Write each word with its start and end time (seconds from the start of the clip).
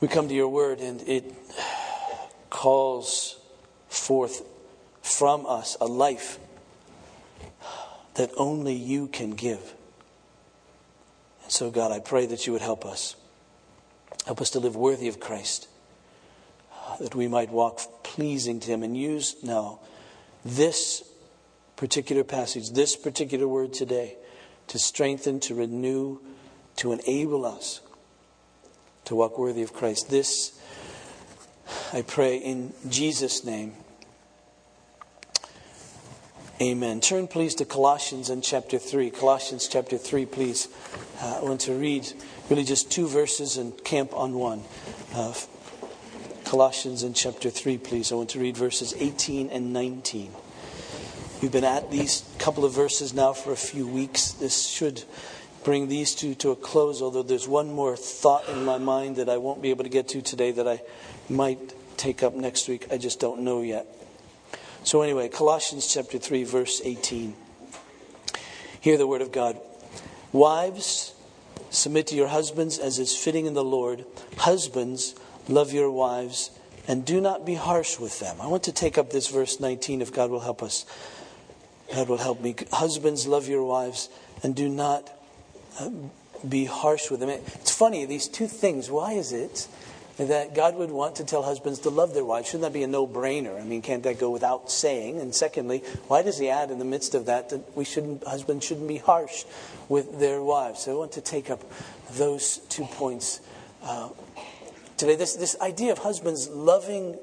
We 0.00 0.06
come 0.06 0.28
to 0.28 0.34
your 0.34 0.48
word 0.48 0.78
and 0.78 1.00
it 1.08 1.24
calls 2.50 3.40
forth 3.88 4.42
from 5.02 5.44
us 5.44 5.76
a 5.80 5.86
life 5.86 6.38
that 8.14 8.30
only 8.36 8.74
you 8.74 9.08
can 9.08 9.30
give. 9.30 9.74
And 11.42 11.50
so, 11.50 11.70
God, 11.70 11.90
I 11.90 11.98
pray 11.98 12.26
that 12.26 12.46
you 12.46 12.52
would 12.52 12.62
help 12.62 12.84
us. 12.84 13.16
Help 14.24 14.40
us 14.40 14.50
to 14.50 14.60
live 14.60 14.76
worthy 14.76 15.08
of 15.08 15.18
Christ, 15.18 15.68
that 17.00 17.14
we 17.14 17.26
might 17.26 17.50
walk 17.50 17.80
pleasing 18.04 18.60
to 18.60 18.70
Him 18.70 18.82
and 18.82 18.96
use 18.96 19.36
now 19.42 19.80
this 20.44 21.02
particular 21.76 22.24
passage, 22.24 22.70
this 22.70 22.94
particular 22.94 23.48
word 23.48 23.72
today, 23.72 24.16
to 24.68 24.78
strengthen, 24.78 25.40
to 25.40 25.54
renew, 25.54 26.18
to 26.76 26.92
enable 26.92 27.46
us 27.46 27.80
to 29.08 29.16
walk 29.16 29.38
worthy 29.38 29.62
of 29.62 29.72
Christ. 29.72 30.10
This, 30.10 30.52
I 31.94 32.02
pray 32.02 32.36
in 32.36 32.74
Jesus' 32.90 33.42
name. 33.42 33.72
Amen. 36.60 37.00
Turn, 37.00 37.26
please, 37.26 37.54
to 37.54 37.64
Colossians 37.64 38.28
in 38.28 38.42
chapter 38.42 38.78
3. 38.78 39.10
Colossians 39.10 39.66
chapter 39.66 39.96
3, 39.96 40.26
please. 40.26 40.68
Uh, 41.22 41.38
I 41.40 41.42
want 41.42 41.62
to 41.62 41.72
read 41.72 42.12
really 42.50 42.64
just 42.64 42.92
two 42.92 43.08
verses 43.08 43.56
and 43.56 43.82
camp 43.82 44.12
on 44.12 44.34
one. 44.34 44.64
Uh, 45.14 45.32
Colossians 46.44 47.02
in 47.02 47.14
chapter 47.14 47.48
3, 47.48 47.78
please. 47.78 48.12
I 48.12 48.16
want 48.16 48.28
to 48.30 48.40
read 48.40 48.58
verses 48.58 48.92
18 48.98 49.48
and 49.48 49.72
19. 49.72 50.32
We've 51.40 51.52
been 51.52 51.64
at 51.64 51.90
these 51.90 52.28
couple 52.38 52.66
of 52.66 52.74
verses 52.74 53.14
now 53.14 53.32
for 53.32 53.52
a 53.52 53.56
few 53.56 53.88
weeks. 53.88 54.32
This 54.32 54.66
should 54.66 55.04
bring 55.68 55.88
these 55.88 56.14
two 56.14 56.34
to 56.34 56.50
a 56.50 56.56
close, 56.56 57.02
although 57.02 57.22
there's 57.22 57.46
one 57.46 57.70
more 57.70 57.94
thought 57.94 58.48
in 58.48 58.64
my 58.64 58.78
mind 58.78 59.16
that 59.16 59.28
I 59.28 59.36
won't 59.36 59.60
be 59.60 59.68
able 59.68 59.84
to 59.84 59.90
get 59.90 60.08
to 60.08 60.22
today 60.22 60.50
that 60.52 60.66
I 60.66 60.80
might 61.28 61.74
take 61.98 62.22
up 62.22 62.32
next 62.34 62.68
week. 62.68 62.86
I 62.90 62.96
just 62.96 63.20
don't 63.20 63.42
know 63.42 63.60
yet. 63.60 63.86
So, 64.82 65.02
anyway, 65.02 65.28
Colossians 65.28 65.86
chapter 65.86 66.16
3, 66.16 66.44
verse 66.44 66.80
18. 66.82 67.36
Hear 68.80 68.96
the 68.96 69.06
word 69.06 69.20
of 69.20 69.30
God. 69.30 69.60
Wives, 70.32 71.12
submit 71.68 72.06
to 72.06 72.14
your 72.14 72.28
husbands 72.28 72.78
as 72.78 72.98
is 72.98 73.14
fitting 73.14 73.44
in 73.44 73.52
the 73.52 73.62
Lord. 73.62 74.06
Husbands, 74.38 75.16
love 75.50 75.74
your 75.74 75.90
wives 75.90 76.50
and 76.86 77.04
do 77.04 77.20
not 77.20 77.44
be 77.44 77.56
harsh 77.56 77.98
with 77.98 78.20
them. 78.20 78.40
I 78.40 78.46
want 78.46 78.62
to 78.62 78.72
take 78.72 78.96
up 78.96 79.10
this 79.10 79.28
verse 79.28 79.60
19 79.60 80.00
if 80.00 80.14
God 80.14 80.30
will 80.30 80.40
help 80.40 80.62
us. 80.62 80.86
God 81.94 82.08
will 82.08 82.16
help 82.16 82.40
me. 82.40 82.56
Husbands, 82.72 83.26
love 83.26 83.48
your 83.48 83.64
wives 83.64 84.08
and 84.42 84.56
do 84.56 84.70
not 84.70 85.10
be 86.48 86.64
harsh 86.64 87.10
with 87.10 87.20
them. 87.20 87.30
It's 87.30 87.74
funny, 87.74 88.04
these 88.04 88.28
two 88.28 88.46
things. 88.46 88.90
Why 88.90 89.12
is 89.12 89.32
it 89.32 89.68
that 90.26 90.52
God 90.54 90.74
would 90.74 90.90
want 90.90 91.16
to 91.16 91.24
tell 91.24 91.42
husbands 91.42 91.78
to 91.80 91.90
love 91.90 92.12
their 92.12 92.24
wives. 92.24 92.48
Shouldn't 92.48 92.62
that 92.62 92.72
be 92.72 92.82
a 92.82 92.88
no 92.88 93.06
brainer? 93.06 93.60
I 93.60 93.64
mean, 93.64 93.82
can't 93.82 94.02
that 94.02 94.18
go 94.18 94.30
without 94.30 94.70
saying? 94.70 95.20
And 95.20 95.32
secondly, 95.32 95.78
why 96.08 96.22
does 96.22 96.38
he 96.38 96.48
add 96.48 96.72
in 96.72 96.80
the 96.80 96.84
midst 96.84 97.14
of 97.14 97.26
that 97.26 97.50
that 97.50 97.76
we 97.76 97.84
shouldn't, 97.84 98.24
husbands 98.24 98.66
shouldn't 98.66 98.88
be 98.88 98.98
harsh 98.98 99.44
with 99.88 100.18
their 100.18 100.42
wives? 100.42 100.80
So 100.80 100.92
I 100.92 100.98
want 100.98 101.12
to 101.12 101.20
take 101.20 101.50
up 101.50 101.62
those 102.12 102.58
two 102.68 102.84
points 102.84 103.40
uh, 103.84 104.08
today. 104.96 105.14
This, 105.14 105.36
this 105.36 105.56
idea 105.60 105.92
of 105.92 105.98
husbands 105.98 106.48
loving 106.48 107.16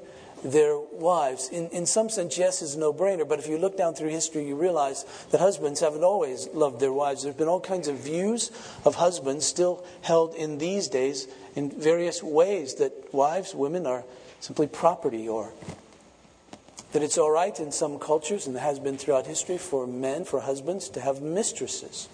their 0.52 0.78
wives. 0.78 1.48
In, 1.48 1.68
in 1.70 1.86
some 1.86 2.08
sense, 2.08 2.38
yes, 2.38 2.62
is 2.62 2.74
a 2.74 2.78
no 2.78 2.92
brainer, 2.92 3.28
but 3.28 3.38
if 3.38 3.48
you 3.48 3.58
look 3.58 3.76
down 3.76 3.94
through 3.94 4.10
history, 4.10 4.46
you 4.46 4.56
realize 4.56 5.04
that 5.30 5.40
husbands 5.40 5.80
haven't 5.80 6.04
always 6.04 6.48
loved 6.48 6.80
their 6.80 6.92
wives. 6.92 7.22
There 7.22 7.32
have 7.32 7.38
been 7.38 7.48
all 7.48 7.60
kinds 7.60 7.88
of 7.88 7.96
views 7.96 8.50
of 8.84 8.96
husbands 8.96 9.44
still 9.44 9.84
held 10.02 10.34
in 10.34 10.58
these 10.58 10.88
days 10.88 11.28
in 11.54 11.70
various 11.70 12.22
ways 12.22 12.74
that 12.76 12.92
wives, 13.12 13.54
women 13.54 13.86
are 13.86 14.04
simply 14.40 14.66
property 14.66 15.28
or 15.28 15.52
that 16.92 17.02
it's 17.02 17.18
all 17.18 17.30
right 17.30 17.58
in 17.58 17.72
some 17.72 17.98
cultures 17.98 18.46
and 18.46 18.56
has 18.56 18.78
been 18.78 18.96
throughout 18.96 19.26
history 19.26 19.58
for 19.58 19.86
men, 19.86 20.24
for 20.24 20.40
husbands, 20.40 20.88
to 20.90 21.00
have 21.00 21.20
mistresses 21.20 22.08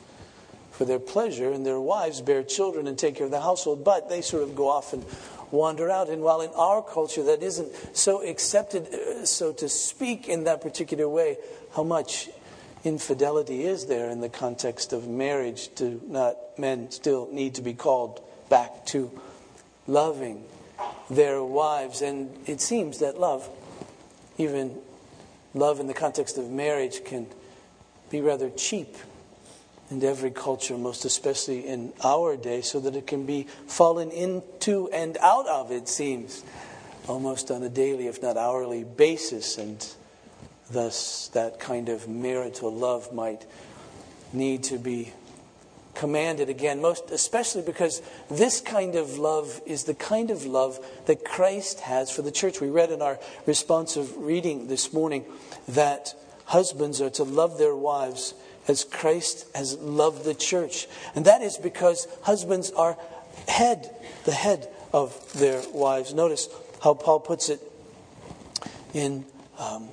for 0.71 0.85
their 0.87 0.99
pleasure, 0.99 1.53
and 1.53 1.67
their 1.67 1.79
wives 1.79 2.21
bear 2.23 2.43
children 2.43 2.87
and 2.87 2.99
take 2.99 3.17
care 3.17 3.27
of 3.27 3.31
the 3.31 3.43
household, 3.43 3.85
but 3.85 4.09
they 4.09 4.23
sort 4.23 4.43
of 4.43 4.57
go 4.57 4.69
off 4.69 4.95
and 4.95 5.05
wander 5.53 5.91
out. 5.91 6.09
And 6.09 6.23
while 6.23 6.41
in 6.41 6.51
our 6.57 6.83
culture 6.83 7.23
that 7.25 7.43
isn't 7.43 7.97
so 7.97 8.23
accepted, 8.27 8.93
uh, 8.93 9.25
so 9.25 9.53
to 9.53 9.69
speak, 9.69 10.29
in 10.29 10.45
that 10.45 10.61
particular 10.61 11.09
way, 11.09 11.37
how 11.77 11.85
much 11.85 12.29
infidelity 12.85 13.65
is 13.65 13.87
there 13.87 14.11
in 14.11 14.21
the 14.21 14.29
context 14.29 14.93
of 14.93 15.07
marriage? 15.07 15.73
Do 15.75 16.01
not 16.09 16.37
men 16.59 16.91
still 16.91 17.29
need 17.31 17.55
to 17.57 17.63
be 17.63 17.75
called 17.75 18.21
back 18.49 18.87
to 18.87 19.11
loving 19.87 20.45
their 21.09 21.43
wives. 21.43 22.03
And 22.03 22.37
it 22.47 22.61
seems 22.61 22.99
that 22.99 23.21
love, 23.21 23.49
even 24.39 24.79
love 25.55 25.79
in 25.79 25.87
the 25.87 25.95
context 25.95 26.39
of 26.39 26.51
marriage, 26.51 27.05
can 27.05 27.27
be 28.11 28.21
rather 28.21 28.51
cheap 28.51 28.97
in 29.93 30.05
every 30.05 30.31
culture, 30.31 30.77
most 30.79 31.05
especially 31.05 31.67
in 31.67 31.93
our 32.03 32.37
day, 32.37 32.63
so 32.63 32.81
that 32.81 32.97
it 32.97 33.07
can 33.07 33.27
be 33.27 33.47
fallen 33.67 34.11
into 34.11 34.89
and 34.91 35.17
out 35.19 35.47
of, 35.47 35.71
it 35.71 35.89
seems, 35.89 36.43
almost 37.07 37.51
on 37.51 37.63
a 37.63 37.69
daily, 37.69 38.07
if 38.07 38.23
not 38.23 38.37
hourly 38.37 38.85
basis. 38.85 39.59
And 39.59 39.87
thus, 40.71 41.29
that 41.35 41.61
kind 41.61 41.89
of 41.89 42.09
marital 42.09 42.75
love 42.75 43.13
might 43.13 43.45
need 44.33 44.65
to 44.65 44.79
be 44.79 45.13
commanded 45.95 46.49
again, 46.49 46.81
most 46.81 47.11
especially 47.11 47.61
because 47.61 48.01
this 48.31 48.63
kind 48.63 48.95
of 48.95 49.19
love 49.19 49.61
is 49.67 49.85
the 49.85 49.95
kind 49.95 50.31
of 50.31 50.47
love 50.47 50.79
that 51.05 51.23
Christ 51.23 51.81
has 51.81 52.11
for 52.11 52.23
the 52.23 52.33
church. 52.33 52.63
We 52.63 52.71
read 52.71 52.91
in 52.91 53.03
our 53.03 53.19
responsive 53.45 54.17
reading 54.17 54.69
this 54.69 54.95
morning 54.95 55.27
that 55.69 56.15
husbands 56.47 57.03
are 57.03 57.11
to 57.11 57.25
love 57.25 57.59
their 57.59 57.77
wives 57.77 58.33
as 58.69 58.85
Christ 58.85 59.47
has 59.55 59.77
loved 59.79 60.25
the 60.25 60.35
church. 60.35 60.87
And 61.15 61.25
that 61.25 61.43
is 61.43 61.57
because 61.57 62.07
husbands 62.23 62.71
are 62.73 62.97
head, 63.49 63.95
the 64.25 64.33
head 64.33 64.69
of 64.93 65.33
their 65.33 65.63
wives. 65.73 66.15
Notice 66.15 66.49
how 66.83 66.95
Paul 66.95 67.21
puts 67.21 67.49
it 67.49 67.61
in 68.95 69.25
um, 69.59 69.89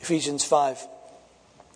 Ephesians 0.00 0.44
5 0.44 0.88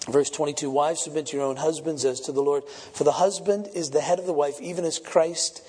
Verse 0.08 0.30
22 0.30 0.70
Wives, 0.70 1.02
submit 1.02 1.26
to 1.26 1.36
your 1.36 1.46
own 1.46 1.56
husbands 1.56 2.04
as 2.04 2.20
to 2.20 2.32
the 2.32 2.40
Lord. 2.40 2.64
For 2.66 3.04
the 3.04 3.12
husband 3.12 3.68
is 3.74 3.90
the 3.90 4.00
head 4.00 4.18
of 4.18 4.26
the 4.26 4.32
wife, 4.32 4.60
even 4.60 4.84
as 4.84 4.98
Christ 4.98 5.62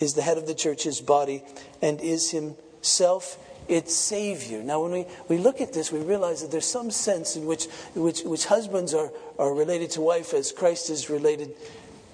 is 0.00 0.14
the 0.14 0.22
head 0.22 0.38
of 0.38 0.46
the 0.46 0.54
church, 0.54 0.82
his 0.82 1.00
body, 1.00 1.44
and 1.80 2.00
is 2.00 2.32
himself 2.32 3.38
its 3.68 3.94
Savior. 3.94 4.62
Now, 4.62 4.82
when 4.82 4.92
we, 4.92 5.06
we 5.28 5.38
look 5.38 5.60
at 5.60 5.72
this, 5.72 5.92
we 5.92 6.00
realize 6.00 6.42
that 6.42 6.50
there's 6.50 6.66
some 6.66 6.90
sense 6.90 7.36
in 7.36 7.46
which, 7.46 7.66
which, 7.94 8.22
which 8.22 8.46
husbands 8.46 8.94
are, 8.94 9.10
are 9.38 9.54
related 9.54 9.90
to 9.92 10.00
wife 10.00 10.34
as 10.34 10.52
Christ 10.52 10.90
is 10.90 11.10
related, 11.10 11.54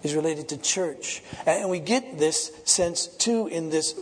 is 0.02 0.14
related 0.14 0.48
to 0.50 0.58
church. 0.58 1.22
And 1.46 1.70
we 1.70 1.80
get 1.80 2.18
this 2.18 2.52
sense 2.64 3.06
too 3.06 3.46
in 3.46 3.70
this 3.70 3.94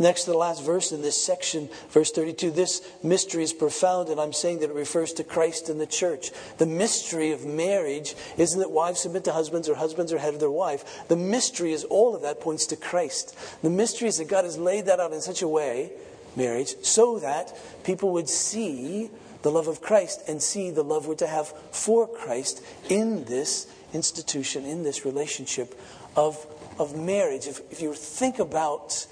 Next 0.00 0.24
to 0.24 0.30
the 0.30 0.38
last 0.38 0.64
verse 0.64 0.92
in 0.92 1.02
this 1.02 1.20
section, 1.20 1.68
verse 1.90 2.12
32, 2.12 2.52
this 2.52 2.88
mystery 3.02 3.42
is 3.42 3.52
profound, 3.52 4.08
and 4.08 4.20
I'm 4.20 4.32
saying 4.32 4.60
that 4.60 4.70
it 4.70 4.76
refers 4.76 5.12
to 5.14 5.24
Christ 5.24 5.68
and 5.68 5.80
the 5.80 5.88
church. 5.88 6.30
The 6.58 6.66
mystery 6.66 7.32
of 7.32 7.44
marriage 7.44 8.14
isn't 8.36 8.60
that 8.60 8.70
wives 8.70 9.00
submit 9.00 9.24
to 9.24 9.32
husbands 9.32 9.68
or 9.68 9.74
husbands 9.74 10.12
are 10.12 10.18
head 10.18 10.34
of 10.34 10.40
their 10.40 10.52
wife. 10.52 11.08
The 11.08 11.16
mystery 11.16 11.72
is 11.72 11.82
all 11.82 12.14
of 12.14 12.22
that 12.22 12.40
points 12.40 12.66
to 12.66 12.76
Christ. 12.76 13.36
The 13.62 13.70
mystery 13.70 14.06
is 14.06 14.18
that 14.18 14.28
God 14.28 14.44
has 14.44 14.56
laid 14.56 14.86
that 14.86 15.00
out 15.00 15.12
in 15.12 15.20
such 15.20 15.42
a 15.42 15.48
way, 15.48 15.90
marriage, 16.36 16.74
so 16.82 17.18
that 17.18 17.56
people 17.84 18.12
would 18.12 18.28
see 18.28 19.10
the 19.42 19.50
love 19.50 19.68
of 19.68 19.80
Christ 19.80 20.22
and 20.28 20.42
see 20.42 20.70
the 20.70 20.82
love 20.82 21.06
we're 21.06 21.14
to 21.16 21.26
have 21.26 21.48
for 21.70 22.06
Christ 22.06 22.62
in 22.88 23.24
this 23.24 23.66
institution, 23.92 24.64
in 24.64 24.82
this 24.82 25.04
relationship 25.04 25.78
of, 26.16 26.44
of 26.78 26.98
marriage. 26.98 27.46
If, 27.46 27.60
if 27.70 27.80
you 27.80 27.94
think 27.94 28.38
about 28.38 29.06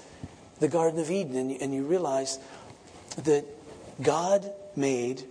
the 0.59 0.67
Garden 0.67 0.99
of 0.99 1.11
Eden 1.11 1.35
and 1.35 1.51
you, 1.51 1.57
and 1.61 1.73
you 1.73 1.83
realize 1.83 2.39
that 3.23 3.45
God 4.01 4.51
made 4.75 5.23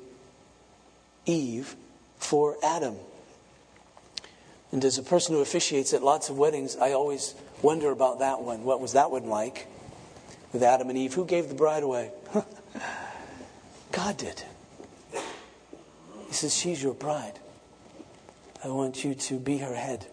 Eve 1.27 1.77
for 2.19 2.57
Adam. 2.63 2.97
And 4.73 4.85
as 4.85 4.99
a 4.99 5.03
person 5.03 5.35
who 5.35 5.41
officiates 5.41 5.93
at 5.93 6.03
lots 6.03 6.29
of 6.29 6.39
weddings, 6.39 6.77
I 6.77 6.93
always 6.93 7.35
wonder 7.63 7.91
about 7.91 8.19
that 8.21 8.41
one. 8.41 8.65
What 8.65 8.81
was 8.81 8.93
that 8.93 9.11
one 9.11 9.29
like 9.29 9.67
with 10.57 10.63
Adam 10.63 10.89
and 10.89 10.97
Eve? 10.97 11.13
Who 11.13 11.27
gave 11.27 11.49
the 11.49 11.55
bride 11.55 11.83
away? 11.83 12.11
God 13.93 14.17
did. 14.17 14.43
He 16.29 16.33
says, 16.33 16.57
She's 16.57 16.83
your 16.83 16.95
bride. 16.95 17.39
I 18.65 18.69
want 18.69 19.05
you 19.05 19.15
to 19.15 19.39
be 19.39 19.59
her 19.59 19.75
head. 19.75 20.07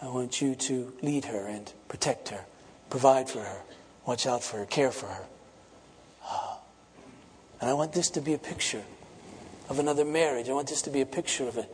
I 0.00 0.06
want 0.06 0.40
you 0.40 0.54
to 0.54 0.92
lead 1.02 1.24
her 1.24 1.46
and 1.46 1.72
protect 1.88 2.28
her, 2.28 2.44
provide 2.88 3.28
for 3.28 3.40
her. 3.40 3.62
Watch 4.06 4.28
out 4.28 4.44
for 4.44 4.58
her, 4.58 4.64
care 4.64 4.92
for 4.92 5.06
her. 5.06 5.24
Ah. 6.24 6.58
And 7.60 7.68
I 7.68 7.72
want 7.72 7.92
this 7.92 8.10
to 8.10 8.20
be 8.20 8.34
a 8.34 8.38
picture 8.38 8.84
of 9.68 9.80
another 9.80 10.04
marriage. 10.04 10.48
I 10.48 10.52
want 10.52 10.68
this 10.68 10.82
to 10.82 10.90
be 10.90 11.00
a 11.00 11.06
picture 11.06 11.48
of 11.48 11.58
it, 11.58 11.68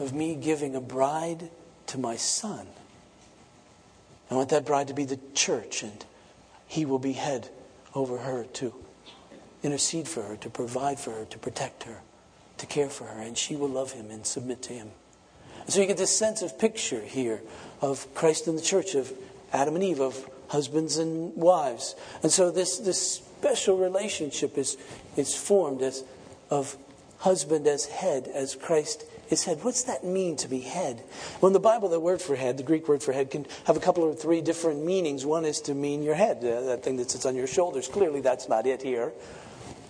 of 0.00 0.12
me 0.12 0.34
giving 0.34 0.74
a 0.74 0.80
bride 0.80 1.48
to 1.86 1.98
my 1.98 2.16
son 2.16 2.66
I 4.30 4.34
want 4.34 4.50
that 4.50 4.64
bride 4.64 4.88
to 4.88 4.94
be 4.94 5.04
the 5.04 5.18
church, 5.34 5.82
and 5.82 6.04
he 6.70 6.84
will 6.84 7.00
be 7.00 7.14
head 7.14 7.48
over 7.96 8.18
her 8.18 8.44
to 8.44 8.72
intercede 9.60 10.06
for 10.06 10.22
her, 10.22 10.36
to 10.36 10.48
provide 10.48 11.00
for 11.00 11.10
her, 11.10 11.24
to 11.24 11.36
protect 11.36 11.82
her, 11.82 12.00
to 12.58 12.66
care 12.66 12.88
for 12.88 13.06
her, 13.06 13.20
and 13.20 13.36
she 13.36 13.56
will 13.56 13.68
love 13.68 13.90
him 13.90 14.08
and 14.08 14.24
submit 14.24 14.62
to 14.62 14.72
him. 14.72 14.90
And 15.64 15.70
so 15.70 15.80
you 15.80 15.88
get 15.88 15.96
this 15.96 16.16
sense 16.16 16.42
of 16.42 16.60
picture 16.60 17.00
here 17.00 17.42
of 17.80 18.06
Christ 18.14 18.46
and 18.46 18.56
the 18.56 18.62
church, 18.62 18.94
of 18.94 19.12
Adam 19.52 19.74
and 19.74 19.82
Eve, 19.82 19.98
of 19.98 20.30
husbands 20.46 20.96
and 20.96 21.34
wives. 21.34 21.96
And 22.22 22.30
so 22.30 22.52
this, 22.52 22.78
this 22.78 23.16
special 23.16 23.76
relationship 23.76 24.56
is, 24.56 24.76
is 25.16 25.34
formed 25.34 25.82
as 25.82 26.04
of 26.50 26.76
husband 27.18 27.66
as 27.66 27.86
head, 27.86 28.30
as 28.32 28.54
Christ 28.54 29.04
is 29.32 29.44
head. 29.44 29.62
What's 29.62 29.84
that 29.84 30.04
mean 30.04 30.36
to 30.36 30.48
be 30.48 30.60
head? 30.60 31.02
Well, 31.40 31.48
in 31.48 31.52
the 31.52 31.60
Bible, 31.60 31.88
the 31.88 32.00
word 32.00 32.20
for 32.20 32.36
head, 32.36 32.56
the 32.56 32.62
Greek 32.62 32.88
word 32.88 33.02
for 33.02 33.12
head, 33.12 33.30
can 33.30 33.46
have 33.64 33.76
a 33.76 33.80
couple 33.80 34.08
of 34.08 34.18
three 34.18 34.40
different 34.40 34.84
meanings. 34.84 35.24
One 35.24 35.44
is 35.44 35.60
to 35.62 35.74
mean 35.74 36.02
your 36.02 36.14
head, 36.14 36.38
uh, 36.38 36.62
that 36.62 36.82
thing 36.82 36.96
that 36.96 37.10
sits 37.10 37.26
on 37.26 37.36
your 37.36 37.46
shoulders. 37.46 37.88
Clearly, 37.88 38.20
that's 38.20 38.48
not 38.48 38.66
it 38.66 38.82
here. 38.82 39.12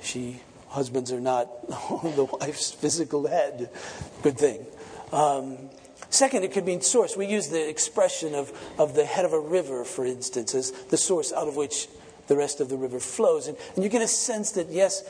She, 0.03 0.41
husbands 0.69 1.13
are 1.13 1.21
not 1.21 1.67
the 1.69 2.29
wife's 2.41 2.71
physical 2.71 3.27
head. 3.27 3.71
Good 4.23 4.39
thing. 4.39 4.67
Um, 5.13 5.71
second, 6.11 6.45
it 6.45 6.53
could 6.53 6.65
mean 6.67 6.81
source. 6.81 7.17
We 7.17 7.27
use 7.27 7.49
the 7.49 7.69
expression 7.69 8.35
of, 8.35 8.53
of 8.79 8.95
the 8.95 9.05
head 9.05 9.25
of 9.25 9.33
a 9.33 9.41
river, 9.41 9.85
for 9.85 10.05
instance, 10.05 10.55
as 10.55 10.71
the 10.71 10.97
source 10.97 11.33
out 11.33 11.49
of 11.49 11.57
which 11.57 11.89
the 12.29 12.37
rest 12.37 12.61
of 12.61 12.69
the 12.69 12.77
river 12.77 13.01
flows. 13.01 13.49
And, 13.49 13.57
and 13.75 13.85
you 13.85 13.91
get 13.91 14.03
a 14.03 14.09
sense 14.09 14.53
that, 14.53 14.71
yes, 14.71 15.03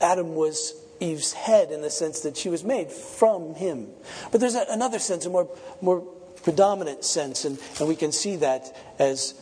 Adam 0.00 0.34
was 0.34 0.74
Eve's 1.00 1.32
head 1.32 1.70
in 1.70 1.82
the 1.82 1.90
sense 1.90 2.20
that 2.20 2.36
she 2.36 2.48
was 2.48 2.64
made 2.64 2.90
from 2.90 3.54
him. 3.54 3.88
But 4.30 4.40
there's 4.40 4.54
a, 4.54 4.64
another 4.68 4.98
sense, 4.98 5.26
a 5.26 5.30
more, 5.30 5.48
more 5.80 6.00
predominant 6.42 7.04
sense, 7.04 7.44
and, 7.44 7.58
and 7.78 7.88
we 7.88 7.96
can 7.96 8.12
see 8.12 8.36
that 8.36 8.76
as 8.98 9.34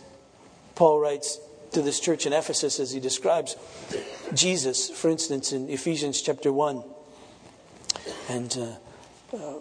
Paul 0.74 1.00
writes 1.00 1.38
to 1.72 1.82
this 1.82 2.00
church 2.00 2.26
in 2.26 2.32
Ephesus 2.32 2.80
as 2.80 2.92
he 2.92 3.00
describes 3.00 3.56
Jesus, 4.34 4.90
for 4.90 5.08
instance, 5.10 5.52
in 5.52 5.68
Ephesians 5.68 6.22
chapter 6.22 6.52
1. 6.52 6.82
And 8.28 8.58
uh, 9.32 9.36
uh, 9.36 9.54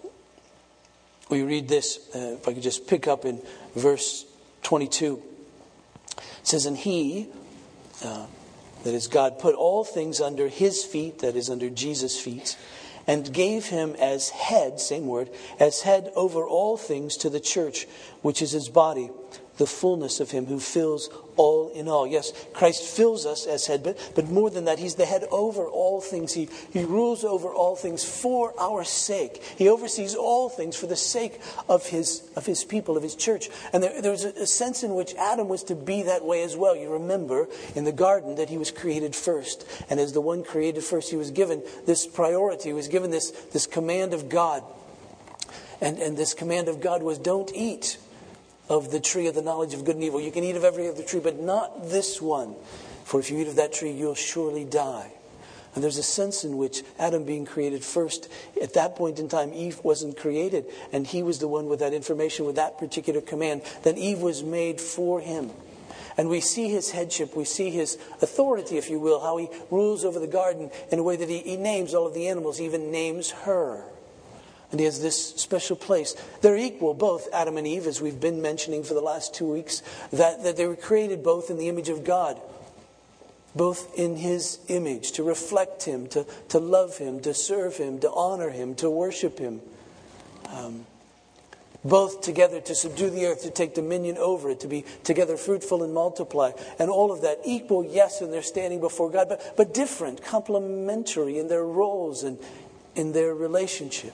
we 1.28 1.42
read 1.42 1.68
this, 1.68 1.98
uh, 2.14 2.36
if 2.38 2.48
I 2.48 2.54
could 2.54 2.62
just 2.62 2.86
pick 2.86 3.06
up 3.06 3.24
in 3.24 3.40
verse 3.74 4.24
22. 4.62 5.22
It 6.16 6.22
says, 6.42 6.66
And 6.66 6.76
he, 6.76 7.28
uh, 8.04 8.26
that 8.86 8.94
is, 8.94 9.08
God 9.08 9.40
put 9.40 9.56
all 9.56 9.82
things 9.82 10.20
under 10.20 10.46
his 10.46 10.84
feet, 10.84 11.18
that 11.18 11.34
is, 11.34 11.50
under 11.50 11.68
Jesus' 11.68 12.20
feet, 12.20 12.56
and 13.04 13.32
gave 13.32 13.66
him 13.66 13.96
as 13.98 14.30
head, 14.30 14.78
same 14.78 15.08
word, 15.08 15.28
as 15.58 15.82
head 15.82 16.12
over 16.14 16.46
all 16.46 16.76
things 16.76 17.16
to 17.16 17.28
the 17.28 17.40
church, 17.40 17.86
which 18.22 18.40
is 18.40 18.52
his 18.52 18.68
body 18.68 19.10
the 19.58 19.66
fullness 19.66 20.20
of 20.20 20.30
Him 20.30 20.46
who 20.46 20.60
fills 20.60 21.10
all 21.36 21.68
in 21.70 21.88
all. 21.88 22.06
Yes, 22.06 22.32
Christ 22.52 22.82
fills 22.82 23.26
us 23.26 23.46
as 23.46 23.66
head, 23.66 23.82
but, 23.82 24.12
but 24.14 24.28
more 24.28 24.50
than 24.50 24.64
that, 24.64 24.78
He's 24.78 24.94
the 24.94 25.06
head 25.06 25.24
over 25.30 25.66
all 25.66 26.00
things. 26.00 26.32
He, 26.32 26.48
he 26.72 26.84
rules 26.84 27.24
over 27.24 27.48
all 27.48 27.76
things 27.76 28.04
for 28.04 28.54
our 28.58 28.84
sake. 28.84 29.42
He 29.56 29.68
oversees 29.68 30.14
all 30.14 30.48
things 30.48 30.76
for 30.76 30.86
the 30.86 30.96
sake 30.96 31.40
of 31.68 31.86
His, 31.86 32.28
of 32.36 32.46
his 32.46 32.64
people, 32.64 32.96
of 32.96 33.02
His 33.02 33.14
church. 33.14 33.48
And 33.72 33.82
there, 33.82 34.00
there's 34.00 34.24
a, 34.24 34.30
a 34.30 34.46
sense 34.46 34.82
in 34.82 34.94
which 34.94 35.14
Adam 35.14 35.48
was 35.48 35.62
to 35.64 35.74
be 35.74 36.02
that 36.02 36.24
way 36.24 36.42
as 36.42 36.56
well. 36.56 36.76
You 36.76 36.92
remember 36.92 37.48
in 37.74 37.84
the 37.84 37.92
garden 37.92 38.36
that 38.36 38.48
he 38.48 38.58
was 38.58 38.70
created 38.70 39.14
first. 39.14 39.66
And 39.90 40.00
as 40.00 40.12
the 40.12 40.20
one 40.20 40.44
created 40.44 40.84
first, 40.84 41.10
he 41.10 41.16
was 41.16 41.30
given 41.30 41.62
this 41.86 42.06
priority, 42.06 42.70
he 42.70 42.72
was 42.72 42.88
given 42.88 43.10
this, 43.10 43.30
this 43.30 43.66
command 43.66 44.14
of 44.14 44.28
God. 44.28 44.62
And, 45.80 45.98
and 45.98 46.16
this 46.16 46.32
command 46.32 46.68
of 46.68 46.80
God 46.80 47.02
was 47.02 47.18
don't 47.18 47.50
eat 47.54 47.98
of 48.68 48.90
the 48.90 49.00
tree 49.00 49.26
of 49.26 49.34
the 49.34 49.42
knowledge 49.42 49.74
of 49.74 49.84
good 49.84 49.96
and 49.96 50.04
evil. 50.04 50.20
You 50.20 50.32
can 50.32 50.44
eat 50.44 50.56
of 50.56 50.64
every 50.64 50.88
other 50.88 51.02
tree, 51.02 51.20
but 51.20 51.38
not 51.38 51.88
this 51.90 52.20
one. 52.20 52.54
For 53.04 53.20
if 53.20 53.30
you 53.30 53.38
eat 53.38 53.48
of 53.48 53.56
that 53.56 53.72
tree, 53.72 53.92
you'll 53.92 54.14
surely 54.14 54.64
die. 54.64 55.12
And 55.74 55.84
there's 55.84 55.98
a 55.98 56.02
sense 56.02 56.42
in 56.42 56.56
which 56.56 56.82
Adam 56.98 57.24
being 57.24 57.44
created 57.44 57.84
first, 57.84 58.32
at 58.60 58.72
that 58.74 58.96
point 58.96 59.18
in 59.18 59.28
time, 59.28 59.52
Eve 59.52 59.78
wasn't 59.84 60.16
created, 60.16 60.64
and 60.90 61.06
he 61.06 61.22
was 61.22 61.38
the 61.38 61.48
one 61.48 61.66
with 61.66 61.80
that 61.80 61.92
information, 61.92 62.46
with 62.46 62.56
that 62.56 62.78
particular 62.78 63.20
command. 63.20 63.60
Then 63.82 63.98
Eve 63.98 64.22
was 64.22 64.42
made 64.42 64.80
for 64.80 65.20
him. 65.20 65.50
And 66.16 66.30
we 66.30 66.40
see 66.40 66.70
his 66.70 66.92
headship, 66.92 67.36
we 67.36 67.44
see 67.44 67.68
his 67.68 67.98
authority, 68.22 68.78
if 68.78 68.88
you 68.88 68.98
will, 68.98 69.20
how 69.20 69.36
he 69.36 69.50
rules 69.70 70.02
over 70.02 70.18
the 70.18 70.26
garden 70.26 70.70
in 70.90 70.98
a 70.98 71.02
way 71.02 71.16
that 71.16 71.28
he, 71.28 71.40
he 71.40 71.56
names 71.58 71.94
all 71.94 72.06
of 72.06 72.14
the 72.14 72.28
animals, 72.28 72.58
even 72.58 72.90
names 72.90 73.30
her. 73.30 73.84
And 74.76 74.80
he 74.80 74.84
has 74.84 75.00
this 75.00 75.34
special 75.36 75.74
place. 75.74 76.14
They're 76.42 76.58
equal, 76.58 76.92
both 76.92 77.30
Adam 77.32 77.56
and 77.56 77.66
Eve, 77.66 77.86
as 77.86 78.02
we've 78.02 78.20
been 78.20 78.42
mentioning 78.42 78.82
for 78.82 78.92
the 78.92 79.00
last 79.00 79.32
two 79.32 79.50
weeks, 79.50 79.82
that, 80.12 80.42
that 80.42 80.58
they 80.58 80.66
were 80.66 80.76
created 80.76 81.22
both 81.22 81.48
in 81.48 81.56
the 81.56 81.70
image 81.70 81.88
of 81.88 82.04
God, 82.04 82.38
both 83.54 83.98
in 83.98 84.16
his 84.16 84.58
image, 84.68 85.12
to 85.12 85.22
reflect 85.22 85.84
him, 85.84 86.08
to, 86.08 86.26
to 86.50 86.58
love 86.58 86.98
him, 86.98 87.20
to 87.20 87.32
serve 87.32 87.78
him, 87.78 88.00
to 88.00 88.12
honor 88.12 88.50
him, 88.50 88.74
to 88.74 88.90
worship 88.90 89.38
him. 89.38 89.62
Um, 90.50 90.84
both 91.82 92.20
together 92.20 92.60
to 92.60 92.74
subdue 92.74 93.08
the 93.08 93.24
earth, 93.24 93.44
to 93.44 93.50
take 93.50 93.74
dominion 93.74 94.18
over 94.18 94.50
it, 94.50 94.60
to 94.60 94.68
be 94.68 94.84
together 95.04 95.38
fruitful 95.38 95.84
and 95.84 95.94
multiply. 95.94 96.52
And 96.78 96.90
all 96.90 97.10
of 97.10 97.22
that 97.22 97.38
equal, 97.46 97.82
yes, 97.82 98.20
in 98.20 98.30
their 98.30 98.42
standing 98.42 98.80
before 98.80 99.10
God, 99.10 99.30
but, 99.30 99.54
but 99.56 99.72
different, 99.72 100.22
complementary 100.22 101.38
in 101.38 101.48
their 101.48 101.64
roles 101.64 102.24
and 102.24 102.38
in 102.94 103.12
their 103.12 103.34
relationship. 103.34 104.12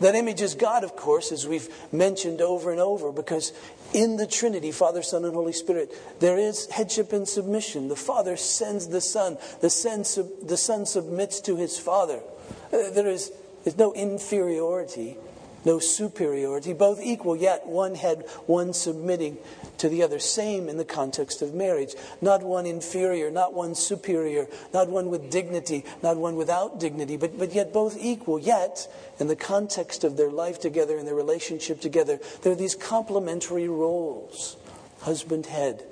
That 0.00 0.14
image 0.14 0.42
is 0.42 0.54
God, 0.54 0.84
of 0.84 0.94
course, 0.94 1.32
as 1.32 1.46
we've 1.46 1.68
mentioned 1.92 2.40
over 2.40 2.70
and 2.70 2.80
over, 2.80 3.12
because 3.12 3.52
in 3.94 4.16
the 4.16 4.26
Trinity, 4.26 4.72
Father, 4.72 5.02
Son, 5.02 5.24
and 5.24 5.34
Holy 5.34 5.52
Spirit, 5.52 5.92
there 6.20 6.38
is 6.38 6.70
headship 6.70 7.12
and 7.12 7.26
submission. 7.26 7.88
The 7.88 7.96
Father 7.96 8.36
sends 8.36 8.88
the 8.88 9.00
Son, 9.00 9.38
the 9.60 9.70
Son, 9.70 10.04
the 10.42 10.56
son 10.56 10.84
submits 10.84 11.40
to 11.42 11.56
his 11.56 11.78
Father. 11.78 12.20
Uh, 12.72 12.90
there 12.90 13.08
is 13.08 13.32
there's 13.64 13.78
no 13.78 13.92
inferiority 13.94 15.16
no 15.66 15.80
superiority, 15.80 16.72
both 16.72 17.00
equal, 17.02 17.36
yet 17.36 17.66
one 17.66 17.96
head, 17.96 18.24
one 18.46 18.72
submitting 18.72 19.36
to 19.78 19.88
the 19.88 20.02
other. 20.02 20.18
Same 20.18 20.68
in 20.68 20.76
the 20.76 20.84
context 20.84 21.42
of 21.42 21.54
marriage. 21.54 21.94
Not 22.20 22.42
one 22.42 22.66
inferior, 22.66 23.30
not 23.30 23.54
one 23.54 23.74
superior, 23.74 24.46
not 24.72 24.88
one 24.88 25.10
with 25.10 25.30
dignity, 25.30 25.84
not 26.02 26.16
one 26.16 26.36
without 26.36 26.80
dignity, 26.80 27.16
but, 27.16 27.38
but 27.38 27.54
yet 27.54 27.72
both 27.72 27.96
equal. 27.98 28.38
Yet, 28.38 28.88
in 29.18 29.28
the 29.28 29.36
context 29.36 30.04
of 30.04 30.16
their 30.16 30.30
life 30.30 30.60
together 30.60 30.98
and 30.98 31.06
their 31.06 31.14
relationship 31.14 31.80
together, 31.80 32.18
there 32.42 32.52
are 32.52 32.56
these 32.56 32.74
complementary 32.74 33.68
roles 33.68 34.56
husband, 35.00 35.46
head, 35.46 35.84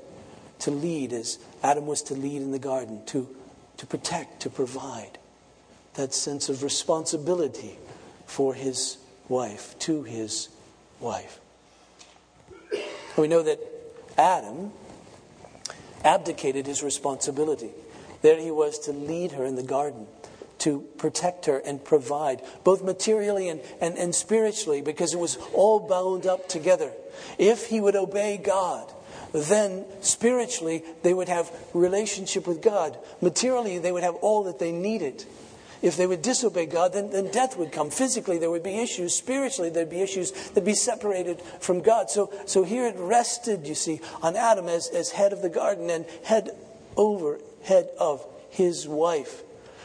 to 0.58 0.70
lead 0.70 1.12
as 1.12 1.38
Adam 1.62 1.86
was 1.86 2.02
to 2.02 2.14
lead 2.14 2.42
in 2.42 2.50
the 2.50 2.58
garden, 2.58 3.04
to, 3.06 3.28
to 3.76 3.86
protect, 3.86 4.40
to 4.40 4.50
provide. 4.50 5.18
That 5.94 6.12
sense 6.12 6.48
of 6.48 6.62
responsibility 6.62 7.78
for 8.26 8.54
his 8.54 8.98
wife, 9.28 9.78
to 9.80 10.02
his 10.02 10.48
wife. 11.00 11.40
We 13.16 13.28
know 13.28 13.42
that 13.42 13.60
Adam 14.16 14.72
abdicated 16.04 16.66
his 16.66 16.82
responsibility. 16.82 17.70
There 18.22 18.38
he 18.38 18.50
was 18.50 18.78
to 18.80 18.92
lead 18.92 19.32
her 19.32 19.44
in 19.44 19.56
the 19.56 19.62
garden, 19.62 20.06
to 20.58 20.80
protect 20.98 21.46
her 21.46 21.58
and 21.58 21.84
provide, 21.84 22.42
both 22.62 22.82
materially 22.82 23.48
and, 23.48 23.60
and, 23.80 23.96
and 23.98 24.14
spiritually, 24.14 24.80
because 24.80 25.14
it 25.14 25.18
was 25.18 25.36
all 25.52 25.80
bound 25.80 26.26
up 26.26 26.48
together. 26.48 26.92
If 27.38 27.66
he 27.66 27.80
would 27.80 27.96
obey 27.96 28.38
God, 28.42 28.90
then 29.32 29.84
spiritually 30.00 30.84
they 31.02 31.12
would 31.12 31.28
have 31.28 31.50
relationship 31.74 32.46
with 32.46 32.62
God. 32.62 32.96
Materially, 33.20 33.78
they 33.78 33.92
would 33.92 34.04
have 34.04 34.14
all 34.16 34.44
that 34.44 34.58
they 34.58 34.72
needed. 34.72 35.24
If 35.84 35.98
they 35.98 36.06
would 36.06 36.22
disobey 36.22 36.64
God, 36.64 36.94
then, 36.94 37.10
then 37.10 37.30
death 37.30 37.58
would 37.58 37.70
come. 37.70 37.90
Physically, 37.90 38.38
there 38.38 38.50
would 38.50 38.62
be 38.62 38.78
issues. 38.78 39.14
Spiritually, 39.14 39.68
there'd 39.68 39.90
be 39.90 40.00
issues. 40.00 40.30
They'd 40.30 40.64
be 40.64 40.74
separated 40.74 41.42
from 41.60 41.82
God. 41.82 42.08
So, 42.08 42.32
so 42.46 42.64
here 42.64 42.86
it 42.86 42.96
rested, 42.96 43.66
you 43.66 43.74
see, 43.74 44.00
on 44.22 44.34
Adam 44.34 44.66
as, 44.66 44.88
as 44.88 45.10
head 45.10 45.34
of 45.34 45.42
the 45.42 45.50
garden 45.50 45.90
and 45.90 46.06
head 46.24 46.52
over, 46.96 47.38
head 47.64 47.90
of 48.00 48.26
his 48.48 48.88
wife. 48.88 49.42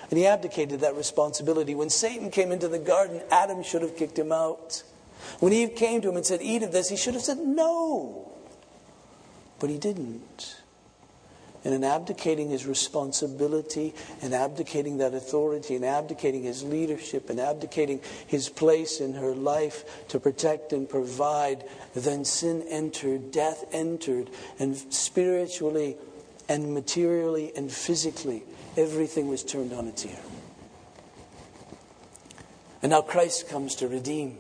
And 0.10 0.18
he 0.18 0.26
abdicated 0.26 0.80
that 0.80 0.96
responsibility. 0.96 1.76
When 1.76 1.90
Satan 1.90 2.32
came 2.32 2.54
into 2.54 2.70
the 2.70 2.80
garden, 2.80 3.22
Adam 3.30 3.62
should 3.62 3.82
have 3.82 3.98
kicked 3.98 4.18
him 4.18 4.32
out. 4.32 4.84
When 5.42 5.52
Eve 5.52 5.76
came 5.76 6.00
to 6.02 6.10
him 6.10 6.16
and 6.16 6.26
said, 6.26 6.42
Eat 6.42 6.64
of 6.64 6.72
this, 6.72 6.88
he 6.88 6.96
should 6.96 7.14
have 7.14 7.24
said, 7.24 7.40
No. 7.40 8.32
But 9.60 9.70
he 9.70 9.78
didn't. 9.78 10.59
And 11.66 11.74
in 11.74 11.84
abdicating 11.84 12.50
his 12.50 12.66
responsibility 12.66 13.94
and 14.22 14.34
abdicating 14.34 14.98
that 15.00 15.14
authority 15.14 15.76
and 15.76 15.84
abdicating 15.84 16.44
his 16.44 16.64
leadership 16.64 17.30
and 17.30 17.40
abdicating 17.40 18.00
his 18.28 18.48
place 18.48 19.02
in 19.02 19.14
her 19.16 19.36
life 19.36 20.08
to 20.08 20.20
protect 20.20 20.72
and 20.72 20.88
provide, 20.88 21.66
then 21.94 22.24
sin 22.24 22.64
entered, 22.70 23.32
death 23.32 23.66
entered, 23.74 24.30
and 24.58 24.78
spiritually 24.94 25.98
and 26.48 26.74
materially 26.74 27.52
and 27.56 27.72
physically, 27.72 28.44
everything 28.78 29.28
was 29.28 29.44
turned 29.44 29.74
on 29.74 29.88
its 29.88 30.06
ear. 30.06 30.20
And 32.82 32.92
now 32.92 33.02
Christ 33.02 33.50
comes 33.50 33.76
to 33.76 33.88
redeem. 33.88 34.38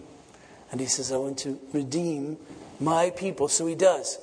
And 0.71 0.79
he 0.79 0.87
says, 0.87 1.11
I 1.11 1.17
want 1.17 1.37
to 1.39 1.59
redeem 1.73 2.37
my 2.79 3.09
people. 3.09 3.47
So 3.47 3.65
he 3.67 3.75
does. 3.75 4.17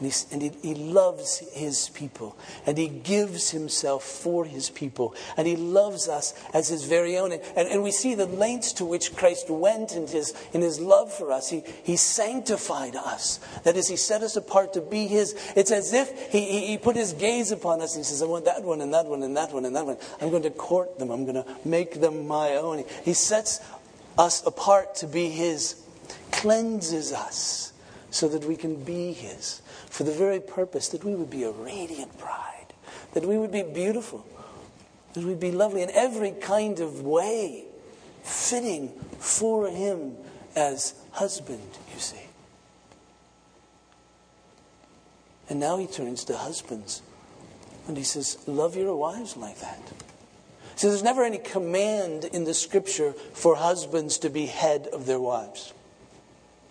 And, 0.00 0.12
he, 0.12 0.18
and 0.30 0.42
he, 0.42 0.50
he, 0.62 0.74
loves 0.74 1.38
his 1.52 1.88
people. 1.90 2.36
And 2.66 2.76
he 2.76 2.88
gives 2.88 3.50
himself 3.50 4.04
for 4.04 4.44
his 4.44 4.68
people. 4.68 5.14
And 5.36 5.46
he 5.46 5.56
loves 5.56 6.08
us 6.08 6.34
as 6.52 6.68
his 6.68 6.84
very 6.84 7.16
own. 7.16 7.32
And, 7.32 7.42
and 7.56 7.82
we 7.82 7.90
see 7.90 8.14
the 8.14 8.26
lengths 8.26 8.74
to 8.74 8.84
which 8.84 9.16
Christ 9.16 9.48
went 9.48 9.92
in 9.92 10.06
his, 10.06 10.34
in 10.52 10.60
his 10.60 10.78
love 10.80 11.12
for 11.12 11.32
us. 11.32 11.48
He, 11.48 11.62
he 11.82 11.96
sanctified 11.96 12.94
us. 12.94 13.40
That 13.64 13.76
is, 13.76 13.88
he 13.88 13.96
set 13.96 14.22
us 14.22 14.36
apart 14.36 14.74
to 14.74 14.82
be 14.82 15.06
his. 15.06 15.34
It's 15.56 15.70
as 15.70 15.94
if 15.94 16.30
he, 16.30 16.40
he, 16.40 16.66
he 16.66 16.78
put 16.78 16.94
his 16.94 17.14
gaze 17.14 17.50
upon 17.50 17.80
us. 17.80 17.94
And 17.94 18.04
he 18.04 18.08
says, 18.08 18.22
I 18.22 18.26
want 18.26 18.44
that 18.44 18.62
one 18.62 18.82
and 18.82 18.92
that 18.92 19.06
one 19.06 19.22
and 19.22 19.34
that 19.36 19.52
one 19.52 19.64
and 19.64 19.74
that 19.74 19.86
one. 19.86 19.96
I'm 20.20 20.30
going 20.30 20.42
to 20.42 20.50
court 20.50 20.98
them. 20.98 21.10
I'm 21.10 21.24
going 21.24 21.42
to 21.42 21.46
make 21.64 22.00
them 22.02 22.28
my 22.28 22.56
own. 22.56 22.84
He 23.02 23.14
sets 23.14 23.60
us 24.18 24.46
apart 24.46 24.94
to 24.96 25.06
be 25.06 25.30
his, 25.30 25.82
cleanses 26.32 27.12
us 27.12 27.72
so 28.10 28.28
that 28.28 28.44
we 28.44 28.56
can 28.56 28.76
be 28.76 29.12
his 29.12 29.62
for 29.90 30.04
the 30.04 30.12
very 30.12 30.40
purpose 30.40 30.88
that 30.88 31.04
we 31.04 31.14
would 31.14 31.30
be 31.30 31.44
a 31.44 31.50
radiant 31.50 32.18
bride, 32.18 32.74
that 33.14 33.24
we 33.24 33.38
would 33.38 33.52
be 33.52 33.62
beautiful, 33.62 34.26
that 35.14 35.24
we'd 35.24 35.40
be 35.40 35.52
lovely 35.52 35.82
in 35.82 35.90
every 35.90 36.32
kind 36.32 36.80
of 36.80 37.02
way, 37.02 37.64
fitting 38.22 38.88
for 39.18 39.68
Him 39.68 40.16
as 40.54 40.94
husband, 41.12 41.62
you 41.94 42.00
see. 42.00 42.16
And 45.48 45.60
now 45.60 45.78
He 45.78 45.86
turns 45.86 46.24
to 46.24 46.36
husbands 46.36 47.02
and 47.88 47.96
He 47.96 48.02
says, 48.02 48.38
Love 48.46 48.76
your 48.76 48.94
wives 48.96 49.36
like 49.36 49.60
that. 49.60 49.80
So 50.74 50.88
there's 50.88 51.02
never 51.02 51.24
any 51.24 51.38
command 51.38 52.26
in 52.26 52.44
the 52.44 52.52
scripture 52.52 53.12
for 53.32 53.56
husbands 53.56 54.18
to 54.18 54.28
be 54.28 54.44
head 54.44 54.88
of 54.88 55.06
their 55.06 55.20
wives. 55.20 55.72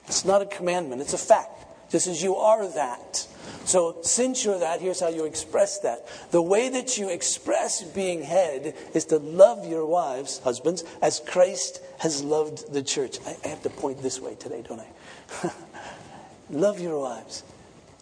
It's 0.07 0.25
not 0.25 0.43
a 0.43 0.45
commandment, 0.45 1.01
it's 1.01 1.13
a 1.13 1.17
fact 1.17 1.64
just 1.95 2.07
is 2.07 2.21
you 2.21 2.35
are 2.35 2.67
that. 2.67 3.25
So, 3.63 3.95
since 4.01 4.43
you're 4.43 4.59
that, 4.59 4.81
here's 4.81 4.99
how 4.99 5.07
you 5.07 5.23
express 5.23 5.79
that. 5.79 6.05
The 6.31 6.41
way 6.41 6.67
that 6.67 6.97
you 6.97 7.07
express 7.07 7.83
being 7.83 8.21
head 8.21 8.75
is 8.93 9.05
to 9.05 9.17
love 9.17 9.65
your 9.65 9.85
wives, 9.85 10.39
husbands, 10.39 10.83
as 11.01 11.21
Christ 11.21 11.81
has 11.99 12.21
loved 12.21 12.73
the 12.73 12.83
church. 12.83 13.19
I, 13.25 13.37
I 13.45 13.47
have 13.47 13.63
to 13.63 13.69
point 13.69 14.01
this 14.01 14.19
way 14.19 14.35
today, 14.35 14.61
don't 14.61 14.81
I? 14.81 15.51
love 16.49 16.81
your 16.81 16.99
wives. 16.99 17.43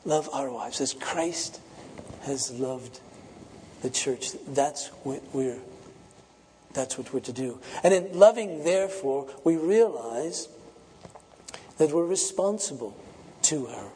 Love 0.05 0.27
our 0.33 0.49
wives 0.49 0.81
as 0.81 0.93
Christ 0.93 1.61
has 2.23 2.49
loved 2.49 2.99
the 3.83 3.91
church. 3.91 4.31
That's 4.47 4.87
what 5.03 5.21
we're 5.33 5.59
that's 6.73 6.97
what 6.97 7.13
we're 7.13 7.19
to 7.19 7.31
do. 7.31 7.59
And 7.83 7.93
in 7.93 8.17
loving, 8.17 8.63
therefore, 8.63 9.27
we 9.43 9.55
realize 9.55 10.47
that 11.77 11.91
we're 11.91 12.07
responsible 12.07 12.97
to 13.53 13.65
her, 13.67 13.89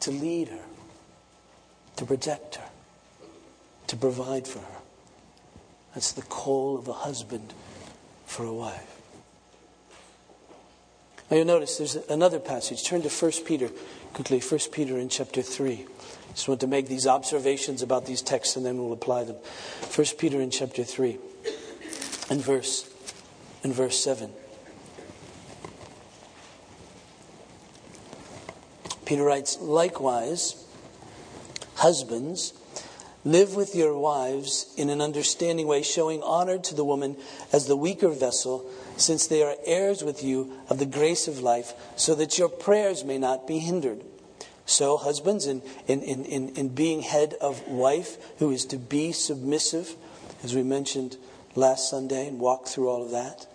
to 0.00 0.10
lead 0.10 0.48
her, 0.48 0.64
to 1.94 2.04
protect 2.04 2.56
her, 2.56 2.68
to 3.86 3.96
provide 3.96 4.48
for 4.48 4.58
her. 4.58 4.80
That's 5.94 6.12
the 6.12 6.22
call 6.22 6.76
of 6.76 6.88
a 6.88 6.92
husband 6.92 7.52
for 8.26 8.44
a 8.44 8.52
wife. 8.52 9.00
Now 11.30 11.36
you'll 11.36 11.46
notice 11.46 11.78
there's 11.78 11.94
another 11.94 12.40
passage. 12.40 12.84
Turn 12.84 13.02
to 13.02 13.08
1 13.08 13.32
Peter 13.46 13.70
quickly, 14.12 14.40
1 14.40 14.60
Peter 14.72 14.98
in 14.98 15.08
chapter 15.08 15.42
3. 15.42 15.86
Just 16.30 16.48
want 16.48 16.60
to 16.62 16.66
make 16.66 16.88
these 16.88 17.06
observations 17.06 17.80
about 17.80 18.06
these 18.06 18.22
texts 18.22 18.56
and 18.56 18.66
then 18.66 18.78
we'll 18.78 18.92
apply 18.92 19.22
them. 19.22 19.36
1 19.94 20.06
Peter 20.18 20.40
in 20.40 20.50
chapter 20.50 20.82
3 20.82 21.16
and 22.28 22.42
verse 22.42 22.92
and 23.62 23.72
verse 23.72 24.02
7. 24.02 24.32
Peter 29.10 29.24
writes, 29.24 29.58
likewise, 29.58 30.54
husbands, 31.74 32.52
live 33.24 33.56
with 33.56 33.74
your 33.74 33.98
wives 33.98 34.72
in 34.76 34.88
an 34.88 35.00
understanding 35.00 35.66
way, 35.66 35.82
showing 35.82 36.22
honor 36.22 36.58
to 36.58 36.76
the 36.76 36.84
woman 36.84 37.16
as 37.52 37.66
the 37.66 37.74
weaker 37.74 38.10
vessel, 38.10 38.70
since 38.96 39.26
they 39.26 39.42
are 39.42 39.56
heirs 39.66 40.04
with 40.04 40.22
you 40.22 40.52
of 40.68 40.78
the 40.78 40.86
grace 40.86 41.26
of 41.26 41.40
life, 41.40 41.72
so 41.96 42.14
that 42.14 42.38
your 42.38 42.48
prayers 42.48 43.02
may 43.02 43.18
not 43.18 43.48
be 43.48 43.58
hindered. 43.58 44.00
So, 44.64 44.96
husbands, 44.96 45.44
in, 45.44 45.60
in, 45.88 46.02
in, 46.02 46.50
in 46.50 46.68
being 46.68 47.02
head 47.02 47.34
of 47.40 47.66
wife 47.66 48.16
who 48.38 48.52
is 48.52 48.64
to 48.66 48.76
be 48.76 49.10
submissive, 49.10 49.96
as 50.44 50.54
we 50.54 50.62
mentioned 50.62 51.16
last 51.56 51.90
Sunday 51.90 52.28
and 52.28 52.38
walked 52.38 52.68
through 52.68 52.88
all 52.88 53.02
of 53.02 53.10
that, 53.10 53.48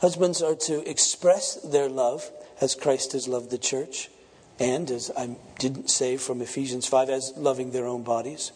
husbands 0.00 0.40
are 0.42 0.54
to 0.54 0.88
express 0.88 1.56
their 1.56 1.88
love 1.88 2.30
as 2.60 2.74
Christ 2.74 3.12
has 3.12 3.26
loved 3.26 3.50
the 3.50 3.58
church, 3.58 4.10
and 4.58 4.90
as 4.90 5.10
I 5.16 5.36
didn't 5.58 5.90
say 5.90 6.16
from 6.16 6.42
Ephesians 6.42 6.86
5, 6.86 7.08
as 7.08 7.32
loving 7.36 7.70
their 7.70 7.86
own 7.86 8.02
bodies. 8.02 8.52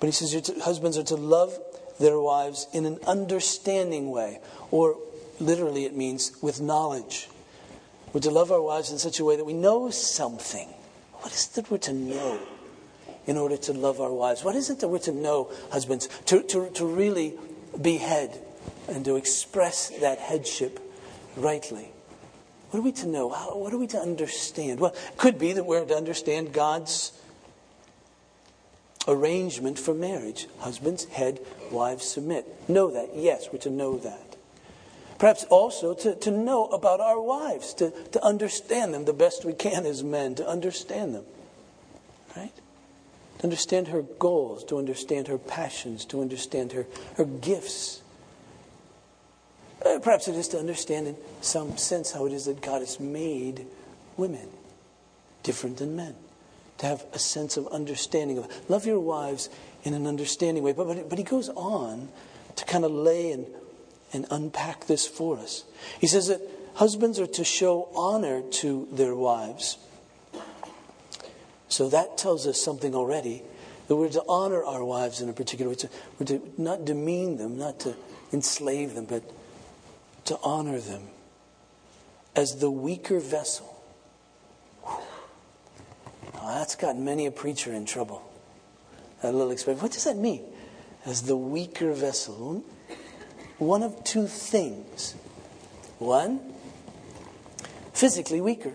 But 0.00 0.06
he 0.06 0.12
says 0.12 0.50
husbands 0.62 0.98
are 0.98 1.04
to 1.04 1.16
love 1.16 1.56
their 2.00 2.18
wives 2.18 2.66
in 2.72 2.86
an 2.86 2.98
understanding 3.06 4.10
way, 4.10 4.40
or 4.72 4.96
literally 5.38 5.84
it 5.84 5.94
means 5.94 6.32
with 6.42 6.60
knowledge. 6.60 7.28
We're 8.12 8.20
to 8.22 8.30
love 8.30 8.50
our 8.50 8.60
wives 8.60 8.90
in 8.90 8.98
such 8.98 9.20
a 9.20 9.24
way 9.24 9.36
that 9.36 9.44
we 9.44 9.52
know 9.52 9.90
something. 9.90 10.68
What 11.20 11.32
is 11.32 11.46
it 11.46 11.54
that 11.54 11.70
we're 11.70 11.78
to 11.78 11.92
know 11.92 12.40
in 13.26 13.38
order 13.38 13.56
to 13.56 13.72
love 13.72 14.00
our 14.00 14.12
wives? 14.12 14.42
What 14.42 14.56
is 14.56 14.70
it 14.70 14.80
that 14.80 14.88
we're 14.88 14.98
to 14.98 15.12
know, 15.12 15.52
husbands, 15.70 16.08
to, 16.26 16.42
to, 16.42 16.68
to 16.70 16.84
really 16.84 17.34
be 17.80 17.98
head 17.98 18.38
and 18.88 19.04
to 19.04 19.14
express 19.14 19.88
that 20.00 20.18
headship 20.18 20.80
rightly. 21.36 21.90
What 22.70 22.80
are 22.80 22.82
we 22.82 22.92
to 22.92 23.06
know? 23.06 23.28
How, 23.28 23.56
what 23.56 23.72
are 23.72 23.78
we 23.78 23.86
to 23.88 23.98
understand? 23.98 24.80
Well, 24.80 24.92
it 24.92 25.18
could 25.18 25.38
be 25.38 25.52
that 25.52 25.64
we're 25.64 25.84
to 25.84 25.94
understand 25.94 26.52
God's 26.52 27.12
arrangement 29.06 29.78
for 29.78 29.94
marriage. 29.94 30.46
Husbands, 30.60 31.04
head, 31.04 31.40
wives, 31.70 32.06
submit. 32.06 32.46
Know 32.68 32.90
that. 32.90 33.10
Yes, 33.14 33.48
we're 33.52 33.58
to 33.60 33.70
know 33.70 33.98
that. 33.98 34.36
Perhaps 35.18 35.44
also 35.44 35.94
to, 35.94 36.14
to 36.16 36.30
know 36.30 36.66
about 36.66 37.00
our 37.00 37.20
wives, 37.20 37.74
to, 37.74 37.90
to 37.90 38.24
understand 38.24 38.92
them 38.92 39.04
the 39.04 39.12
best 39.12 39.44
we 39.44 39.52
can 39.52 39.86
as 39.86 40.02
men, 40.02 40.34
to 40.34 40.48
understand 40.48 41.14
them. 41.14 41.24
Right? 42.36 42.54
To 43.38 43.44
understand 43.44 43.88
her 43.88 44.02
goals, 44.02 44.64
to 44.64 44.78
understand 44.78 45.28
her 45.28 45.38
passions, 45.38 46.04
to 46.06 46.20
understand 46.20 46.72
her, 46.72 46.86
her 47.16 47.24
gifts 47.24 48.01
uh, 49.86 49.98
perhaps 49.98 50.28
it 50.28 50.34
is 50.34 50.48
to 50.48 50.58
understand 50.58 51.08
in 51.08 51.16
some 51.40 51.76
sense 51.76 52.12
how 52.12 52.26
it 52.26 52.32
is 52.32 52.46
that 52.46 52.60
God 52.60 52.80
has 52.80 53.00
made 53.00 53.66
women 54.16 54.48
different 55.42 55.78
than 55.78 55.96
men. 55.96 56.14
To 56.78 56.86
have 56.86 57.04
a 57.12 57.18
sense 57.18 57.56
of 57.56 57.66
understanding 57.68 58.38
of 58.38 58.48
love 58.68 58.86
your 58.86 58.98
wives 58.98 59.48
in 59.84 59.94
an 59.94 60.06
understanding 60.06 60.62
way. 60.62 60.72
But, 60.72 60.86
but, 60.86 61.08
but 61.08 61.18
he 61.18 61.24
goes 61.24 61.48
on 61.50 62.08
to 62.56 62.64
kind 62.64 62.84
of 62.84 62.90
lay 62.90 63.30
and, 63.30 63.46
and 64.12 64.26
unpack 64.30 64.86
this 64.86 65.06
for 65.06 65.38
us. 65.38 65.64
He 66.00 66.06
says 66.06 66.28
that 66.28 66.40
husbands 66.74 67.18
are 67.20 67.26
to 67.26 67.44
show 67.44 67.88
honor 67.94 68.42
to 68.42 68.88
their 68.92 69.14
wives. 69.14 69.78
So 71.68 71.88
that 71.88 72.18
tells 72.18 72.46
us 72.46 72.60
something 72.60 72.94
already. 72.94 73.42
That 73.88 73.96
we're 73.96 74.08
to 74.10 74.24
honor 74.28 74.64
our 74.64 74.84
wives 74.84 75.20
in 75.20 75.28
a 75.28 75.32
particular 75.32 75.70
way. 75.70 75.76
We're 76.18 76.26
to 76.26 76.40
not 76.58 76.84
demean 76.84 77.36
them, 77.36 77.58
not 77.58 77.80
to 77.80 77.94
enslave 78.32 78.94
them, 78.94 79.06
but 79.06 79.22
to 80.24 80.38
honor 80.42 80.78
them 80.78 81.08
as 82.34 82.56
the 82.56 82.70
weaker 82.70 83.20
vessel. 83.20 83.82
that's 86.34 86.76
got 86.76 86.96
many 86.96 87.26
a 87.26 87.30
preacher 87.30 87.72
in 87.72 87.84
trouble. 87.84 88.22
That 89.22 89.34
little 89.34 89.52
expression. 89.52 89.80
What 89.80 89.92
does 89.92 90.04
that 90.04 90.16
mean? 90.16 90.42
As 91.04 91.22
the 91.22 91.36
weaker 91.36 91.92
vessel. 91.92 92.64
One 93.58 93.82
of 93.82 94.02
two 94.04 94.26
things. 94.26 95.14
One, 95.98 96.40
physically 97.92 98.40
weaker 98.40 98.72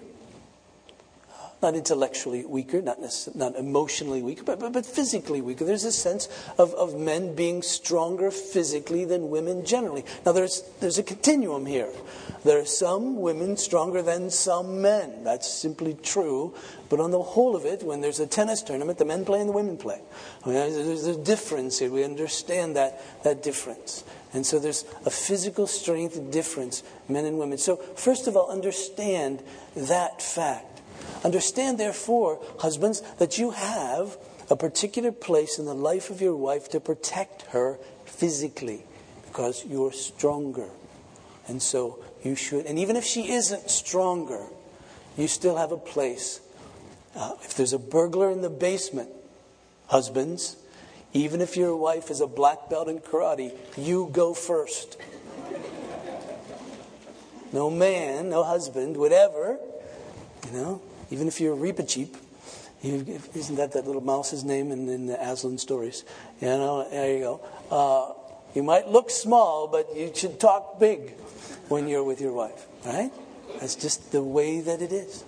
not 1.61 1.75
intellectually 1.75 2.45
weaker, 2.45 2.81
not, 2.81 2.99
not 3.33 3.55
emotionally 3.55 4.21
weaker, 4.21 4.43
but, 4.43 4.59
but, 4.59 4.73
but 4.73 4.85
physically 4.85 5.41
weaker. 5.41 5.65
There's 5.65 5.85
a 5.85 5.91
sense 5.91 6.27
of, 6.57 6.73
of 6.75 6.95
men 6.95 7.33
being 7.33 7.61
stronger 7.63 8.29
physically 8.29 9.05
than 9.05 9.29
women 9.29 9.65
generally. 9.65 10.05
Now, 10.25 10.33
there's, 10.33 10.61
there's 10.79 10.99
a 10.99 11.03
continuum 11.03 11.65
here. 11.65 11.91
There 12.43 12.59
are 12.59 12.65
some 12.65 13.19
women 13.19 13.57
stronger 13.57 14.01
than 14.01 14.29
some 14.29 14.81
men. 14.81 15.23
That's 15.23 15.51
simply 15.51 15.97
true. 16.03 16.53
But 16.89 16.99
on 16.99 17.11
the 17.11 17.21
whole 17.21 17.55
of 17.55 17.65
it, 17.65 17.83
when 17.83 18.01
there's 18.01 18.19
a 18.19 18.27
tennis 18.27 18.61
tournament, 18.61 18.99
the 18.99 19.05
men 19.05 19.25
play 19.25 19.39
and 19.39 19.49
the 19.49 19.53
women 19.53 19.77
play. 19.77 19.99
I 20.45 20.49
mean, 20.49 20.55
there's 20.55 21.07
a 21.07 21.17
difference 21.17 21.79
here. 21.79 21.89
We 21.89 22.03
understand 22.03 22.75
that, 22.75 23.01
that 23.23 23.41
difference. 23.43 24.03
And 24.33 24.45
so 24.45 24.59
there's 24.59 24.85
a 25.05 25.09
physical 25.09 25.67
strength 25.67 26.31
difference, 26.31 26.83
men 27.09 27.25
and 27.25 27.39
women. 27.39 27.57
So, 27.57 27.77
first 27.77 28.27
of 28.27 28.37
all, 28.37 28.51
understand 28.51 29.41
that 29.75 30.21
fact. 30.21 30.66
Understand, 31.23 31.77
therefore, 31.77 32.39
husbands, 32.59 33.01
that 33.19 33.37
you 33.37 33.51
have 33.51 34.17
a 34.49 34.55
particular 34.55 35.11
place 35.11 35.59
in 35.59 35.65
the 35.65 35.75
life 35.75 36.09
of 36.09 36.21
your 36.21 36.35
wife 36.35 36.69
to 36.69 36.79
protect 36.79 37.43
her 37.47 37.77
physically 38.05 38.83
because 39.25 39.65
you're 39.65 39.91
stronger. 39.91 40.69
And 41.47 41.61
so 41.61 42.03
you 42.23 42.35
should, 42.35 42.65
and 42.65 42.77
even 42.79 42.95
if 42.95 43.03
she 43.03 43.31
isn't 43.31 43.69
stronger, 43.69 44.47
you 45.17 45.27
still 45.27 45.57
have 45.57 45.71
a 45.71 45.77
place. 45.77 46.41
Uh, 47.15 47.33
if 47.43 47.55
there's 47.55 47.73
a 47.73 47.79
burglar 47.79 48.31
in 48.31 48.41
the 48.41 48.49
basement, 48.49 49.09
husbands, 49.87 50.57
even 51.13 51.41
if 51.41 51.57
your 51.57 51.75
wife 51.75 52.11
is 52.11 52.21
a 52.21 52.27
black 52.27 52.69
belt 52.69 52.87
in 52.87 52.99
karate, 52.99 53.53
you 53.77 54.09
go 54.11 54.33
first. 54.33 54.97
No 57.51 57.69
man, 57.69 58.29
no 58.29 58.43
husband 58.43 58.97
would 58.97 59.13
ever, 59.13 59.57
you 60.45 60.51
know, 60.51 60.81
even 61.09 61.27
if 61.27 61.39
you're 61.39 61.53
a 61.53 61.57
Reepicheep, 61.57 62.15
isn't 62.83 63.55
that 63.55 63.71
that 63.71 63.85
little 63.87 64.01
mouse's 64.01 64.43
name 64.43 64.71
in, 64.71 64.87
in 64.87 65.07
the 65.07 65.21
Aslan 65.21 65.57
stories? 65.57 66.03
You 66.41 66.47
know, 66.47 66.87
there 66.89 67.13
you 67.13 67.19
go. 67.19 67.41
Uh, 67.71 68.13
you 68.53 68.63
might 68.63 68.87
look 68.87 69.09
small, 69.09 69.67
but 69.67 69.95
you 69.95 70.11
should 70.13 70.39
talk 70.39 70.79
big 70.79 71.13
when 71.69 71.87
you're 71.87 72.03
with 72.03 72.21
your 72.21 72.33
wife, 72.33 72.65
right? 72.85 73.11
That's 73.59 73.75
just 73.75 74.11
the 74.11 74.23
way 74.23 74.61
that 74.61 74.81
it 74.81 74.91
is. 74.91 75.23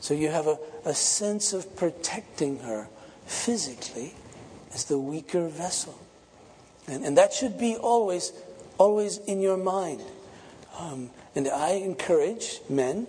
So 0.00 0.14
you 0.14 0.28
have 0.28 0.46
a, 0.46 0.58
a 0.84 0.94
sense 0.94 1.52
of 1.52 1.74
protecting 1.76 2.60
her 2.60 2.88
physically 3.26 4.14
as 4.72 4.84
the 4.84 4.98
weaker 4.98 5.48
vessel. 5.48 5.98
And, 6.86 7.04
and 7.04 7.18
that 7.18 7.32
should 7.32 7.58
be 7.58 7.76
always, 7.76 8.32
always 8.78 9.18
in 9.18 9.40
your 9.40 9.56
mind. 9.56 10.02
Um, 10.78 11.10
and 11.34 11.48
I 11.48 11.70
encourage 11.70 12.60
men 12.68 13.06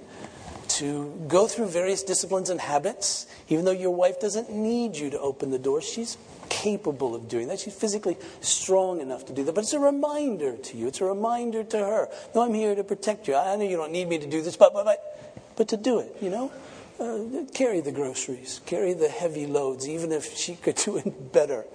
to 0.80 1.14
go 1.28 1.46
through 1.46 1.68
various 1.68 2.04
disciplines 2.04 2.50
and 2.50 2.60
habits, 2.60 3.28
even 3.50 3.66
though 3.66 3.72
your 3.72 3.92
wife 3.92 4.20
doesn't 4.22 4.50
need 4.50 4.96
you 4.96 5.10
to 5.10 5.20
open 5.20 5.52
the 5.52 5.60
door. 5.60 5.82
She's 5.82 6.18
capable 6.48 7.16
of 7.16 7.28
doing 7.28 7.50
that. 7.50 7.60
She's 7.60 7.76
physically 7.76 8.18
strong 8.40 9.02
enough 9.02 9.26
to 9.26 9.34
do 9.34 9.44
that. 9.44 9.54
But 9.54 9.66
it's 9.66 9.74
a 9.74 9.80
reminder 9.80 10.56
to 10.56 10.78
you. 10.78 10.88
It's 10.88 11.02
a 11.02 11.06
reminder 11.06 11.66
to 11.66 11.78
her. 11.78 12.08
No, 12.34 12.44
I'm 12.44 12.54
here 12.54 12.76
to 12.76 12.84
protect 12.86 13.28
you. 13.28 13.36
I 13.36 13.58
know 13.58 13.66
you 13.66 13.76
don't 13.76 13.92
need 13.92 14.08
me 14.08 14.20
to 14.20 14.28
do 14.28 14.42
this, 14.42 14.56
but, 14.56 14.74
but, 14.74 14.86
but, 14.86 15.54
but 15.58 15.68
to 15.68 15.78
do 15.78 16.00
it, 16.00 16.16
you 16.22 16.30
know? 16.30 16.52
Uh, 16.98 17.44
carry 17.54 17.82
the 17.82 17.92
groceries, 17.92 18.62
carry 18.66 18.94
the 18.94 19.10
heavy 19.10 19.48
loads, 19.48 19.88
even 19.88 20.12
if 20.14 20.36
she 20.36 20.56
could 20.56 20.76
do 20.76 20.98
it 20.98 21.34
better, 21.34 21.66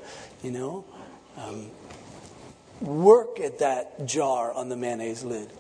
you 0.43 0.51
know? 0.51 0.85
Um, 1.37 1.71
work 2.81 3.39
at 3.39 3.59
that 3.59 4.07
jar 4.07 4.53
on 4.53 4.71
the 4.71 4.77
mayonnaise 4.77 5.25
lid 5.25 5.51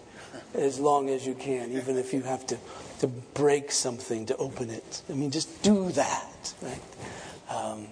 as 0.54 0.78
long 0.78 1.10
as 1.10 1.26
you 1.26 1.34
can, 1.34 1.72
even 1.72 1.96
if 1.96 2.12
you 2.12 2.22
have 2.22 2.46
to, 2.46 2.58
to 3.04 3.12
break 3.34 3.70
something 3.70 4.24
to 4.24 4.36
open 4.36 4.70
it. 4.70 5.02
I 5.10 5.12
mean, 5.12 5.30
just 5.30 5.62
do 5.62 5.90
that, 5.92 6.54
right? 6.62 6.80
Um, 7.50 7.88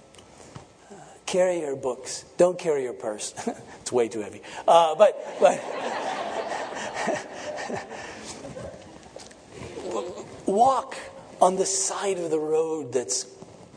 uh, 0.90 0.94
carry 1.26 1.60
your 1.60 1.76
books. 1.76 2.24
Don't 2.38 2.58
carry 2.58 2.84
your 2.84 2.94
purse. 2.94 3.34
it's 3.80 3.92
way 3.92 4.08
too 4.08 4.20
heavy. 4.20 4.40
Uh, 4.66 4.94
but, 4.94 5.36
but 5.38 5.62
walk 10.46 10.96
on 11.42 11.56
the 11.56 11.66
side 11.66 12.16
of 12.16 12.30
the 12.30 12.40
road 12.40 12.94
that's 12.94 13.26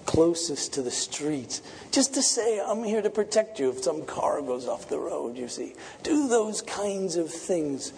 closest 0.05 0.71
to 0.75 0.81
the 0.81 0.91
street, 0.91 1.59
just 1.91 2.13
to 2.13 2.21
say, 2.21 2.61
I'm 2.65 2.85
here 2.85 3.01
to 3.01 3.09
protect 3.09 3.59
you 3.59 3.71
if 3.71 3.83
some 3.83 4.05
car 4.05 4.41
goes 4.41 4.69
off 4.69 4.87
the 4.87 4.99
road, 4.99 5.35
you 5.35 5.49
see. 5.49 5.73
Do 6.03 6.29
those 6.29 6.61
kinds 6.61 7.17
of 7.17 7.29
things 7.29 7.91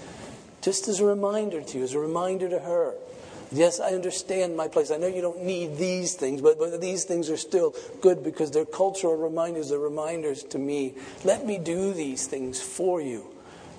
just 0.62 0.88
as 0.88 1.01
a 1.01 1.06
reminder 1.06 1.62
to 1.62 1.77
you, 1.77 1.84
as 1.84 1.94
a 1.94 2.00
reminder 2.00 2.50
to 2.50 2.58
her. 2.58 2.96
Yes, 3.51 3.80
I 3.80 3.92
understand 3.92 4.58
my 4.58 4.68
place. 4.68 4.92
I 4.92 4.98
know 4.98 5.08
you 5.08 5.22
don't 5.22 5.44
need 5.44 5.77
these 5.77 6.16
things, 6.16 6.42
but, 6.42 6.60
but 6.60 6.82
these 6.82 7.06
things 7.06 7.30
are 7.30 7.38
still 7.38 7.74
good 8.01 8.24
because 8.24 8.51
they're 8.51 8.66
cultural 8.66 9.16
reminders, 9.16 9.70
they're 9.70 9.80
reminders 9.80 10.44
to 10.46 10.60
me. 10.60 10.96
Let 11.24 11.46
me 11.46 11.58
do 11.58 11.94
these 11.94 12.27
things 12.27 12.62
for 12.62 13.01
you 13.01 13.25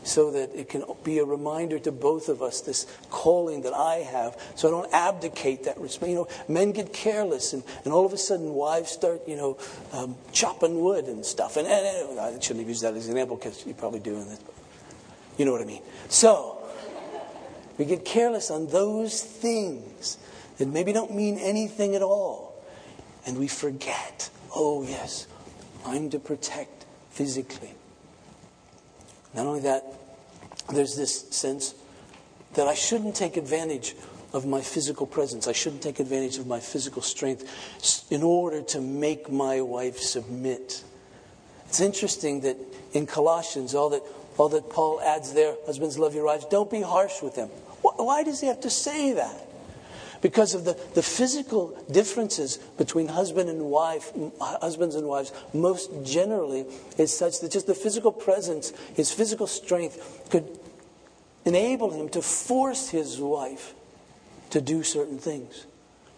so 0.05 0.31
that 0.31 0.55
it 0.55 0.69
can 0.69 0.85
be 1.05 1.19
a 1.19 1.25
reminder 1.25 1.79
to 1.79 1.93
both 1.93 2.29
of 2.29 2.41
us 2.41 2.63
this 2.63 2.87
calling 3.11 3.63
that 3.63 3.75
I 3.75 3.97
have, 3.97 4.41
so 4.55 4.69
I 4.69 4.71
don't 4.71 4.93
abdicate 4.93 5.65
that. 5.65 5.77
You 5.77 6.15
know, 6.15 6.29
men 6.49 6.73
get 6.73 6.93
careless, 6.93 7.53
and, 7.53 7.63
and 7.85 7.93
all 7.93 8.07
of 8.07 8.13
a 8.13 8.17
sudden 8.17 8.55
wives 8.55 8.91
start, 8.91 9.21
you 9.29 9.37
know, 9.37 9.59
um, 9.93 10.17
chopping 10.33 10.81
wood 10.81 11.07
and 11.07 11.27
stuff. 11.27 11.57
And, 11.57 11.67
and, 11.67 12.11
and, 12.11 12.21
I 12.21 12.31
shouldn't 12.41 12.61
have 12.61 12.69
used 12.69 12.83
that 12.83 12.95
as 12.95 13.07
an 13.07 13.13
example 13.13 13.37
because 13.37 13.67
you're 13.67 13.75
probably 13.75 14.01
doing 14.01 14.27
this. 14.29 14.41
You 15.37 15.45
know 15.45 15.53
what 15.53 15.63
I 15.63 15.67
mean. 15.67 15.83
So, 16.09 16.58
we 17.79 17.85
get 17.85 18.05
careless 18.05 18.51
on 18.51 18.67
those 18.67 19.23
things 19.23 20.19
that 20.59 20.69
maybe 20.69 20.93
don't 20.93 21.15
mean 21.15 21.39
anything 21.39 21.95
at 21.95 22.03
all. 22.03 22.63
And 23.25 23.39
we 23.39 23.47
forget, 23.47 24.31
oh, 24.55 24.83
yes, 24.83 25.27
I'm 25.87 26.11
to 26.11 26.19
protect 26.19 26.87
physically. 27.11 27.75
Not 29.35 29.47
only 29.47 29.61
that, 29.61 29.85
there's 30.73 30.97
this 30.97 31.29
sense 31.31 31.75
that 32.55 32.67
I 32.67 32.75
shouldn't 32.75 33.15
take 33.15 33.37
advantage 33.37 33.95
of 34.33 34.47
my 34.47 34.61
physical 34.61 35.07
presence. 35.07 35.47
I 35.47 35.53
shouldn't 35.53 35.83
take 35.83 36.01
advantage 36.01 36.39
of 36.39 36.47
my 36.47 36.61
physical 36.61 37.03
strength 37.03 38.11
in 38.11 38.23
order 38.23 38.63
to 38.63 38.81
make 38.81 39.31
my 39.31 39.61
wife 39.61 39.99
submit. 39.99 40.83
It's 41.67 41.81
interesting 41.81 42.41
that 42.41 42.57
in 42.93 43.07
Colossians, 43.07 43.75
all 43.75 43.91
that, 43.91 44.03
all 44.37 44.49
that 44.51 44.69
Paul 44.71 45.01
adds 45.01 45.33
there, 45.33 45.55
husbands, 45.67 45.99
love 45.99 46.15
your 46.15 46.25
wives, 46.25 46.47
don't 46.47 46.71
be 46.71 46.81
harsh 46.81 47.23
with 47.23 47.35
them. 47.35 47.51
Why 47.83 48.23
does 48.23 48.41
he 48.41 48.47
have 48.49 48.61
to 48.61 48.71
say 48.71 49.13
that? 49.13 49.49
because 50.21 50.55
of 50.55 50.65
the, 50.65 50.79
the 50.95 51.03
physical 51.03 51.77
differences 51.91 52.57
between 52.77 53.09
husband 53.09 53.49
and 53.49 53.63
wife, 53.63 54.13
husbands 54.41 54.95
and 54.95 55.07
wives, 55.07 55.33
most 55.55 55.91
generally 56.05 56.67
is 56.97 57.17
such 57.17 57.41
that 57.41 57.53
just 57.53 57.67
the 57.67 57.75
physical 57.75 58.13
presence, 58.13 58.73
his 58.95 59.13
physical 59.13 59.47
strength, 59.47 60.29
could 60.31 60.59
enable 61.45 61.91
him 61.91 62.09
to 62.11 62.23
force 62.23 62.91
his 62.91 63.21
wife 63.21 63.75
to 64.51 64.61
do 64.61 64.83
certain 64.83 65.19
things, 65.19 65.67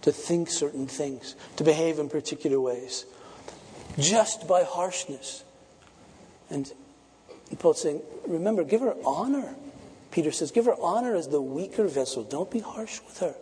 to 0.02 0.12
think 0.12 0.48
certain 0.48 0.86
things, 0.86 1.34
to 1.56 1.64
behave 1.64 1.98
in 1.98 2.08
particular 2.08 2.60
ways, 2.60 3.04
just 3.98 4.48
by 4.48 4.62
harshness. 4.62 5.44
And 6.48 6.72
Paul's 7.58 7.82
saying, 7.82 8.02
remember, 8.26 8.64
give 8.64 8.80
her 8.80 8.94
honor. 9.04 9.54
Peter 10.10 10.32
says, 10.32 10.50
give 10.50 10.64
her 10.66 10.76
honor 10.80 11.14
as 11.14 11.28
the 11.28 11.40
weaker 11.40 11.86
vessel. 11.86 12.24
Don't 12.24 12.50
be 12.50 12.60
harsh 12.60 13.00
with 13.06 13.18
her. 13.18 13.34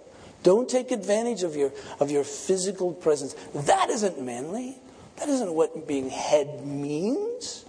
Don't 0.42 0.68
take 0.68 0.90
advantage 0.90 1.42
of 1.42 1.56
your, 1.56 1.72
of 1.98 2.10
your 2.10 2.24
physical 2.24 2.92
presence. 2.92 3.34
That 3.54 3.90
isn't 3.90 4.20
manly. 4.20 4.76
That 5.16 5.28
isn't 5.28 5.52
what 5.52 5.88
being 5.88 6.10
head 6.10 6.64
means. 6.64 7.64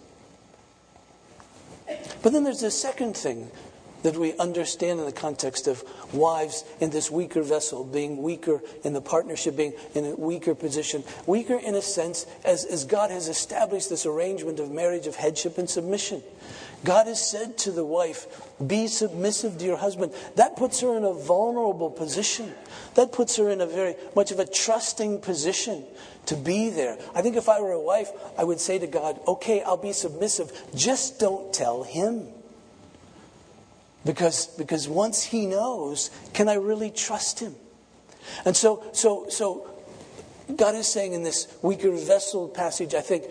But 2.22 2.34
then 2.34 2.44
there's 2.44 2.62
this 2.62 2.80
second 2.80 3.18
thing 3.18 3.50
that 4.04 4.16
we 4.16 4.38
understand 4.38 5.00
in 5.00 5.06
the 5.06 5.12
context 5.12 5.68
of 5.68 5.84
wives 6.14 6.64
in 6.80 6.90
this 6.90 7.12
weaker 7.12 7.42
vessel, 7.42 7.84
being 7.84 8.22
weaker 8.22 8.62
in 8.84 8.94
the 8.94 9.02
partnership, 9.02 9.58
being 9.58 9.74
in 9.94 10.06
a 10.06 10.16
weaker 10.16 10.56
position. 10.56 11.04
Weaker 11.26 11.56
in 11.56 11.76
a 11.76 11.82
sense, 11.82 12.26
as, 12.46 12.66
as 12.66 12.86
God 12.86 13.12
has 13.12 13.28
established 13.28 13.90
this 13.90 14.06
arrangement 14.06 14.60
of 14.60 14.72
marriage, 14.72 15.08
of 15.08 15.16
headship 15.16 15.58
and 15.58 15.70
submission. 15.70 16.24
God 16.84 17.08
has 17.08 17.26
said 17.26 17.58
to 17.60 17.72
the 17.72 17.84
wife, 17.84 18.26
be 18.66 18.88
submissive 18.88 19.58
to 19.58 19.66
your 19.66 19.78
husband. 19.78 20.14
That 20.36 20.56
puts 20.56 20.80
her 20.82 20.96
in 20.96 21.04
a 21.04 21.14
vulnerable 21.14 21.90
position. 21.90 22.54
That 22.96 23.12
puts 23.12 23.36
her 23.36 23.50
in 23.50 23.62
a 23.62 23.66
very 23.66 23.96
much 24.16 24.32
of 24.32 24.40
a 24.40 24.46
trusting 24.46 25.22
position 25.22 25.84
to 26.28 26.36
be 26.36 26.70
there. 26.70 26.98
I 27.14 27.22
think 27.22 27.36
if 27.36 27.50
I 27.50 27.60
were 27.60 27.74
a 27.74 27.82
wife, 27.82 28.12
I 28.38 28.44
would 28.44 28.60
say 28.60 28.80
to 28.80 28.88
God, 28.88 29.20
okay, 29.28 29.62
I'll 29.62 29.78
be 29.78 29.94
submissive. 29.94 30.52
Just 30.74 31.20
don't 31.20 31.54
tell 31.54 31.84
him. 31.84 32.28
Because, 34.06 34.48
because 34.48 34.88
once 34.88 35.24
he 35.24 35.46
knows, 35.46 36.10
can 36.34 36.48
I 36.48 36.54
really 36.54 36.90
trust 36.90 37.42
him? 37.42 37.56
And 38.46 38.56
so, 38.56 38.84
so, 38.94 39.28
so 39.30 39.68
God 40.56 40.76
is 40.76 40.88
saying 40.88 41.14
in 41.14 41.24
this 41.24 41.54
weaker 41.62 41.92
vessel 41.92 42.48
passage, 42.48 42.96
I 42.96 43.02
think, 43.02 43.26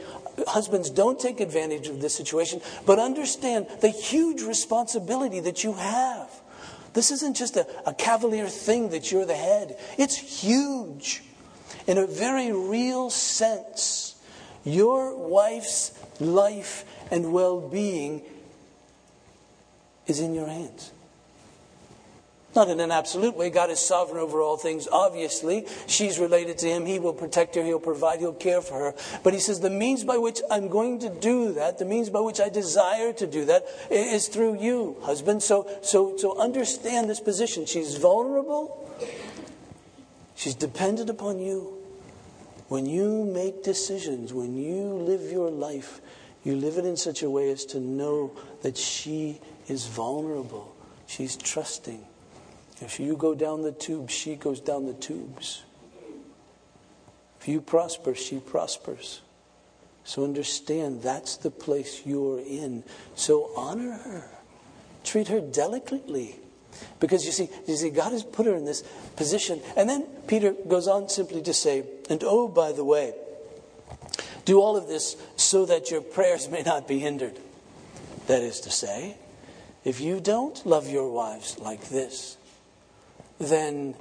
husbands, 0.46 0.90
don't 0.90 1.18
take 1.18 1.40
advantage 1.40 1.88
of 1.88 2.00
this 2.00 2.14
situation, 2.14 2.60
but 2.86 2.98
understand 2.98 3.66
the 3.80 3.88
huge 3.88 4.42
responsibility 4.42 5.40
that 5.40 5.64
you 5.64 5.72
have. 5.74 6.30
This 6.94 7.10
isn't 7.10 7.36
just 7.36 7.56
a, 7.56 7.66
a 7.86 7.94
cavalier 7.94 8.48
thing 8.48 8.90
that 8.90 9.12
you're 9.12 9.26
the 9.26 9.34
head, 9.34 9.78
it's 9.98 10.16
huge. 10.16 11.22
In 11.86 11.96
a 11.96 12.06
very 12.06 12.52
real 12.52 13.08
sense, 13.08 14.16
your 14.64 15.16
wife's 15.16 15.92
life 16.20 16.84
and 17.10 17.32
well 17.32 17.60
being 17.60 18.22
is 20.06 20.20
in 20.20 20.34
your 20.34 20.46
hands. 20.46 20.92
Not 22.58 22.70
in 22.70 22.80
an 22.80 22.90
absolute 22.90 23.36
way. 23.36 23.50
God 23.50 23.70
is 23.70 23.78
sovereign 23.78 24.18
over 24.18 24.40
all 24.40 24.56
things, 24.56 24.88
obviously. 24.90 25.64
She's 25.86 26.18
related 26.18 26.58
to 26.58 26.66
Him. 26.66 26.86
He 26.86 26.98
will 26.98 27.12
protect 27.12 27.54
her. 27.54 27.62
He'll 27.62 27.78
provide. 27.78 28.18
He'll 28.18 28.32
care 28.32 28.60
for 28.60 28.74
her. 28.80 28.94
But 29.22 29.32
He 29.32 29.38
says 29.38 29.60
the 29.60 29.70
means 29.70 30.02
by 30.02 30.16
which 30.18 30.40
I'm 30.50 30.66
going 30.66 30.98
to 30.98 31.08
do 31.08 31.52
that, 31.52 31.78
the 31.78 31.84
means 31.84 32.10
by 32.10 32.18
which 32.18 32.40
I 32.40 32.48
desire 32.48 33.12
to 33.12 33.28
do 33.28 33.44
that, 33.44 33.64
is 33.92 34.26
through 34.26 34.60
you, 34.60 34.96
husband. 35.02 35.40
So, 35.40 35.70
so, 35.82 36.16
so 36.16 36.36
understand 36.36 37.08
this 37.08 37.20
position. 37.20 37.64
She's 37.64 37.96
vulnerable. 37.96 38.90
She's 40.34 40.56
dependent 40.56 41.10
upon 41.10 41.38
you. 41.38 41.78
When 42.66 42.86
you 42.86 43.24
make 43.24 43.62
decisions, 43.62 44.32
when 44.32 44.56
you 44.56 44.82
live 44.82 45.30
your 45.30 45.52
life, 45.52 46.00
you 46.42 46.56
live 46.56 46.76
it 46.76 46.84
in 46.84 46.96
such 46.96 47.22
a 47.22 47.30
way 47.30 47.52
as 47.52 47.64
to 47.66 47.78
know 47.78 48.32
that 48.62 48.76
she 48.76 49.40
is 49.68 49.86
vulnerable. 49.86 50.74
She's 51.06 51.36
trusting. 51.36 52.04
If 52.80 53.00
you 53.00 53.16
go 53.16 53.34
down 53.34 53.62
the 53.62 53.72
tubes, 53.72 54.12
she 54.12 54.36
goes 54.36 54.60
down 54.60 54.86
the 54.86 54.94
tubes. 54.94 55.64
If 57.40 57.48
you 57.48 57.60
prosper, 57.60 58.14
she 58.14 58.38
prospers. 58.38 59.20
So 60.04 60.24
understand 60.24 61.02
that's 61.02 61.36
the 61.36 61.50
place 61.50 62.02
you're 62.06 62.40
in. 62.40 62.84
So 63.14 63.50
honor 63.56 63.92
her. 63.92 64.30
Treat 65.04 65.28
her 65.28 65.40
delicately. 65.40 66.36
Because 67.00 67.26
you 67.26 67.32
see, 67.32 67.48
you 67.66 67.76
see, 67.76 67.90
God 67.90 68.12
has 68.12 68.22
put 68.22 68.46
her 68.46 68.54
in 68.54 68.64
this 68.64 68.82
position. 69.16 69.60
And 69.76 69.88
then 69.88 70.06
Peter 70.26 70.52
goes 70.52 70.88
on 70.88 71.08
simply 71.08 71.42
to 71.42 71.52
say, 71.52 71.84
and 72.08 72.22
oh, 72.24 72.48
by 72.48 72.72
the 72.72 72.84
way, 72.84 73.14
do 74.44 74.60
all 74.60 74.76
of 74.76 74.88
this 74.88 75.16
so 75.36 75.66
that 75.66 75.90
your 75.90 76.00
prayers 76.00 76.48
may 76.48 76.62
not 76.62 76.88
be 76.88 77.00
hindered. 77.00 77.38
That 78.28 78.42
is 78.42 78.60
to 78.60 78.70
say, 78.70 79.16
if 79.84 80.00
you 80.00 80.20
don't 80.20 80.64
love 80.66 80.88
your 80.88 81.10
wives 81.10 81.58
like 81.58 81.88
this, 81.88 82.36
then 83.38 83.94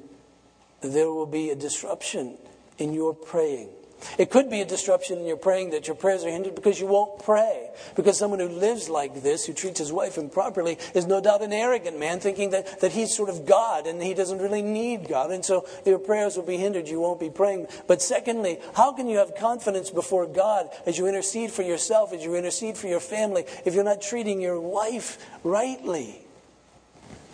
there 0.82 1.10
will 1.10 1.26
be 1.26 1.50
a 1.50 1.56
disruption 1.56 2.38
in 2.78 2.94
your 2.94 3.14
praying. 3.14 3.70
It 4.18 4.30
could 4.30 4.50
be 4.50 4.62
a 4.62 4.66
disruption 4.66 5.18
in 5.18 5.26
your 5.26 5.38
praying 5.38 5.72
that 5.72 5.88
your 5.88 5.96
prayers 5.96 6.24
are 6.24 6.30
hindered 6.30 6.56
because 6.56 6.80
you 6.80 6.86
won't 6.86 7.24
pray. 7.24 7.70
Because 7.96 8.18
someone 8.18 8.40
who 8.40 8.48
lives 8.48 8.90
like 8.90 9.24
this, 9.24 9.46
who 9.46 9.54
treats 9.54 9.80
his 9.80 9.92
wife 9.92 10.18
improperly, 10.18 10.78
is 10.94 11.08
no 11.08 11.20
doubt 11.20 11.42
an 11.42 11.52
arrogant 11.52 12.00
man, 12.00 12.20
thinking 12.20 12.52
that, 12.52 12.80
that 12.82 12.92
he's 12.92 13.16
sort 13.16 13.30
of 13.30 13.46
God 13.46 13.88
and 13.88 14.02
he 14.02 14.14
doesn't 14.14 14.40
really 14.40 14.62
need 14.62 15.08
God. 15.08 15.32
And 15.32 15.44
so 15.44 15.68
your 15.86 16.00
prayers 16.00 16.38
will 16.38 16.46
be 16.46 16.58
hindered. 16.58 16.88
You 16.88 17.00
won't 17.00 17.20
be 17.20 17.30
praying. 17.30 17.68
But 17.88 18.02
secondly, 18.02 18.60
how 18.76 18.92
can 18.94 19.08
you 19.08 19.18
have 19.18 19.36
confidence 19.36 19.90
before 19.90 20.28
God 20.28 20.70
as 20.86 20.98
you 20.98 21.08
intercede 21.08 21.52
for 21.52 21.64
yourself, 21.64 22.14
as 22.14 22.24
you 22.24 22.36
intercede 22.36 22.78
for 22.78 22.88
your 22.88 23.00
family, 23.00 23.46
if 23.66 23.74
you're 23.74 23.84
not 23.84 24.02
treating 24.02 24.42
your 24.42 24.60
wife 24.60 25.18
rightly? 25.44 26.22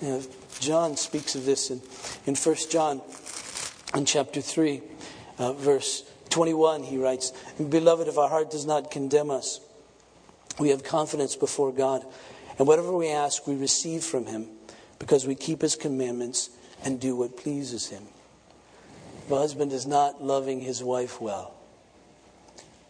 You 0.01 0.07
know, 0.07 0.21
John 0.63 0.95
speaks 0.95 1.35
of 1.35 1.45
this 1.45 1.69
in, 1.69 1.81
in 2.25 2.35
1 2.35 2.55
John 2.69 3.01
in 3.93 4.05
chapter 4.05 4.39
3, 4.39 4.81
uh, 5.37 5.53
verse 5.53 6.03
21. 6.29 6.83
He 6.83 6.97
writes, 6.97 7.33
Beloved, 7.57 8.07
if 8.07 8.17
our 8.17 8.29
heart 8.29 8.49
does 8.49 8.65
not 8.65 8.89
condemn 8.89 9.29
us, 9.29 9.59
we 10.59 10.69
have 10.69 10.83
confidence 10.83 11.35
before 11.35 11.71
God. 11.71 12.05
And 12.57 12.67
whatever 12.67 12.95
we 12.95 13.09
ask, 13.09 13.45
we 13.45 13.55
receive 13.55 14.03
from 14.03 14.27
Him 14.27 14.47
because 14.99 15.27
we 15.27 15.35
keep 15.35 15.61
His 15.61 15.75
commandments 15.75 16.49
and 16.83 16.99
do 16.99 17.15
what 17.15 17.35
pleases 17.35 17.89
Him. 17.89 18.03
If 19.25 19.31
a 19.31 19.37
husband 19.37 19.71
is 19.71 19.85
not 19.85 20.21
loving 20.23 20.59
his 20.59 20.83
wife 20.83 21.21
well, 21.21 21.53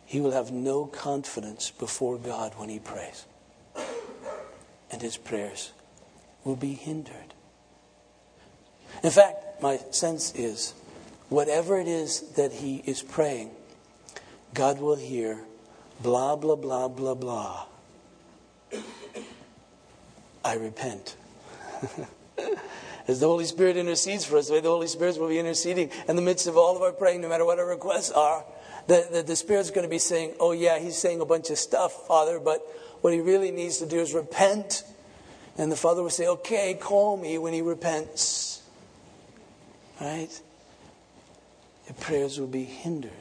he 0.05 0.19
will 0.19 0.31
have 0.31 0.51
no 0.51 0.85
confidence 0.85 1.69
before 1.71 2.17
God 2.17 2.53
when 2.57 2.69
he 2.69 2.79
prays. 2.79 3.25
And 4.91 5.01
his 5.01 5.17
prayers 5.17 5.73
will 6.43 6.55
be 6.55 6.73
hindered. 6.73 7.33
In 9.01 9.11
fact, 9.11 9.61
my 9.61 9.77
sense 9.91 10.33
is 10.35 10.73
whatever 11.29 11.79
it 11.79 11.87
is 11.87 12.21
that 12.33 12.51
he 12.51 12.83
is 12.85 13.01
praying, 13.01 13.51
God 14.53 14.79
will 14.79 14.95
hear 14.95 15.39
blah, 16.01 16.35
blah, 16.35 16.55
blah, 16.55 16.87
blah, 16.87 17.15
blah. 17.15 17.65
I 20.45 20.55
repent. 20.55 21.15
As 23.07 23.19
the 23.19 23.27
Holy 23.27 23.45
Spirit 23.45 23.77
intercedes 23.77 24.25
for 24.25 24.37
us, 24.37 24.47
the 24.47 24.53
way 24.53 24.61
the 24.61 24.69
Holy 24.69 24.87
Spirit 24.87 25.17
will 25.17 25.27
be 25.29 25.39
interceding 25.39 25.89
in 26.07 26.15
the 26.15 26.21
midst 26.21 26.47
of 26.47 26.57
all 26.57 26.75
of 26.75 26.81
our 26.81 26.91
praying, 26.91 27.21
no 27.21 27.29
matter 27.29 27.45
what 27.45 27.59
our 27.59 27.67
requests 27.67 28.11
are, 28.11 28.45
the, 28.87 29.07
the, 29.11 29.23
the 29.23 29.35
Spirit's 29.35 29.71
going 29.71 29.83
to 29.83 29.89
be 29.89 29.99
saying, 29.99 30.35
Oh, 30.39 30.51
yeah, 30.51 30.79
he's 30.79 30.97
saying 30.97 31.21
a 31.21 31.25
bunch 31.25 31.49
of 31.49 31.57
stuff, 31.57 32.07
Father, 32.07 32.39
but 32.39 32.61
what 33.01 33.13
he 33.13 33.19
really 33.19 33.51
needs 33.51 33.79
to 33.79 33.85
do 33.85 33.99
is 33.99 34.13
repent 34.13 34.83
and 35.57 35.71
the 35.71 35.75
father 35.75 36.01
will 36.01 36.09
say, 36.09 36.27
Okay, 36.27 36.73
call 36.79 37.17
me 37.17 37.37
when 37.37 37.53
he 37.53 37.61
repents. 37.61 38.52
Right? 39.99 40.41
Your 41.87 41.95
prayers 41.99 42.39
will 42.39 42.47
be 42.47 42.63
hindered. 42.63 43.11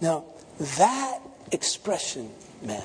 Now, 0.00 0.24
that 0.58 1.20
expression, 1.50 2.30
man, 2.62 2.82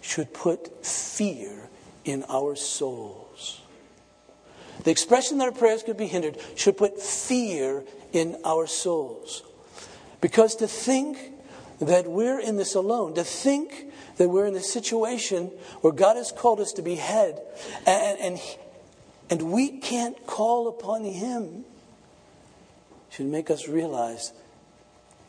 should 0.00 0.32
put 0.32 0.84
fear 0.84 1.68
in 2.04 2.24
our 2.28 2.56
souls. 2.56 3.60
The 4.84 4.90
expression 4.90 5.38
that 5.38 5.44
our 5.44 5.52
prayers 5.52 5.82
could 5.82 5.96
be 5.96 6.06
hindered 6.06 6.38
should 6.56 6.76
put 6.76 7.00
fear 7.00 7.84
in 8.12 8.36
our 8.44 8.66
souls. 8.66 9.42
Because 10.20 10.56
to 10.56 10.66
think 10.66 11.18
that 11.80 12.06
we're 12.06 12.40
in 12.40 12.56
this 12.56 12.74
alone, 12.74 13.14
to 13.14 13.24
think 13.24 13.92
that 14.16 14.28
we're 14.28 14.46
in 14.46 14.54
a 14.54 14.60
situation 14.60 15.46
where 15.80 15.92
God 15.92 16.16
has 16.16 16.32
called 16.32 16.60
us 16.60 16.72
to 16.74 16.82
be 16.82 16.96
head 16.96 17.40
and, 17.86 18.18
and, 18.18 18.40
and 19.30 19.52
we 19.52 19.78
can't 19.78 20.26
call 20.26 20.68
upon 20.68 21.04
Him 21.04 21.64
should 23.10 23.26
make 23.26 23.50
us 23.50 23.68
realize 23.68 24.32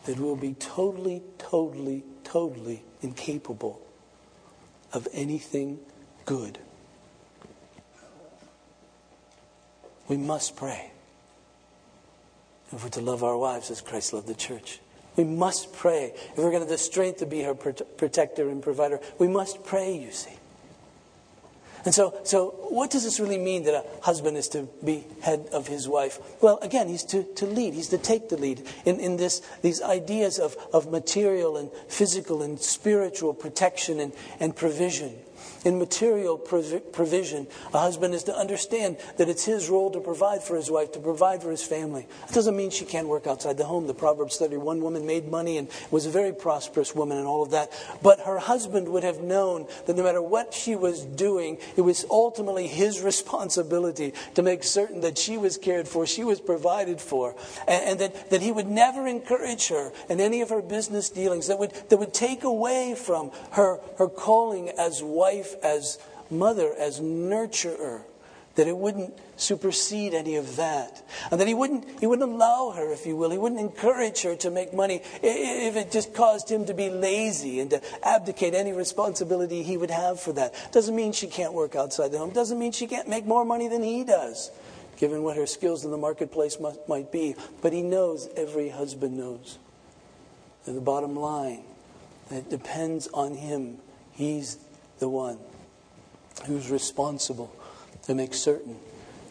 that 0.05 0.19
we'll 0.19 0.35
be 0.35 0.53
totally, 0.55 1.21
totally, 1.37 2.03
totally 2.23 2.83
incapable 3.01 3.79
of 4.91 5.07
anything 5.13 5.79
good. 6.25 6.57
We 10.07 10.17
must 10.17 10.55
pray 10.55 10.91
if 12.71 12.83
we're 12.83 12.89
to 12.89 13.01
love 13.01 13.23
our 13.23 13.37
wives 13.37 13.69
as 13.69 13.81
Christ 13.81 14.13
loved 14.13 14.27
the 14.27 14.35
church. 14.35 14.79
We 15.15 15.23
must 15.25 15.73
pray. 15.73 16.13
If 16.15 16.37
we're 16.37 16.51
going 16.51 16.53
to 16.53 16.59
have 16.61 16.69
the 16.69 16.77
strength 16.77 17.19
to 17.19 17.25
be 17.25 17.41
her 17.41 17.53
protector 17.53 18.49
and 18.49 18.63
provider, 18.63 18.99
we 19.19 19.27
must 19.27 19.63
pray, 19.63 19.97
you 19.97 20.11
see. 20.11 20.31
And 21.85 21.93
so, 21.93 22.17
so 22.23 22.49
what 22.69 22.91
does 22.91 23.03
this 23.03 23.19
really 23.19 23.37
mean 23.37 23.63
that 23.63 23.73
a 23.73 23.83
husband 24.03 24.37
is 24.37 24.47
to 24.49 24.67
be 24.83 25.05
head 25.21 25.47
of 25.51 25.67
his 25.67 25.87
wife? 25.87 26.19
Well, 26.41 26.59
again, 26.61 26.87
he's 26.87 27.03
to, 27.05 27.23
to 27.35 27.45
lead. 27.45 27.73
He's 27.73 27.89
to 27.89 27.97
take 27.97 28.29
the 28.29 28.37
lead 28.37 28.67
in, 28.85 28.99
in 28.99 29.17
this, 29.17 29.41
these 29.61 29.81
ideas 29.81 30.39
of, 30.39 30.55
of 30.73 30.91
material 30.91 31.57
and 31.57 31.71
physical 31.87 32.41
and 32.41 32.59
spiritual 32.59 33.33
protection 33.33 33.99
and, 33.99 34.13
and 34.39 34.55
provision 34.55 35.15
in 35.63 35.77
material 35.77 36.38
provision. 36.38 37.47
A 37.73 37.80
husband 37.80 38.13
is 38.13 38.23
to 38.23 38.36
understand 38.36 38.97
that 39.17 39.30
it's 39.30 39.45
his 39.45 39.69
role 39.69 39.91
to 39.91 39.99
provide 39.99 40.43
for 40.43 40.56
his 40.56 40.71
wife, 40.71 40.91
to 40.93 40.99
provide 40.99 41.41
for 41.41 41.51
his 41.51 41.63
family. 41.63 42.08
It 42.27 42.34
doesn't 42.34 42.56
mean 42.56 42.69
she 42.69 42.86
can't 42.86 43.08
work 43.08 43.27
outside 43.27 43.58
the 43.58 43.65
home. 43.65 43.88
The 43.88 43.93
Proverbs 43.93 44.38
31 44.38 44.82
woman 44.82 45.06
made 45.06 45.30
money 45.30 45.58
and 45.58 45.69
was 45.91 46.06
a 46.06 46.10
very 46.10 46.34
prosperous 46.34 46.95
woman 46.95 47.17
and 47.17 47.27
all 47.27 47.43
of 47.43 47.51
that. 47.51 47.71
But 48.01 48.21
her 48.21 48.39
husband 48.39 48.89
would 48.89 49.04
have 49.04 49.21
known 49.21 49.67
that 49.86 49.95
no 49.95 50.04
matter 50.04 50.21
what 50.21 50.54
she 50.54 50.75
was 50.75 51.06
doing, 51.06 51.58
it 51.75 51.82
was 51.82 52.06
ultimately 52.10 52.67
his 52.67 53.01
responsibility 53.12 54.13
to 54.36 54.41
make 54.41 54.63
certain 54.63 55.01
that 55.01 55.17
she 55.17 55.38
was 55.38 55.58
cared 55.58 55.88
for, 55.88 56.06
she 56.06 56.23
was 56.23 56.41
provided 56.41 56.99
for, 56.99 57.36
and, 57.67 57.84
and 57.84 57.99
that, 57.99 58.30
that 58.30 58.41
he 58.41 58.51
would 58.51 58.67
never 58.67 59.08
encourage 59.08 59.67
her 59.67 59.91
in 60.10 60.19
any 60.19 60.41
of 60.41 60.49
her 60.49 60.62
business 60.62 61.10
dealings 61.10 61.47
that 61.47 61.60
would, 61.60 61.71
that 61.89 61.97
would 61.97 62.13
take 62.13 62.43
away 62.43 62.95
from 62.95 63.32
her, 63.51 63.80
her 63.97 64.08
calling 64.08 64.69
as 64.69 65.04
wife 65.04 65.30
as 65.63 65.97
mother, 66.29 66.73
as 66.77 66.99
nurturer, 66.99 68.01
that 68.55 68.67
it 68.67 68.75
wouldn't 68.75 69.13
supersede 69.37 70.13
any 70.13 70.35
of 70.35 70.57
that. 70.57 71.01
And 71.31 71.39
that 71.39 71.47
he 71.47 71.53
wouldn't, 71.53 71.85
he 71.99 72.07
wouldn't 72.07 72.29
allow 72.29 72.71
her, 72.71 72.91
if 72.91 73.05
you 73.05 73.15
will, 73.15 73.29
he 73.29 73.37
wouldn't 73.37 73.61
encourage 73.61 74.21
her 74.23 74.35
to 74.37 74.51
make 74.51 74.73
money 74.73 75.01
if 75.23 75.75
it 75.75 75.91
just 75.91 76.13
caused 76.13 76.51
him 76.51 76.65
to 76.65 76.73
be 76.73 76.89
lazy 76.89 77.59
and 77.59 77.69
to 77.69 77.81
abdicate 78.05 78.53
any 78.53 78.73
responsibility 78.73 79.63
he 79.63 79.77
would 79.77 79.89
have 79.89 80.19
for 80.19 80.33
that. 80.33 80.53
Doesn't 80.71 80.95
mean 80.95 81.13
she 81.13 81.27
can't 81.27 81.53
work 81.53 81.75
outside 81.75 82.11
the 82.11 82.17
home. 82.17 82.31
Doesn't 82.31 82.59
mean 82.59 82.71
she 82.73 82.87
can't 82.87 83.07
make 83.07 83.25
more 83.25 83.45
money 83.45 83.67
than 83.69 83.83
he 83.83 84.03
does, 84.03 84.51
given 84.97 85.23
what 85.23 85.37
her 85.37 85.47
skills 85.47 85.85
in 85.85 85.91
the 85.91 85.97
marketplace 85.97 86.59
must, 86.59 86.87
might 86.89 87.11
be. 87.11 87.35
But 87.61 87.71
he 87.71 87.81
knows, 87.81 88.27
every 88.35 88.69
husband 88.69 89.17
knows. 89.17 89.59
The 90.65 90.79
bottom 90.81 91.15
line, 91.15 91.63
it 92.29 92.49
depends 92.49 93.07
on 93.07 93.33
him. 93.35 93.77
He's 94.11 94.57
the 95.01 95.09
one 95.09 95.39
who's 96.45 96.69
responsible 96.69 97.53
to 98.03 98.13
make 98.13 98.35
certain 98.35 98.77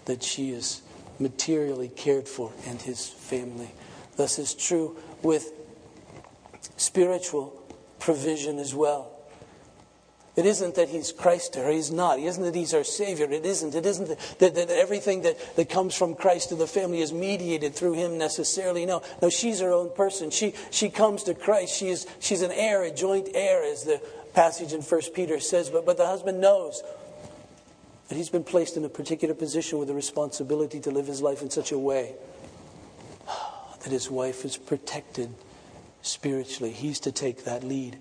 that 0.04 0.22
she 0.22 0.50
is 0.50 0.83
materially 1.20 1.88
cared 1.88 2.26
for 2.26 2.52
and 2.66 2.83
his 2.83 3.06
family. 3.06 3.70
Thus 4.16 4.38
is 4.40 4.52
true 4.52 4.96
with 5.22 5.52
spiritual 6.76 7.56
provision 8.00 8.59
as 8.59 8.74
well. 8.74 9.12
It 10.37 10.46
isn't 10.46 10.76
that 10.76 10.88
he's 10.88 11.12
Christ 11.12 11.52
to 11.52 11.61
her. 11.61 11.70
He's 11.70 11.90
not. 11.90 12.18
It 12.18 12.24
isn't 12.24 12.42
that 12.42 12.54
he's 12.54 12.72
our 12.72 12.85
Savior. 12.85 13.30
It 13.30 13.44
isn't. 13.44 13.74
It 13.74 13.85
isn't 13.85 14.09
that, 14.38 14.54
that, 14.54 14.70
everything 14.70 15.22
that, 15.22 15.56
that 15.56 15.68
comes 15.68 15.94
from 15.94 16.14
Christ 16.14 16.48
to 16.48 16.54
the 16.54 16.66
family 16.66 17.00
is 17.00 17.12
mediated 17.12 17.74
through 17.74 17.94
him 17.94 18.16
necessarily. 18.16 18.87
No. 18.87 19.02
No, 19.20 19.28
she's 19.28 19.61
her 19.61 19.72
own 19.72 19.90
person. 19.94 20.30
She, 20.30 20.54
she 20.70 20.88
comes 20.88 21.24
to 21.24 21.35
Christ. 21.35 21.76
She 21.76 21.88
is, 21.88 22.06
she's 22.20 22.42
an 22.42 22.52
heir, 22.52 22.83
a 22.85 22.90
joint 22.90 23.28
heir, 23.35 23.62
as 23.64 23.85
the 23.85 24.00
passage 24.35 24.73
in 24.73 24.83
1 24.83 25.01
Peter 25.14 25.40
says, 25.40 25.71
but, 25.71 25.87
but 25.87 25.97
the 25.97 26.07
husband 26.07 26.40
knows 26.40 26.83
that 28.09 28.16
he's 28.16 28.29
been 28.29 28.45
placed 28.45 28.77
in 28.77 28.85
a 28.85 28.88
particular 28.88 29.35
position 29.35 29.79
with 29.79 29.88
a 29.90 29.95
responsibility 29.95 30.81
to 30.81 30.90
live 30.90 31.07
his 31.07 31.23
life 31.23 31.43
in 31.43 31.51
such 31.51 31.73
a 31.73 31.79
way 31.79 32.14
that 33.83 33.90
his 33.90 34.11
wife 34.11 34.45
is 34.45 34.57
protected 34.57 35.33
spiritually. 36.03 36.73
He's 36.73 37.01
to 37.01 37.12
take 37.12 37.45
that 37.45 37.64
lead. 37.64 37.99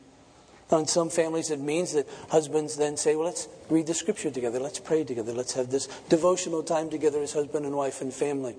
In 0.72 0.86
some 0.86 1.10
families, 1.10 1.50
it 1.50 1.60
means 1.60 1.94
that 1.94 2.08
husbands 2.30 2.76
then 2.76 2.96
say, 2.96 3.16
Well, 3.16 3.26
let's 3.26 3.48
read 3.70 3.88
the 3.88 3.94
scripture 3.94 4.30
together. 4.30 4.60
Let's 4.60 4.80
pray 4.80 5.04
together. 5.04 5.34
Let's 5.34 5.54
have 5.54 5.72
this 5.72 5.88
devotional 6.10 6.62
time 6.62 6.92
together 6.92 7.22
as 7.22 7.34
husband 7.34 7.66
and 7.66 7.76
wife 7.76 8.02
and 8.02 8.14
family. 8.14 8.56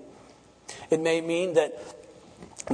It 0.89 0.99
may 0.99 1.21
mean 1.21 1.53
that 1.53 1.73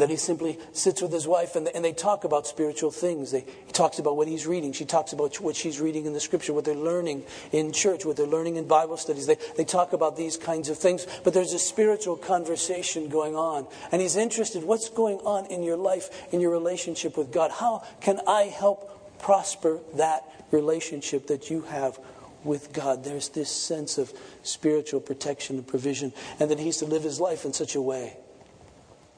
that 0.01 0.09
he 0.09 0.15
simply 0.15 0.59
sits 0.73 1.01
with 1.01 1.11
his 1.11 1.27
wife 1.27 1.55
and, 1.55 1.67
and 1.69 1.83
they 1.83 1.93
talk 1.93 2.23
about 2.23 2.45
spiritual 2.45 2.91
things. 2.91 3.31
They, 3.31 3.45
he 3.65 3.71
talks 3.71 3.99
about 3.99 4.17
what 4.17 4.27
he's 4.27 4.45
reading. 4.45 4.73
She 4.73 4.85
talks 4.85 5.13
about 5.13 5.35
what 5.37 5.55
she's 5.55 5.79
reading 5.79 6.05
in 6.05 6.13
the 6.13 6.19
scripture, 6.19 6.53
what 6.53 6.65
they're 6.65 6.75
learning 6.75 7.23
in 7.51 7.71
church, 7.71 8.05
what 8.05 8.17
they're 8.17 8.27
learning 8.27 8.57
in 8.57 8.67
Bible 8.67 8.97
studies. 8.97 9.27
They, 9.27 9.37
they 9.55 9.65
talk 9.65 9.93
about 9.93 10.17
these 10.17 10.37
kinds 10.37 10.69
of 10.69 10.77
things. 10.77 11.07
But 11.23 11.33
there's 11.33 11.53
a 11.53 11.59
spiritual 11.59 12.17
conversation 12.17 13.09
going 13.09 13.35
on. 13.35 13.67
And 13.91 14.01
he's 14.01 14.15
interested 14.15 14.63
what's 14.63 14.89
going 14.89 15.17
on 15.19 15.45
in 15.47 15.63
your 15.63 15.77
life, 15.77 16.09
in 16.31 16.41
your 16.41 16.51
relationship 16.51 17.17
with 17.17 17.31
God? 17.31 17.51
How 17.51 17.83
can 18.01 18.19
I 18.27 18.43
help 18.43 19.19
prosper 19.19 19.79
that 19.95 20.23
relationship 20.51 21.27
that 21.27 21.49
you 21.49 21.61
have 21.61 21.99
with 22.43 22.73
God? 22.73 23.03
There's 23.03 23.29
this 23.29 23.49
sense 23.49 23.97
of 23.97 24.13
spiritual 24.43 24.99
protection 24.99 25.57
and 25.57 25.67
provision, 25.67 26.13
and 26.39 26.51
that 26.51 26.59
he's 26.59 26.77
to 26.77 26.85
live 26.85 27.03
his 27.03 27.19
life 27.19 27.45
in 27.45 27.53
such 27.53 27.75
a 27.75 27.81
way 27.81 28.17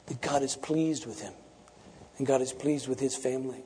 that 0.10 0.22
God 0.22 0.44
is 0.44 0.56
pleased 0.56 1.06
with 1.06 1.22
him 1.22 1.34
and 2.18 2.28
God 2.28 2.42
is 2.42 2.52
pleased 2.52 2.88
with 2.88 3.00
his 3.00 3.16
family. 3.16 3.64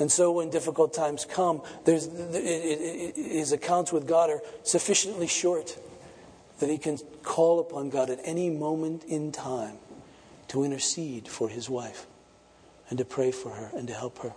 And 0.00 0.10
so 0.10 0.32
when 0.32 0.50
difficult 0.50 0.92
times 0.92 1.24
come, 1.24 1.62
there's, 1.84 2.06
his 3.14 3.52
accounts 3.52 3.92
with 3.92 4.06
God 4.06 4.30
are 4.30 4.40
sufficiently 4.62 5.26
short 5.26 5.78
that 6.60 6.68
he 6.68 6.78
can 6.78 6.98
call 7.22 7.60
upon 7.60 7.90
God 7.90 8.10
at 8.10 8.18
any 8.24 8.50
moment 8.50 9.04
in 9.04 9.32
time 9.32 9.76
to 10.48 10.64
intercede 10.64 11.28
for 11.28 11.48
his 11.48 11.70
wife 11.70 12.06
and 12.90 12.98
to 12.98 13.04
pray 13.04 13.30
for 13.30 13.50
her 13.50 13.70
and 13.76 13.86
to 13.88 13.94
help 13.94 14.18
her. 14.20 14.32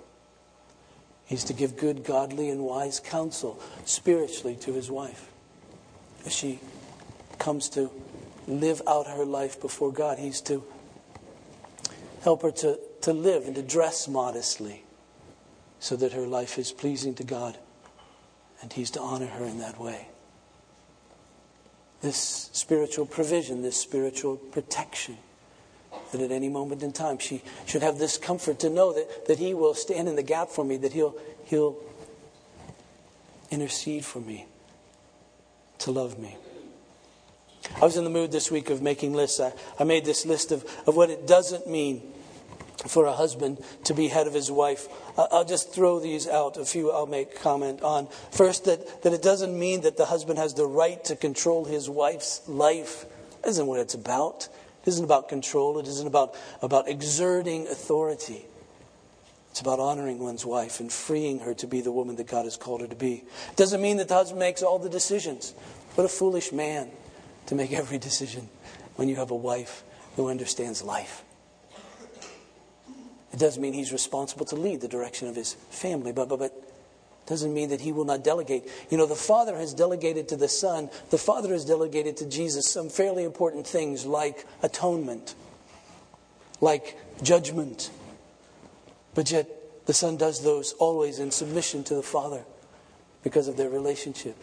He's 1.26 1.44
to 1.46 1.54
give 1.54 1.78
good, 1.78 2.04
godly, 2.04 2.50
and 2.50 2.62
wise 2.62 3.00
counsel 3.00 3.60
spiritually 3.86 4.56
to 4.58 4.74
his 4.74 4.92
wife 4.92 5.30
as 6.26 6.36
she 6.36 6.60
comes 7.40 7.70
to 7.70 7.90
live 8.48 8.82
out 8.88 9.08
her 9.08 9.26
life 9.26 9.62
before 9.62 9.92
God. 9.92 10.20
He's 10.20 10.42
to 10.42 10.64
Help 12.22 12.44
her 12.44 12.52
to, 12.52 12.80
to 13.02 13.14
live 13.14 13.46
and 13.46 13.56
to 13.56 13.62
dress 13.62 14.08
modestly 14.08 14.84
so 15.80 15.96
that 15.96 16.14
her 16.14 16.28
life 16.28 16.60
is 16.60 16.72
pleasing 16.72 17.16
to 17.16 17.24
God 17.24 17.58
and 18.62 18.72
He's 18.72 18.92
to 18.92 19.02
honor 19.02 19.26
her 19.26 19.46
in 19.46 19.58
that 19.60 19.80
way. 19.80 20.08
This 22.02 22.50
spiritual 22.54 23.06
provision, 23.06 23.64
this 23.64 23.78
spiritual 23.78 24.38
protection, 24.38 25.18
that 26.12 26.22
at 26.22 26.32
any 26.32 26.50
moment 26.50 26.84
in 26.84 26.92
time 26.92 27.18
she 27.18 27.42
should 27.66 27.82
have 27.82 27.98
this 27.98 28.18
comfort 28.18 28.60
to 28.60 28.70
know 28.70 28.94
that, 28.94 29.26
that 29.28 29.40
He 29.40 29.54
will 29.54 29.74
stand 29.74 30.08
in 30.08 30.16
the 30.16 30.24
gap 30.24 30.50
for 30.50 30.64
me, 30.64 30.78
that 30.78 30.94
He'll, 30.94 31.16
he'll 31.46 31.78
intercede 33.50 34.06
for 34.06 34.20
me, 34.20 34.46
to 35.80 35.92
love 35.92 36.20
me. 36.20 36.38
I 37.82 37.86
was 37.86 37.98
in 37.98 38.04
the 38.04 38.10
mood 38.10 38.32
this 38.32 38.52
week 38.52 38.70
of 38.70 38.82
making 38.82 39.14
lists. 39.14 39.40
I, 39.40 39.54
I 39.80 39.84
made 39.84 40.06
this 40.06 40.26
list 40.26 40.52
of, 40.52 40.66
of 40.88 40.96
what 40.96 41.10
it 41.10 41.28
doesn't 41.28 41.68
mean 41.68 42.02
for 42.88 43.06
a 43.06 43.14
husband 43.14 43.64
to 43.84 43.94
be 43.94 44.08
head 44.08 44.28
of 44.28 44.34
his 44.34 44.50
wife. 44.50 44.88
I'll 45.18 45.46
just 45.46 45.74
throw 45.74 46.00
these 46.00 46.28
out. 46.28 46.58
A 46.58 46.66
few 46.66 46.92
I'll 46.92 47.06
make 47.06 47.40
comment 47.40 47.82
on. 47.82 48.08
First, 48.32 48.66
that, 48.66 49.04
that 49.04 49.14
it 49.14 49.22
doesn't 49.22 49.58
mean 49.58 49.82
that 49.82 49.98
the 49.98 50.06
husband 50.06 50.40
has 50.40 50.54
the 50.54 50.66
right 50.66 51.04
to 51.06 51.16
control 51.16 51.66
his 51.66 51.90
wife's 51.90 52.48
life. 52.48 53.06
That 53.42 53.50
isn't 53.50 53.68
what 53.68 53.80
it's 53.80 53.94
about. 53.94 54.48
It 54.84 54.90
isn't 54.90 55.04
about 55.04 55.30
control. 55.30 55.78
It 55.78 55.88
isn't 55.88 56.08
about, 56.08 56.36
about 56.62 56.88
exerting 56.88 57.68
authority. 57.68 58.46
It's 59.52 59.62
about 59.62 59.80
honoring 59.80 60.20
one's 60.20 60.46
wife 60.46 60.80
and 60.80 60.92
freeing 60.92 61.40
her 61.40 61.54
to 61.56 61.68
be 61.68 61.82
the 61.82 61.92
woman 61.92 62.16
that 62.16 62.28
God 62.28 62.46
has 62.46 62.58
called 62.58 62.82
her 62.82 62.88
to 62.88 62.96
be. 62.96 63.24
It 63.50 63.58
doesn't 63.58 63.82
mean 63.82 63.98
that 63.98 64.08
the 64.08 64.16
husband 64.16 64.40
makes 64.40 64.64
all 64.64 64.80
the 64.80 64.90
decisions. 64.90 65.54
What 65.96 66.06
a 66.06 66.10
foolish 66.10 66.52
man 66.52 66.90
to 67.52 67.56
make 67.56 67.74
every 67.74 67.98
decision 67.98 68.48
when 68.96 69.10
you 69.10 69.18
have 69.18 69.30
a 69.30 69.36
wife 69.36 69.84
who 70.16 70.30
understands 70.30 70.82
life. 70.82 71.22
It 73.34 73.40
doesn't 73.40 73.62
mean 73.62 73.74
he's 73.74 73.92
responsible 73.92 74.46
to 74.46 74.56
lead 74.56 74.80
the 74.80 74.88
direction 74.88 75.28
of 75.28 75.36
his 75.36 75.56
family, 75.70 76.14
but, 76.14 76.30
but, 76.30 76.40
but 76.40 76.54
doesn't 77.26 77.54
mean 77.54 77.68
that 77.68 77.82
he 77.82 77.92
will 77.92 78.06
not 78.06 78.24
delegate. 78.24 78.70
You 78.90 78.98
know, 78.98 79.06
the 79.06 79.16
Father 79.16 79.58
has 79.58 79.74
delegated 79.74 80.30
to 80.30 80.38
the 80.38 80.48
Son, 80.48 80.90
the 81.10 81.18
Father 81.18 81.52
has 81.52 81.66
delegated 81.66 82.16
to 82.18 82.26
Jesus 82.26 82.70
some 82.70 82.88
fairly 82.88 83.26
important 83.26 83.68
things 83.68 84.06
like 84.06 84.48
atonement, 84.64 85.36
like 86.62 86.98
judgment. 87.22 87.92
But 89.14 89.30
yet, 89.30 89.50
the 89.88 89.94
Son 89.94 90.16
does 90.16 90.42
those 90.42 90.72
always 90.72 91.20
in 91.20 91.32
submission 91.32 91.84
to 91.84 91.96
the 91.96 92.02
Father 92.02 92.46
because 93.24 93.50
of 93.50 93.58
their 93.58 93.70
relationship. 93.70 94.38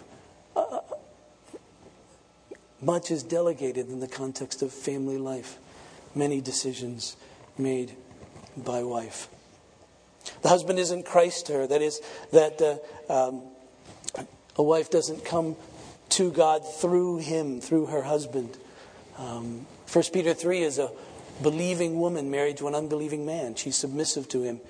Much 2.81 3.11
is 3.11 3.23
delegated 3.23 3.89
in 3.89 4.01
the 4.01 4.09
context 4.09 4.63
of 4.63 4.73
family 4.73 5.19
life, 5.19 5.59
many 6.15 6.41
decisions 6.41 7.17
made 7.57 7.93
by 8.57 8.83
wife. 8.83 9.29
The 10.43 10.49
husband 10.49 10.79
isn't 10.79 11.05
Christ 11.05 11.47
to 11.47 11.55
her. 11.55 11.67
That 11.67 11.83
is, 11.83 12.01
that 12.33 12.61
uh, 12.63 13.13
um, 13.13 13.43
a 14.57 14.63
wife 14.63 14.91
doesn't 14.91 15.25
come 15.25 15.57
to 16.11 16.31
God 16.31 16.63
through 16.81 17.19
him, 17.19 17.61
through 17.61 17.87
her 17.87 18.03
husband. 18.03 18.57
Um, 19.17 19.67
1 19.93 20.05
Peter 20.13 20.35
3 20.35 20.63
is 20.63 20.79
a 20.79 20.91
believing 21.43 21.99
woman 21.99 22.31
married 22.31 22.59
to 22.59 22.69
an 22.69 22.75
unbelieving 22.75 23.27
man. 23.27 23.55
She's 23.55 23.77
submissive 23.77 24.29
to 24.31 24.43
him. 24.43 24.61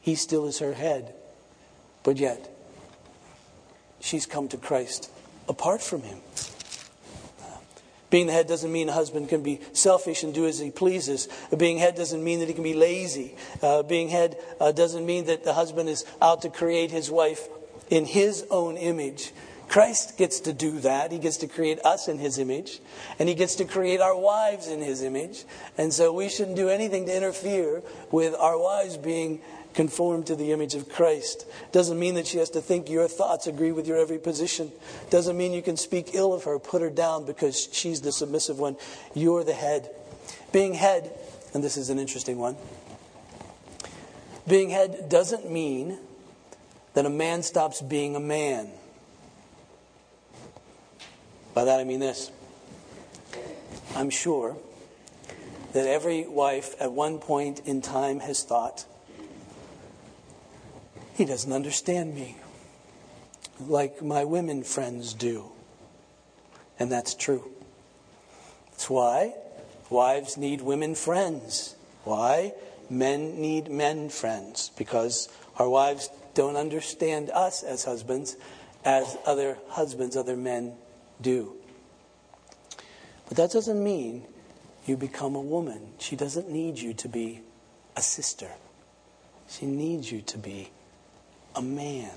He 0.00 0.14
still 0.14 0.46
is 0.46 0.58
her 0.58 0.74
head. 0.74 1.14
But 2.02 2.16
yet, 2.16 2.50
she's 4.00 4.26
come 4.26 4.48
to 4.48 4.56
Christ 4.56 5.10
apart 5.48 5.82
from 5.82 6.02
him. 6.02 6.18
Being 8.12 8.26
the 8.26 8.34
head 8.34 8.46
doesn't 8.46 8.70
mean 8.70 8.90
a 8.90 8.92
husband 8.92 9.30
can 9.30 9.42
be 9.42 9.58
selfish 9.72 10.22
and 10.22 10.34
do 10.34 10.46
as 10.46 10.58
he 10.58 10.70
pleases. 10.70 11.30
Being 11.56 11.78
head 11.78 11.94
doesn't 11.94 12.22
mean 12.22 12.40
that 12.40 12.48
he 12.48 12.52
can 12.52 12.62
be 12.62 12.74
lazy. 12.74 13.34
Uh, 13.62 13.82
being 13.82 14.10
head 14.10 14.36
uh, 14.60 14.70
doesn't 14.70 15.06
mean 15.06 15.24
that 15.24 15.44
the 15.44 15.54
husband 15.54 15.88
is 15.88 16.04
out 16.20 16.42
to 16.42 16.50
create 16.50 16.90
his 16.90 17.10
wife 17.10 17.48
in 17.88 18.04
his 18.04 18.44
own 18.50 18.76
image. 18.76 19.32
Christ 19.66 20.18
gets 20.18 20.40
to 20.40 20.52
do 20.52 20.80
that. 20.80 21.10
He 21.10 21.18
gets 21.18 21.38
to 21.38 21.46
create 21.46 21.78
us 21.86 22.06
in 22.06 22.18
his 22.18 22.38
image, 22.38 22.80
and 23.18 23.30
he 23.30 23.34
gets 23.34 23.54
to 23.54 23.64
create 23.64 24.02
our 24.02 24.14
wives 24.14 24.68
in 24.68 24.82
his 24.82 25.02
image. 25.02 25.46
And 25.78 25.90
so 25.90 26.12
we 26.12 26.28
shouldn't 26.28 26.56
do 26.56 26.68
anything 26.68 27.06
to 27.06 27.16
interfere 27.16 27.82
with 28.10 28.34
our 28.34 28.58
wives 28.58 28.98
being 28.98 29.40
conformed 29.74 30.26
to 30.26 30.36
the 30.36 30.52
image 30.52 30.74
of 30.74 30.88
Christ. 30.88 31.46
Doesn't 31.72 31.98
mean 31.98 32.14
that 32.14 32.26
she 32.26 32.38
has 32.38 32.50
to 32.50 32.60
think 32.60 32.90
your 32.90 33.08
thoughts 33.08 33.46
agree 33.46 33.72
with 33.72 33.86
your 33.86 33.98
every 33.98 34.18
position. 34.18 34.72
Doesn't 35.10 35.36
mean 35.36 35.52
you 35.52 35.62
can 35.62 35.76
speak 35.76 36.10
ill 36.14 36.32
of 36.32 36.44
her, 36.44 36.58
put 36.58 36.82
her 36.82 36.90
down 36.90 37.24
because 37.24 37.68
she's 37.72 38.00
the 38.00 38.12
submissive 38.12 38.58
one. 38.58 38.76
You're 39.14 39.44
the 39.44 39.54
head. 39.54 39.90
Being 40.52 40.74
head, 40.74 41.12
and 41.54 41.62
this 41.62 41.76
is 41.76 41.90
an 41.90 41.98
interesting 41.98 42.38
one, 42.38 42.56
being 44.46 44.70
head 44.70 45.08
doesn't 45.08 45.50
mean 45.50 45.98
that 46.94 47.06
a 47.06 47.10
man 47.10 47.42
stops 47.42 47.80
being 47.80 48.16
a 48.16 48.20
man. 48.20 48.70
By 51.54 51.64
that 51.64 51.80
I 51.80 51.84
mean 51.84 52.00
this. 52.00 52.30
I'm 53.94 54.10
sure 54.10 54.56
that 55.72 55.86
every 55.86 56.26
wife 56.26 56.74
at 56.80 56.92
one 56.92 57.18
point 57.18 57.60
in 57.60 57.80
time 57.80 58.20
has 58.20 58.42
thought, 58.42 58.84
he 61.14 61.24
doesn't 61.24 61.52
understand 61.52 62.14
me 62.14 62.36
like 63.60 64.02
my 64.02 64.24
women 64.24 64.62
friends 64.62 65.14
do. 65.14 65.52
And 66.78 66.90
that's 66.90 67.14
true. 67.14 67.50
That's 68.70 68.88
why 68.90 69.34
wives 69.90 70.36
need 70.36 70.62
women 70.62 70.94
friends. 70.94 71.76
Why? 72.04 72.54
Men 72.90 73.40
need 73.40 73.70
men 73.70 74.08
friends. 74.08 74.70
Because 74.76 75.28
our 75.58 75.68
wives 75.68 76.08
don't 76.34 76.56
understand 76.56 77.30
us 77.30 77.62
as 77.62 77.84
husbands 77.84 78.36
as 78.84 79.16
other 79.26 79.58
husbands, 79.68 80.16
other 80.16 80.36
men 80.36 80.74
do. 81.20 81.54
But 83.28 83.36
that 83.36 83.52
doesn't 83.52 83.82
mean 83.82 84.24
you 84.86 84.96
become 84.96 85.36
a 85.36 85.40
woman. 85.40 85.92
She 85.98 86.16
doesn't 86.16 86.50
need 86.50 86.78
you 86.78 86.92
to 86.94 87.08
be 87.08 87.42
a 87.96 88.02
sister. 88.02 88.48
She 89.48 89.66
needs 89.66 90.10
you 90.10 90.22
to 90.22 90.38
be 90.38 90.70
a 91.54 91.62
man. 91.62 92.10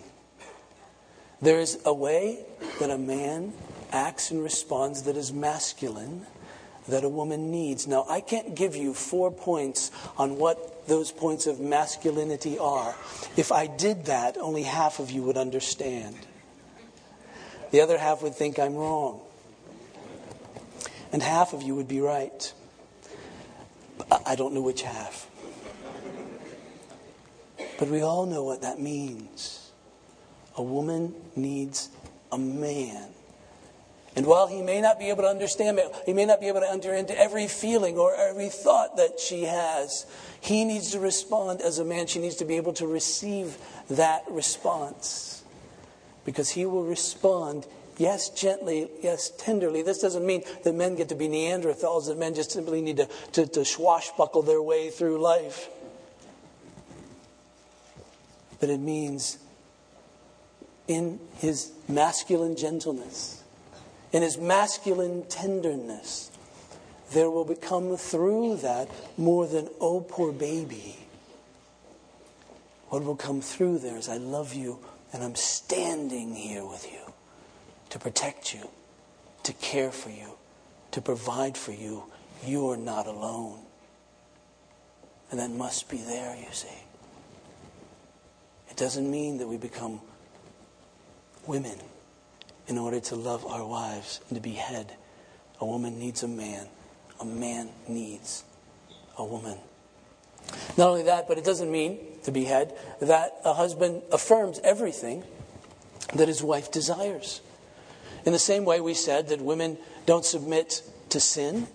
There 1.41 1.59
is 1.59 1.79
a 1.85 1.93
way 1.93 2.45
that 2.79 2.89
a 2.89 2.97
man 2.97 3.53
acts 3.91 4.31
and 4.31 4.43
responds 4.43 5.03
that 5.03 5.15
is 5.15 5.31
masculine 5.31 6.25
that 6.87 7.03
a 7.03 7.09
woman 7.09 7.51
needs. 7.51 7.87
Now, 7.87 8.05
I 8.07 8.21
can't 8.21 8.55
give 8.55 8.75
you 8.75 8.93
four 8.93 9.31
points 9.31 9.91
on 10.17 10.37
what 10.37 10.87
those 10.87 11.11
points 11.11 11.47
of 11.47 11.59
masculinity 11.59 12.59
are. 12.59 12.95
If 13.35 13.51
I 13.51 13.67
did 13.67 14.05
that, 14.05 14.37
only 14.37 14.63
half 14.63 14.99
of 14.99 15.09
you 15.09 15.23
would 15.23 15.37
understand. 15.37 16.15
The 17.71 17.81
other 17.81 17.97
half 17.97 18.21
would 18.21 18.35
think 18.35 18.59
I'm 18.59 18.75
wrong. 18.75 19.21
And 21.11 21.23
half 21.23 21.53
of 21.53 21.63
you 21.63 21.75
would 21.75 21.87
be 21.87 22.01
right. 22.01 22.53
I 24.25 24.35
don't 24.35 24.53
know 24.53 24.61
which 24.61 24.83
half. 24.83 25.29
But 27.77 27.89
we 27.89 28.01
all 28.01 28.25
know 28.25 28.43
what 28.43 28.61
that 28.61 28.79
means. 28.79 29.71
A 30.57 30.63
woman 30.63 31.13
needs 31.35 31.89
a 32.31 32.37
man. 32.37 33.09
And 34.15 34.25
while 34.25 34.47
he 34.47 34.61
may 34.61 34.79
not 34.79 34.97
be 34.97 35.09
able 35.09 35.23
to 35.23 35.29
understand 35.29 35.77
it, 35.77 35.93
he 36.05 36.13
may 36.13 36.25
not 36.25 36.39
be 36.39 36.47
able 36.47 36.61
to 36.61 36.71
enter 36.71 36.93
into 36.93 37.17
every 37.19 37.47
feeling 37.47 37.97
or 37.97 38.15
every 38.15 38.47
thought 38.47 38.95
that 38.95 39.19
she 39.19 39.43
has, 39.43 40.05
he 40.39 40.63
needs 40.63 40.91
to 40.91 40.99
respond 41.01 41.61
as 41.61 41.79
a 41.79 41.85
man. 41.85 42.07
She 42.07 42.19
needs 42.19 42.35
to 42.37 42.45
be 42.45 42.55
able 42.55 42.71
to 42.73 42.87
receive 42.87 43.57
that 43.89 44.23
response. 44.29 45.43
Because 46.23 46.49
he 46.49 46.65
will 46.65 46.85
respond, 46.85 47.67
yes, 47.97 48.29
gently, 48.29 48.89
yes, 49.03 49.31
tenderly. 49.37 49.81
This 49.81 49.99
doesn't 49.99 50.25
mean 50.25 50.43
that 50.63 50.73
men 50.73 50.95
get 50.95 51.09
to 51.09 51.15
be 51.15 51.27
Neanderthals, 51.27 52.07
that 52.07 52.17
men 52.17 52.35
just 52.35 52.51
simply 52.51 52.81
need 52.81 52.97
to, 52.97 53.09
to, 53.33 53.45
to 53.47 53.65
swashbuckle 53.65 54.43
their 54.43 54.61
way 54.61 54.91
through 54.91 55.19
life. 55.19 55.67
But 58.65 58.73
it 58.73 58.79
means 58.79 59.37
in 60.87 61.19
his 61.37 61.71
masculine 61.87 62.55
gentleness 62.55 63.43
in 64.15 64.21
his 64.21 64.37
masculine 64.37 65.23
tenderness, 65.27 66.31
there 67.11 67.29
will 67.29 67.43
become 67.43 67.97
through 67.97 68.55
that 68.57 68.89
more 69.17 69.45
than, 69.45 69.67
oh, 69.81 69.99
poor 69.99 70.31
baby. 70.31 70.95
What 72.87 73.03
will 73.03 73.17
come 73.17 73.41
through 73.41 73.79
there 73.79 73.97
is, 73.97 74.07
I 74.07 74.15
love 74.15 74.53
you 74.53 74.79
and 75.11 75.21
I'm 75.21 75.35
standing 75.35 76.33
here 76.33 76.65
with 76.65 76.89
you 76.89 77.11
to 77.89 77.99
protect 77.99 78.53
you, 78.53 78.69
to 79.43 79.51
care 79.51 79.91
for 79.91 80.11
you, 80.11 80.37
to 80.91 81.01
provide 81.01 81.57
for 81.57 81.73
you. 81.73 82.05
You 82.45 82.69
are 82.69 82.77
not 82.77 83.07
alone. 83.07 83.59
And 85.29 85.41
that 85.41 85.51
must 85.51 85.89
be 85.89 85.97
there, 85.97 86.37
you 86.37 86.53
see. 86.53 86.84
It 88.75 88.79
doesn't 88.79 89.09
mean 89.09 89.37
that 89.37 89.47
we 89.47 89.55
become 89.55 90.01
women 91.47 91.79
in 92.67 92.77
order 92.77 92.99
to 92.99 93.15
love 93.15 93.45
our 93.45 93.65
wives 93.65 94.19
and 94.27 94.35
to 94.35 94.41
be 94.41 94.51
head. 94.51 94.91
A 95.61 95.65
woman 95.65 95.97
needs 95.97 96.23
a 96.23 96.27
man. 96.27 96.67
A 97.21 97.23
man 97.23 97.69
needs 97.87 98.43
a 99.17 99.23
woman. 99.23 99.57
Not 100.77 100.89
only 100.89 101.03
that, 101.03 101.29
but 101.29 101.37
it 101.37 101.45
doesn't 101.45 101.71
mean, 101.71 101.99
to 102.23 102.33
be 102.33 102.43
head, 102.43 102.77
that 102.99 103.37
a 103.45 103.53
husband 103.53 104.01
affirms 104.11 104.59
everything 104.61 105.23
that 106.13 106.27
his 106.27 106.43
wife 106.43 106.69
desires. 106.69 107.39
In 108.25 108.33
the 108.33 108.39
same 108.39 108.65
way, 108.65 108.81
we 108.81 108.93
said 108.93 109.29
that 109.29 109.39
women 109.39 109.77
don't 110.05 110.25
submit 110.25 110.81
to 111.11 111.21
sin. 111.21 111.67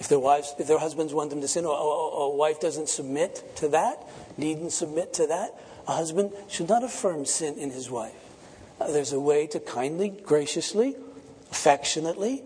If 0.00 0.08
their 0.08 0.18
wives, 0.18 0.52
if 0.58 0.66
their 0.66 0.80
husbands 0.80 1.14
want 1.14 1.30
them 1.30 1.42
to 1.42 1.46
sin, 1.46 1.64
or 1.64 2.32
a 2.32 2.34
wife 2.34 2.58
doesn't 2.58 2.88
submit 2.88 3.56
to 3.58 3.68
that, 3.68 4.04
needn't 4.36 4.72
submit 4.72 5.12
to 5.12 5.28
that, 5.28 5.54
a 5.90 5.94
husband 5.94 6.32
should 6.48 6.68
not 6.68 6.84
affirm 6.84 7.24
sin 7.26 7.58
in 7.58 7.70
his 7.70 7.90
wife. 7.90 8.14
Uh, 8.80 8.90
there's 8.92 9.12
a 9.12 9.20
way 9.20 9.46
to 9.48 9.58
kindly, 9.58 10.08
graciously, 10.08 10.96
affectionately 11.50 12.44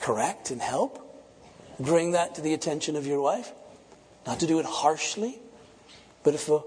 correct 0.00 0.50
and 0.50 0.62
help. 0.62 1.02
Bring 1.80 2.12
that 2.12 2.36
to 2.36 2.40
the 2.40 2.54
attention 2.54 2.94
of 2.94 3.06
your 3.06 3.20
wife. 3.20 3.52
Not 4.26 4.40
to 4.40 4.46
do 4.46 4.60
it 4.60 4.66
harshly, 4.66 5.40
but 6.22 6.34
if 6.34 6.48
a 6.48 6.62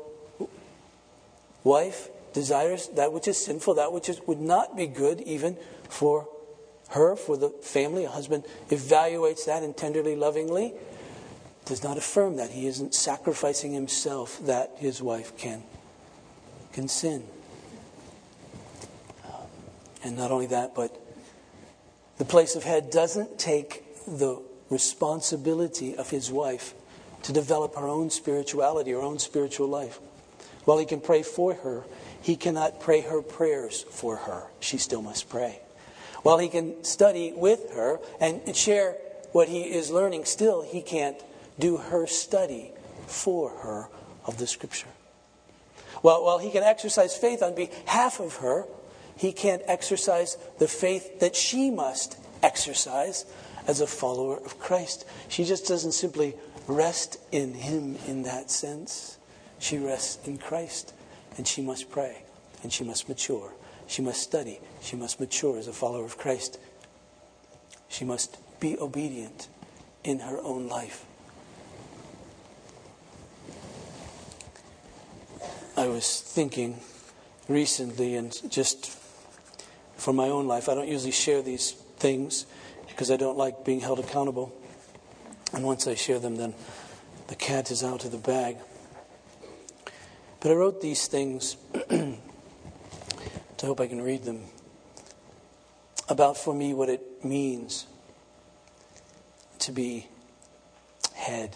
wife 1.63 2.09
desires 2.33 2.89
that 2.95 3.13
which 3.13 3.27
is 3.27 3.37
sinful, 3.37 3.75
that 3.75 3.91
which 3.91 4.09
is, 4.09 4.19
would 4.27 4.41
not 4.41 4.75
be 4.75 4.87
good 4.87 5.21
even 5.21 5.57
for 5.87 6.27
her, 6.89 7.15
for 7.15 7.37
the 7.37 7.49
family, 7.61 8.03
a 8.05 8.09
husband 8.09 8.43
evaluates 8.69 9.45
that 9.45 9.63
and 9.63 9.75
tenderly, 9.75 10.15
lovingly, 10.15 10.73
does 11.65 11.83
not 11.83 11.97
affirm 11.97 12.35
that. 12.37 12.49
He 12.49 12.67
isn't 12.67 12.93
sacrificing 12.93 13.73
himself 13.73 14.39
that 14.45 14.71
his 14.77 15.01
wife 15.01 15.37
can, 15.37 15.63
can 16.79 16.87
sin. 16.87 17.21
Um, 19.25 19.33
and 20.01 20.15
not 20.15 20.31
only 20.31 20.45
that, 20.45 20.73
but 20.75 20.97
the 22.17 22.23
place 22.23 22.55
of 22.55 22.63
head 22.63 22.89
doesn't 22.89 23.37
take 23.37 23.83
the 24.05 24.41
responsibility 24.69 25.97
of 25.97 26.09
his 26.09 26.31
wife 26.31 26.73
to 27.23 27.33
develop 27.33 27.75
her 27.75 27.85
own 27.85 28.09
spirituality, 28.09 28.91
her 28.91 29.01
own 29.01 29.19
spiritual 29.19 29.67
life. 29.67 29.99
While 30.63 30.77
he 30.77 30.85
can 30.85 31.01
pray 31.01 31.21
for 31.21 31.53
her, 31.53 31.83
he 32.21 32.37
cannot 32.37 32.79
pray 32.79 33.01
her 33.01 33.21
prayers 33.21 33.83
for 33.83 34.15
her. 34.15 34.47
She 34.61 34.77
still 34.77 35.01
must 35.01 35.27
pray. 35.27 35.59
While 36.23 36.37
he 36.37 36.47
can 36.47 36.85
study 36.85 37.33
with 37.35 37.73
her 37.73 37.99
and 38.21 38.55
share 38.55 38.95
what 39.33 39.49
he 39.49 39.63
is 39.63 39.91
learning, 39.91 40.23
still 40.23 40.61
he 40.61 40.81
can't 40.81 41.17
do 41.59 41.75
her 41.75 42.07
study 42.07 42.71
for 43.05 43.49
her 43.49 43.89
of 44.25 44.37
the 44.37 44.47
scripture. 44.47 44.87
While, 46.01 46.23
while 46.23 46.39
he 46.39 46.51
can 46.51 46.63
exercise 46.63 47.15
faith 47.15 47.41
on 47.43 47.55
behalf 47.55 48.19
of 48.19 48.37
her, 48.37 48.65
he 49.15 49.31
can't 49.31 49.61
exercise 49.65 50.37
the 50.59 50.67
faith 50.67 51.19
that 51.19 51.35
she 51.35 51.69
must 51.69 52.17
exercise 52.41 53.25
as 53.67 53.81
a 53.81 53.87
follower 53.87 54.37
of 54.37 54.59
Christ. 54.59 55.05
She 55.27 55.43
just 55.43 55.67
doesn't 55.67 55.91
simply 55.91 56.35
rest 56.67 57.17
in 57.31 57.53
him 57.53 57.97
in 58.07 58.23
that 58.23 58.49
sense. 58.49 59.17
She 59.59 59.77
rests 59.77 60.25
in 60.25 60.37
Christ, 60.37 60.93
and 61.37 61.45
she 61.45 61.61
must 61.61 61.91
pray, 61.91 62.23
and 62.63 62.71
she 62.71 62.83
must 62.83 63.09
mature. 63.09 63.51
She 63.87 64.01
must 64.01 64.21
study. 64.21 64.59
She 64.81 64.95
must 64.95 65.19
mature 65.19 65.57
as 65.57 65.67
a 65.67 65.73
follower 65.73 66.05
of 66.05 66.17
Christ. 66.17 66.59
She 67.89 68.05
must 68.05 68.37
be 68.59 68.77
obedient 68.79 69.47
in 70.03 70.19
her 70.19 70.39
own 70.39 70.67
life. 70.67 71.05
I 75.79 75.87
was 75.87 76.19
thinking 76.19 76.81
recently 77.47 78.17
and 78.17 78.37
just 78.51 78.99
for 79.95 80.11
my 80.11 80.27
own 80.27 80.45
life. 80.45 80.67
I 80.67 80.75
don't 80.75 80.89
usually 80.89 81.13
share 81.13 81.41
these 81.41 81.71
things 81.71 82.45
because 82.89 83.09
I 83.09 83.15
don't 83.15 83.37
like 83.37 83.63
being 83.63 83.79
held 83.79 83.99
accountable. 83.99 84.53
And 85.53 85.63
once 85.63 85.87
I 85.87 85.95
share 85.95 86.19
them, 86.19 86.35
then 86.35 86.53
the 87.27 87.35
cat 87.37 87.71
is 87.71 87.81
out 87.81 88.03
of 88.03 88.11
the 88.11 88.17
bag. 88.17 88.57
But 90.41 90.51
I 90.51 90.55
wrote 90.55 90.81
these 90.81 91.07
things 91.07 91.55
to 91.89 92.17
hope 93.63 93.79
I 93.79 93.87
can 93.87 94.01
read 94.01 94.23
them 94.23 94.43
about 96.09 96.35
for 96.35 96.53
me 96.53 96.73
what 96.73 96.89
it 96.89 97.23
means 97.23 97.87
to 99.59 99.71
be 99.71 100.09
head. 101.15 101.55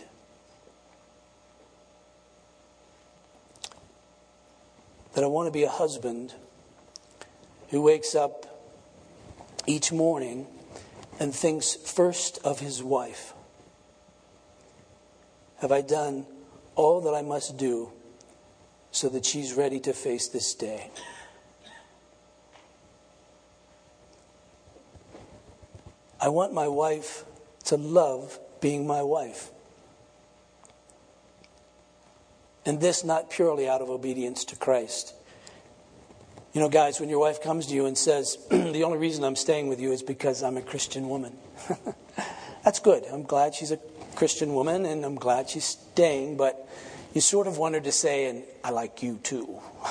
That 5.14 5.24
I 5.24 5.28
want 5.28 5.48
to 5.48 5.52
be 5.52 5.64
a 5.64 5.70
husband 5.70 6.34
who 7.70 7.82
wakes 7.82 8.16
up 8.16 8.46
each 9.66 9.92
morning 9.92 10.48
and 11.20 11.34
thinks 11.34 11.76
first 11.76 12.40
of 12.44 12.60
his 12.60 12.84
wife. 12.84 13.34
Have 15.58 15.72
I 15.72 15.82
done 15.82 16.26
all 16.76 17.02
that 17.02 17.14
I 17.14 17.22
must 17.22 17.58
do 17.58 17.92
so 18.92 19.08
that 19.10 19.26
she's 19.26 19.54
ready 19.54 19.80
to 19.82 19.94
face 19.94 20.28
this 20.28 20.54
day? 20.54 20.90
I 26.20 26.30
want 26.30 26.54
my 26.54 26.68
wife 26.68 27.26
to 27.66 27.76
love 27.76 28.40
being 28.62 28.88
my 28.88 29.02
wife. 29.04 29.52
And 32.66 32.80
this 32.80 33.04
not 33.04 33.30
purely 33.30 33.68
out 33.68 33.82
of 33.82 33.90
obedience 33.90 34.46
to 34.46 34.56
Christ 34.56 35.14
you 36.54 36.62
know, 36.62 36.70
guys, 36.70 37.00
when 37.00 37.10
your 37.10 37.20
wife 37.20 37.42
comes 37.42 37.66
to 37.68 37.74
you 37.74 37.88
and 37.88 37.98
says, 37.98 38.38
The 38.50 38.84
only 38.84 39.00
reason 39.00 39.24
I'm 39.24 39.36
staying 39.36 39.68
with 39.68 39.82
you 39.82 39.92
is 39.92 40.04
because 40.04 40.44
I'm 40.44 40.56
a 40.56 40.62
Christian 40.62 41.10
woman, 41.10 41.36
that's 42.64 42.80
good. 42.80 43.04
I'm 43.12 43.24
glad 43.24 43.56
she's 43.56 43.72
a 43.72 43.80
Christian 44.16 44.54
woman 44.54 44.86
and 44.86 45.04
I'm 45.04 45.16
glad 45.16 45.50
she's 45.50 45.66
staying, 45.66 46.38
but 46.38 46.70
you 47.14 47.22
sort 47.22 47.48
of 47.48 47.58
want 47.58 47.74
her 47.74 47.82
to 47.82 47.92
say, 47.92 48.28
And 48.28 48.44
I 48.64 48.70
like 48.70 49.02
you 49.02 49.20
too. 49.24 49.60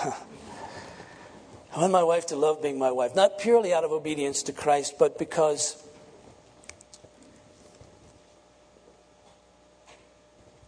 I 1.74 1.80
want 1.80 1.92
my 1.92 2.04
wife 2.04 2.26
to 2.26 2.36
love 2.36 2.62
being 2.62 2.78
my 2.78 2.92
wife, 2.92 3.16
not 3.16 3.38
purely 3.38 3.74
out 3.74 3.82
of 3.82 3.90
obedience 3.90 4.44
to 4.44 4.52
Christ, 4.52 4.94
but 4.98 5.18
because. 5.18 5.82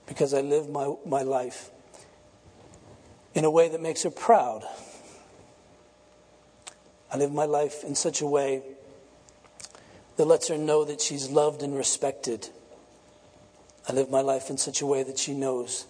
Because 0.07 0.35
I 0.35 0.41
live 0.41 0.69
my, 0.69 0.93
my 1.07 1.23
life 1.23 1.71
in 3.35 3.45
a 3.45 3.51
way 3.51 3.69
that 3.69 3.81
makes 3.81 4.03
her 4.03 4.11
proud 4.11 4.65
I 7.15 7.17
live 7.17 7.33
my 7.33 7.45
life 7.45 7.85
in 7.85 7.95
such 7.95 8.23
a 8.23 8.27
way 8.27 8.61
that 10.17 10.25
lets 10.25 10.49
her 10.49 10.59
know 10.59 10.85
that 10.85 11.01
she's 11.01 11.31
loved 11.31 11.63
and 11.63 11.77
respected. 11.77 12.49
I 13.89 13.93
live 13.93 14.11
my 14.11 14.21
life 14.21 14.51
in 14.51 14.59
such 14.59 14.81
a 14.81 14.87
way 14.87 15.05
that 15.05 15.17
she 15.17 15.33
knows 15.33 15.87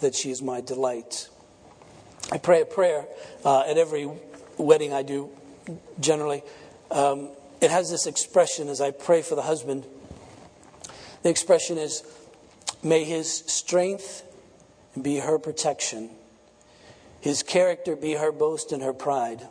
that 0.00 0.14
she 0.14 0.30
is 0.30 0.42
my 0.42 0.60
delight. 0.60 1.28
I 2.30 2.38
pray 2.38 2.60
a 2.60 2.64
prayer 2.64 3.04
uh, 3.44 3.62
at 3.62 3.78
every 3.78 4.08
wedding 4.58 4.92
I 4.92 5.02
do, 5.02 5.28
generally. 5.98 6.44
Um, 6.92 7.28
it 7.60 7.72
has 7.72 7.90
this 7.90 8.06
expression 8.06 8.68
as 8.68 8.80
I 8.80 8.92
pray 8.92 9.22
for 9.22 9.34
the 9.34 9.42
husband. 9.42 9.84
The 11.24 11.30
expression 11.30 11.78
is, 11.78 12.04
May 12.80 13.02
his 13.02 13.28
strength 13.48 14.22
be 15.00 15.18
her 15.18 15.38
protection. 15.38 16.10
His 17.20 17.42
character 17.42 17.96
be 17.96 18.14
her 18.14 18.32
boast 18.32 18.72
and 18.72 18.82
her 18.82 18.92
pride. 18.92 19.48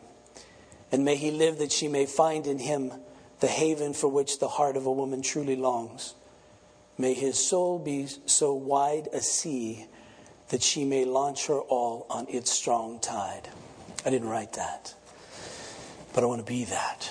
And 0.91 1.05
may 1.05 1.15
he 1.15 1.31
live 1.31 1.57
that 1.59 1.71
she 1.71 1.87
may 1.87 2.05
find 2.05 2.45
in 2.45 2.59
him 2.59 2.91
the 3.39 3.47
haven 3.47 3.93
for 3.93 4.07
which 4.07 4.39
the 4.39 4.47
heart 4.47 4.75
of 4.75 4.85
a 4.85 4.91
woman 4.91 5.21
truly 5.21 5.55
longs. 5.55 6.15
May 6.97 7.13
his 7.13 7.43
soul 7.43 7.79
be 7.79 8.07
so 8.25 8.53
wide 8.53 9.07
a 9.13 9.21
sea 9.21 9.87
that 10.49 10.61
she 10.61 10.83
may 10.85 11.05
launch 11.05 11.47
her 11.47 11.59
all 11.59 12.05
on 12.09 12.27
its 12.29 12.51
strong 12.51 12.99
tide. 12.99 13.49
I 14.05 14.09
didn't 14.09 14.27
write 14.27 14.53
that, 14.53 14.93
but 16.13 16.23
I 16.23 16.27
want 16.27 16.45
to 16.45 16.51
be 16.51 16.65
that. 16.65 17.09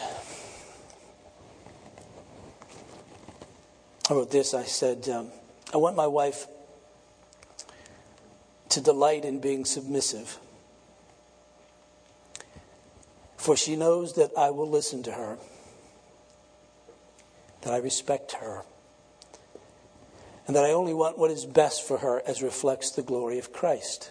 I 4.09 4.15
wrote 4.15 4.31
this. 4.31 4.55
I 4.55 4.65
said, 4.65 5.09
um, 5.09 5.29
I 5.73 5.79
want 5.79 5.97
my 5.97 6.07
wife 6.07 6.47
to 8.71 8.81
delight 8.81 9.25
in 9.25 9.41
being 9.41 9.65
submissive. 9.65 10.39
For 13.37 13.57
she 13.57 13.77
knows 13.77 14.15
that 14.15 14.31
I 14.37 14.51
will 14.51 14.69
listen 14.69 15.03
to 15.05 15.13
her, 15.13 15.39
that 17.63 17.73
I 17.73 17.79
respect 17.79 18.33
her, 18.33 18.63
and 20.47 20.57
that 20.57 20.65
I 20.65 20.73
only 20.73 20.95
want 20.95 21.19
what 21.19 21.31
is 21.31 21.47
best 21.47 21.87
for 21.87 21.99
her 21.99 22.23
as 22.27 22.43
reflects 22.43 22.91
the 22.91 23.03
glory 23.03 23.39
of 23.39 23.53
Christ. 23.53 24.11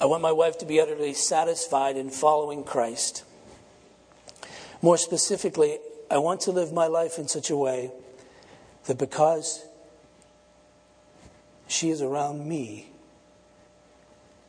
I 0.00 0.06
want 0.06 0.22
my 0.22 0.32
wife 0.32 0.58
to 0.58 0.66
be 0.66 0.80
utterly 0.80 1.14
satisfied 1.14 1.96
in 1.96 2.10
following 2.10 2.64
Christ. 2.64 3.22
More 4.80 4.96
specifically, 4.96 5.78
I 6.10 6.18
want 6.18 6.40
to 6.42 6.50
live 6.50 6.72
my 6.72 6.88
life 6.88 7.18
in 7.18 7.28
such 7.28 7.50
a 7.50 7.56
way 7.56 7.92
that 8.86 8.98
because 8.98 9.64
she 11.72 11.88
is 11.88 12.02
around 12.02 12.46
me, 12.46 12.86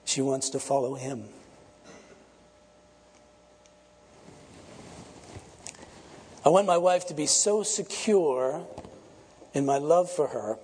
she 0.04 0.22
wants 0.22 0.50
to 0.50 0.60
follow 0.60 0.96
him. 0.96 1.24
I 6.46 6.50
want 6.50 6.68
my 6.68 6.78
wife 6.78 7.08
to 7.08 7.14
be 7.14 7.26
so 7.26 7.64
secure 7.64 8.68
in 9.54 9.66
my 9.66 9.78
love 9.78 10.12
for 10.12 10.28
her 10.28 10.58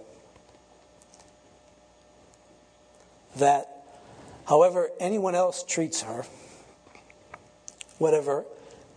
that 3.38 3.86
however 4.46 4.90
anyone 5.00 5.36
else 5.36 5.64
treats 5.64 6.02
her, 6.02 6.26
whatever 8.00 8.44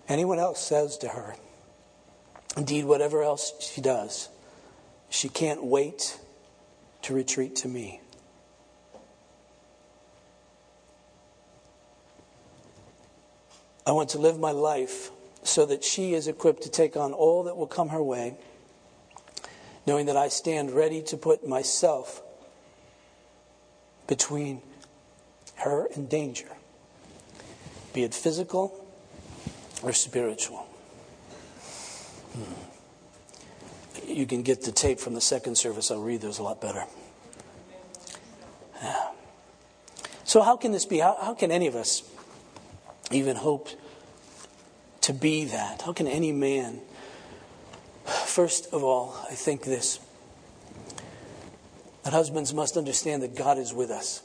anyone 0.08 0.40
else 0.40 0.60
says 0.60 0.98
to 0.98 1.08
her, 1.08 1.36
indeed, 2.56 2.86
whatever 2.86 3.22
else 3.22 3.52
she 3.60 3.80
does, 3.80 4.28
she 5.10 5.28
can't 5.28 5.62
wait 5.62 6.18
to 7.02 7.14
retreat 7.14 7.56
to 7.56 7.68
me. 7.68 8.00
I 13.86 13.90
want 13.92 14.10
to 14.10 14.18
live 14.18 14.38
my 14.38 14.52
life 14.52 15.10
so 15.42 15.66
that 15.66 15.82
she 15.82 16.14
is 16.14 16.28
equipped 16.28 16.62
to 16.62 16.70
take 16.70 16.96
on 16.96 17.12
all 17.12 17.44
that 17.44 17.56
will 17.56 17.66
come 17.66 17.88
her 17.88 18.02
way, 18.02 18.36
knowing 19.86 20.06
that 20.06 20.16
I 20.16 20.28
stand 20.28 20.70
ready 20.70 21.02
to 21.02 21.16
put 21.16 21.46
myself 21.46 22.22
between 24.06 24.62
her 25.56 25.88
and 25.94 26.08
danger, 26.08 26.48
be 27.92 28.04
it 28.04 28.14
physical 28.14 28.86
or 29.82 29.92
spiritual. 29.92 30.66
Hmm. 32.34 32.71
You 34.14 34.26
can 34.26 34.42
get 34.42 34.62
the 34.62 34.72
tape 34.72 34.98
from 34.98 35.14
the 35.14 35.20
second 35.20 35.56
service. 35.56 35.90
I'll 35.90 36.00
read 36.00 36.20
those 36.20 36.38
a 36.38 36.42
lot 36.42 36.60
better. 36.60 36.84
Yeah. 38.82 39.08
So, 40.24 40.42
how 40.42 40.56
can 40.56 40.72
this 40.72 40.86
be? 40.86 40.98
How, 40.98 41.16
how 41.20 41.34
can 41.34 41.50
any 41.50 41.66
of 41.66 41.74
us 41.74 42.02
even 43.10 43.36
hope 43.36 43.68
to 45.02 45.12
be 45.12 45.44
that? 45.46 45.82
How 45.82 45.92
can 45.92 46.06
any 46.06 46.32
man? 46.32 46.80
First 48.04 48.72
of 48.72 48.82
all, 48.82 49.14
I 49.30 49.34
think 49.34 49.64
this 49.64 50.00
that 52.02 52.12
husbands 52.12 52.52
must 52.52 52.76
understand 52.76 53.22
that 53.22 53.36
God 53.36 53.58
is 53.58 53.72
with 53.72 53.90
us. 53.90 54.22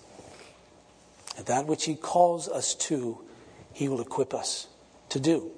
That 1.46 1.68
which 1.68 1.86
He 1.86 1.96
calls 1.96 2.50
us 2.50 2.74
to, 2.76 3.20
He 3.74 3.88
will 3.88 4.02
equip 4.02 4.34
us 4.34 4.68
to 5.10 5.20
do 5.20 5.52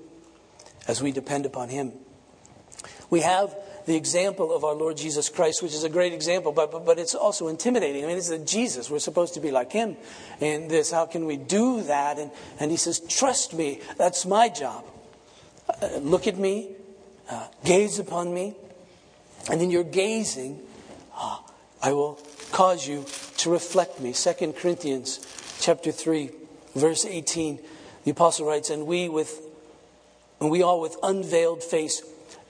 as 0.88 1.02
we 1.02 1.12
depend 1.12 1.46
upon 1.46 1.70
Him. 1.70 1.94
We 3.10 3.22
have 3.22 3.56
the 3.90 3.96
example 3.96 4.56
of 4.56 4.64
our 4.64 4.76
Lord 4.76 4.98
Jesus 4.98 5.30
Christ, 5.30 5.64
which 5.64 5.74
is 5.74 5.84
a 5.84 5.90
great 5.90 6.14
example, 6.14 6.52
but, 6.52 6.72
but, 6.72 6.86
but 6.86 7.00
it's 7.00 7.16
also 7.16 7.48
intimidating. 7.48 8.04
I 8.04 8.08
mean, 8.08 8.18
it's 8.18 8.30
a 8.30 8.38
Jesus. 8.38 8.88
We're 8.88 9.00
supposed 9.00 9.34
to 9.34 9.40
be 9.40 9.50
like 9.50 9.72
Him. 9.72 9.98
And 10.40 10.70
this, 10.70 10.92
how 10.92 11.08
can 11.08 11.26
we 11.26 11.38
do 11.38 11.82
that? 11.82 12.20
And, 12.20 12.30
and 12.60 12.70
He 12.70 12.78
says, 12.78 13.00
Trust 13.00 13.56
me, 13.56 13.82
that's 13.98 14.28
my 14.28 14.48
job. 14.48 14.86
Uh, 15.82 15.98
look 15.98 16.28
at 16.28 16.38
me, 16.38 16.76
uh, 17.32 17.48
gaze 17.66 17.98
upon 17.98 18.32
me, 18.32 18.56
and 19.50 19.60
in 19.60 19.72
your 19.72 19.84
gazing, 19.84 20.62
uh, 21.18 21.40
I 21.82 21.94
will 21.94 22.20
cause 22.52 22.88
you 22.88 23.06
to 23.38 23.50
reflect 23.50 24.00
me. 24.00 24.14
2 24.14 24.54
Corinthians 24.54 25.20
chapter 25.62 25.92
3, 25.92 26.30
verse 26.76 27.06
18, 27.06 27.60
the 28.04 28.12
apostle 28.12 28.46
writes, 28.46 28.70
And 28.70 28.86
we 28.86 29.10
with 29.10 29.42
and 30.40 30.50
we 30.50 30.64
all 30.64 30.80
with 30.80 30.96
unveiled 31.04 31.64
face, 31.64 32.02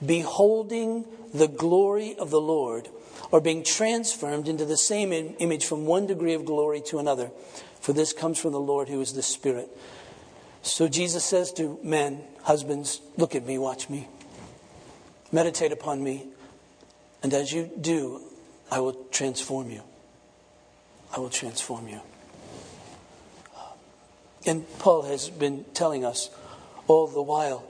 beholding 0.05 1.05
the 1.33 1.47
glory 1.47 2.15
of 2.17 2.29
the 2.29 2.41
Lord, 2.41 2.89
or 3.31 3.41
being 3.41 3.63
transformed 3.63 4.47
into 4.47 4.65
the 4.65 4.77
same 4.77 5.13
image 5.13 5.65
from 5.65 5.85
one 5.85 6.07
degree 6.07 6.33
of 6.33 6.45
glory 6.45 6.81
to 6.87 6.97
another. 6.99 7.31
For 7.79 7.93
this 7.93 8.13
comes 8.13 8.39
from 8.39 8.51
the 8.51 8.59
Lord 8.59 8.89
who 8.89 8.99
is 9.01 9.13
the 9.13 9.21
Spirit. 9.21 9.69
So 10.61 10.87
Jesus 10.87 11.23
says 11.23 11.53
to 11.53 11.79
men, 11.83 12.23
husbands, 12.43 13.01
look 13.17 13.35
at 13.35 13.45
me, 13.45 13.57
watch 13.57 13.89
me, 13.89 14.07
meditate 15.31 15.71
upon 15.71 16.03
me, 16.03 16.27
and 17.21 17.33
as 17.33 17.51
you 17.51 17.69
do, 17.79 18.21
I 18.71 18.79
will 18.79 18.93
transform 19.11 19.69
you. 19.69 19.83
I 21.15 21.19
will 21.19 21.29
transform 21.29 21.87
you. 21.87 22.01
And 24.45 24.65
Paul 24.79 25.03
has 25.03 25.29
been 25.29 25.65
telling 25.73 26.05
us 26.05 26.29
all 26.87 27.07
the 27.07 27.21
while. 27.21 27.63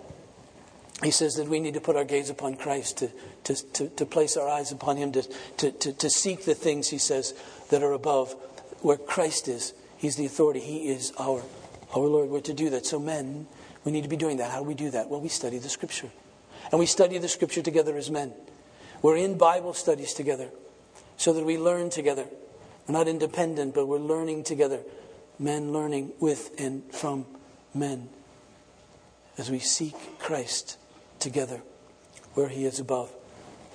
He 1.04 1.12
says 1.12 1.36
that 1.36 1.48
we 1.48 1.60
need 1.60 1.76
to 1.76 1.82
put 1.82 1.96
our 1.96 2.04
gaze 2.04 2.30
upon 2.30 2.56
Christ, 2.56 2.98
to, 2.98 3.10
to, 3.46 3.56
to, 3.74 3.90
to 3.90 4.06
place 4.06 4.36
our 4.36 4.50
eyes 4.50 4.72
upon 4.72 4.98
Him, 4.98 5.14
to, 5.14 5.24
to, 5.58 5.72
to, 5.72 5.94
to 5.94 6.10
seek 6.10 6.44
the 6.44 6.56
things, 6.56 6.90
he 6.90 6.98
says, 6.98 7.34
that 7.70 7.84
are 7.84 7.94
above, 7.94 8.34
where 8.82 8.98
Christ 8.98 9.48
is. 9.48 9.74
He's 9.98 10.18
the 10.18 10.26
authority, 10.26 10.60
He 10.60 10.90
is 10.90 11.14
our 11.18 11.42
Oh 11.94 12.02
Lord, 12.02 12.30
we're 12.30 12.42
to 12.42 12.54
do 12.54 12.70
that. 12.70 12.86
So, 12.86 13.00
men, 13.00 13.48
we 13.84 13.92
need 13.92 14.04
to 14.04 14.10
be 14.10 14.18
doing 14.18 14.38
that. 14.38 14.52
How 14.52 14.60
do 14.60 14.66
we 14.66 14.76
do 14.76 14.92
that? 14.92 15.10
Well, 15.10 15.22
we 15.22 15.30
study 15.30 15.58
the 15.58 15.70
Scripture. 15.70 16.10
And 16.72 16.80
we 16.80 16.86
study 16.86 17.18
the 17.18 17.28
Scripture 17.28 17.62
together 17.62 17.98
as 17.98 18.12
men. 18.12 18.34
We're 19.02 19.18
in 19.18 19.38
Bible 19.38 19.74
studies 19.74 20.14
together 20.14 20.50
so 21.18 21.34
that 21.34 21.46
we 21.46 21.58
learn 21.58 21.90
together. 21.90 22.26
We're 22.88 22.94
not 22.94 23.08
independent, 23.08 23.74
but 23.74 23.88
we're 23.88 23.98
learning 23.98 24.44
together. 24.44 24.82
Men 25.40 25.72
learning 25.74 26.12
with 26.20 26.54
and 26.60 26.84
from 26.94 27.26
men 27.74 28.10
as 29.38 29.50
we 29.50 29.60
seek 29.60 29.96
Christ 30.20 30.78
together 31.20 31.62
where 32.34 32.48
He 32.48 32.66
is 32.66 32.80
above 32.80 33.12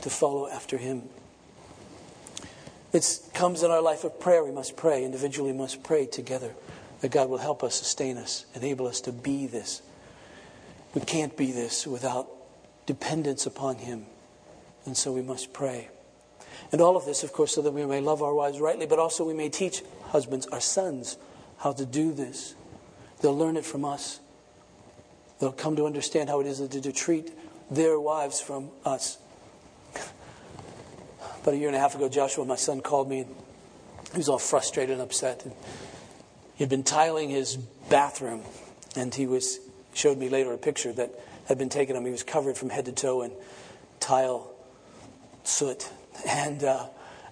to 0.02 0.10
follow 0.10 0.48
after 0.48 0.76
Him. 0.76 1.02
It 2.92 3.20
comes 3.34 3.62
in 3.62 3.70
our 3.70 3.82
life 3.82 4.04
of 4.04 4.20
prayer. 4.20 4.44
We 4.44 4.52
must 4.52 4.76
pray. 4.76 5.04
Individually, 5.04 5.52
we 5.52 5.58
must 5.58 5.82
pray 5.82 6.06
together 6.06 6.54
that 7.00 7.10
God 7.10 7.28
will 7.28 7.38
help 7.38 7.64
us, 7.64 7.74
sustain 7.74 8.16
us, 8.16 8.46
enable 8.54 8.86
us 8.86 9.00
to 9.02 9.12
be 9.12 9.46
this. 9.46 9.82
We 10.94 11.00
can't 11.00 11.36
be 11.36 11.50
this 11.50 11.86
without 11.86 12.28
dependence 12.86 13.46
upon 13.46 13.76
Him. 13.76 14.06
And 14.86 14.96
so 14.96 15.12
we 15.12 15.22
must 15.22 15.52
pray. 15.52 15.88
And 16.70 16.80
all 16.80 16.96
of 16.96 17.04
this, 17.04 17.22
of 17.22 17.32
course, 17.32 17.54
so 17.54 17.62
that 17.62 17.72
we 17.72 17.84
may 17.84 18.00
love 18.00 18.22
our 18.22 18.34
wives 18.34 18.60
rightly, 18.60 18.86
but 18.86 18.98
also 18.98 19.24
we 19.24 19.34
may 19.34 19.48
teach 19.48 19.82
husbands, 20.08 20.46
our 20.46 20.60
sons, 20.60 21.18
how 21.58 21.72
to 21.72 21.84
do 21.84 22.12
this. 22.12 22.54
They'll 23.20 23.36
learn 23.36 23.56
it 23.56 23.64
from 23.64 23.84
us. 23.84 24.20
They'll 25.40 25.52
come 25.52 25.76
to 25.76 25.86
understand 25.86 26.28
how 26.28 26.40
it 26.40 26.46
is 26.46 26.58
to, 26.58 26.80
to 26.80 26.92
treat 26.92 27.32
their 27.70 27.98
wives 27.98 28.40
from 28.40 28.70
us. 28.84 29.18
About 31.42 31.54
a 31.54 31.56
year 31.56 31.68
and 31.68 31.76
a 31.76 31.80
half 31.80 31.94
ago, 31.94 32.08
Joshua, 32.08 32.44
my 32.44 32.56
son, 32.56 32.80
called 32.80 33.08
me. 33.08 33.26
He 34.12 34.18
was 34.18 34.28
all 34.28 34.38
frustrated 34.38 34.92
and 34.92 35.02
upset. 35.02 35.44
And 35.44 35.54
he 36.54 36.62
had 36.62 36.70
been 36.70 36.84
tiling 36.84 37.28
his 37.30 37.56
bathroom, 37.90 38.42
and 38.96 39.14
he 39.14 39.26
was 39.26 39.58
showed 39.92 40.18
me 40.18 40.28
later 40.28 40.52
a 40.52 40.58
picture 40.58 40.92
that 40.92 41.10
had 41.46 41.58
been 41.58 41.68
taken 41.68 41.96
of 41.96 42.00
him. 42.00 42.06
He 42.06 42.12
was 42.12 42.22
covered 42.22 42.56
from 42.56 42.70
head 42.70 42.86
to 42.86 42.92
toe 42.92 43.22
in 43.22 43.32
tile 44.00 44.50
soot, 45.42 45.90
and 46.26 46.62
uh, 46.64 46.86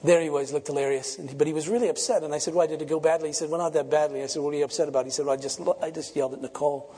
there 0.05 0.21
he 0.21 0.29
was, 0.29 0.53
looked 0.53 0.67
hilarious. 0.67 1.19
And, 1.19 1.37
but 1.39 1.47
he 1.47 1.53
was 1.53 1.69
really 1.69 1.89
upset, 1.89 2.23
and 2.23 2.35
I 2.35 2.39
said, 2.39 2.55
"Why 2.55 2.67
did 2.67 2.83
it 2.83 2.89
go 2.89 3.01
badly?" 3.01 3.29
He 3.29 3.33
said, 3.33 3.49
"Well, 3.49 3.61
not 3.61 3.73
that 3.75 3.91
badly." 3.91 4.23
I 4.23 4.27
said, 4.27 4.43
"What 4.43 4.53
are 4.55 4.59
you 4.59 4.65
upset 4.65 4.89
about?" 4.89 5.05
He 5.05 5.11
said, 5.11 5.27
well, 5.27 5.37
"I 5.37 5.41
just 5.41 5.61
I 5.81 5.91
just 5.91 6.15
yelled 6.17 6.35
at 6.35 6.43
Nicole." 6.43 6.95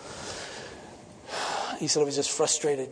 He 1.78 1.88
said, 1.88 2.00
"I 2.00 2.04
was 2.04 2.16
just 2.16 2.30
frustrated." 2.30 2.90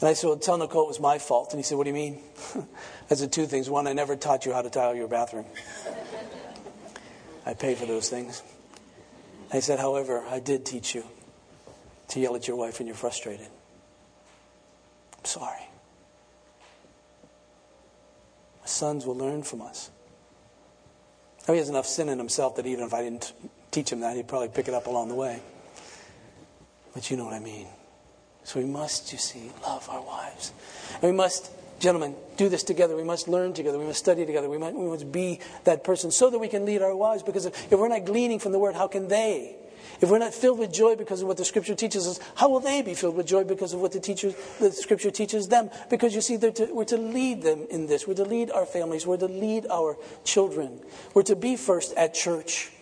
And 0.00 0.08
I 0.08 0.12
said, 0.12 0.28
Well, 0.28 0.36
tell 0.36 0.58
Nicole 0.58 0.84
it 0.84 0.88
was 0.88 1.00
my 1.00 1.18
fault. 1.18 1.52
And 1.52 1.58
he 1.58 1.64
said, 1.64 1.76
What 1.76 1.84
do 1.84 1.90
you 1.90 1.94
mean? 1.94 2.20
I 3.10 3.14
said, 3.14 3.32
Two 3.32 3.46
things. 3.46 3.68
One, 3.68 3.86
I 3.86 3.92
never 3.92 4.16
taught 4.16 4.46
you 4.46 4.52
how 4.52 4.62
to 4.62 4.70
tile 4.70 4.94
your 4.94 5.08
bathroom. 5.08 5.46
I 7.46 7.54
pay 7.54 7.74
for 7.74 7.86
those 7.86 8.08
things. 8.08 8.42
I 9.52 9.60
said, 9.60 9.78
However, 9.78 10.24
I 10.28 10.38
did 10.40 10.64
teach 10.64 10.94
you 10.94 11.04
to 12.08 12.20
yell 12.20 12.36
at 12.36 12.46
your 12.46 12.56
wife 12.56 12.78
when 12.78 12.86
you're 12.86 12.96
frustrated. 12.96 13.48
I'm 15.18 15.24
sorry. 15.24 15.68
My 18.60 18.66
sons 18.66 19.04
will 19.04 19.16
learn 19.16 19.42
from 19.42 19.62
us. 19.62 19.90
Now, 21.46 21.54
he 21.54 21.58
has 21.58 21.70
enough 21.70 21.86
sin 21.86 22.08
in 22.08 22.18
himself 22.18 22.56
that 22.56 22.66
even 22.66 22.84
if 22.84 22.94
I 22.94 23.02
didn't 23.02 23.32
teach 23.70 23.90
him 23.90 24.00
that, 24.00 24.14
he'd 24.16 24.28
probably 24.28 24.48
pick 24.48 24.68
it 24.68 24.74
up 24.74 24.86
along 24.86 25.08
the 25.08 25.14
way. 25.14 25.40
But 26.98 27.12
you 27.12 27.16
know 27.16 27.26
what 27.26 27.34
I 27.34 27.38
mean. 27.38 27.68
So 28.42 28.58
we 28.58 28.66
must, 28.66 29.12
you 29.12 29.18
see, 29.18 29.52
love 29.62 29.88
our 29.88 30.02
wives. 30.02 30.52
And 30.94 31.04
we 31.04 31.12
must, 31.12 31.52
gentlemen, 31.78 32.16
do 32.36 32.48
this 32.48 32.64
together. 32.64 32.96
We 32.96 33.04
must 33.04 33.28
learn 33.28 33.52
together. 33.52 33.78
We 33.78 33.84
must 33.84 34.00
study 34.00 34.26
together. 34.26 34.48
We 34.50 34.58
must, 34.58 34.74
we 34.74 34.88
must 34.88 35.12
be 35.12 35.38
that 35.62 35.84
person 35.84 36.10
so 36.10 36.28
that 36.28 36.40
we 36.40 36.48
can 36.48 36.64
lead 36.64 36.82
our 36.82 36.96
wives. 36.96 37.22
Because 37.22 37.46
if, 37.46 37.72
if 37.72 37.78
we're 37.78 37.86
not 37.86 38.04
gleaning 38.04 38.40
from 38.40 38.50
the 38.50 38.58
word, 38.58 38.74
how 38.74 38.88
can 38.88 39.06
they? 39.06 39.54
If 40.00 40.10
we're 40.10 40.18
not 40.18 40.34
filled 40.34 40.58
with 40.58 40.72
joy 40.72 40.96
because 40.96 41.22
of 41.22 41.28
what 41.28 41.36
the 41.36 41.44
scripture 41.44 41.76
teaches 41.76 42.08
us, 42.08 42.18
how 42.34 42.48
will 42.48 42.58
they 42.58 42.82
be 42.82 42.94
filled 42.94 43.14
with 43.14 43.28
joy 43.28 43.44
because 43.44 43.72
of 43.74 43.80
what 43.80 43.92
the, 43.92 44.00
teacher, 44.00 44.32
the 44.58 44.72
scripture 44.72 45.12
teaches 45.12 45.46
them? 45.46 45.70
Because 45.90 46.16
you 46.16 46.20
see, 46.20 46.36
to, 46.36 46.68
we're 46.72 46.84
to 46.86 46.96
lead 46.96 47.42
them 47.42 47.68
in 47.70 47.86
this. 47.86 48.08
We're 48.08 48.14
to 48.14 48.24
lead 48.24 48.50
our 48.50 48.66
families. 48.66 49.06
We're 49.06 49.18
to 49.18 49.28
lead 49.28 49.68
our 49.70 49.96
children. 50.24 50.80
We're 51.14 51.22
to 51.22 51.36
be 51.36 51.54
first 51.54 51.94
at 51.94 52.12
church. 52.12 52.72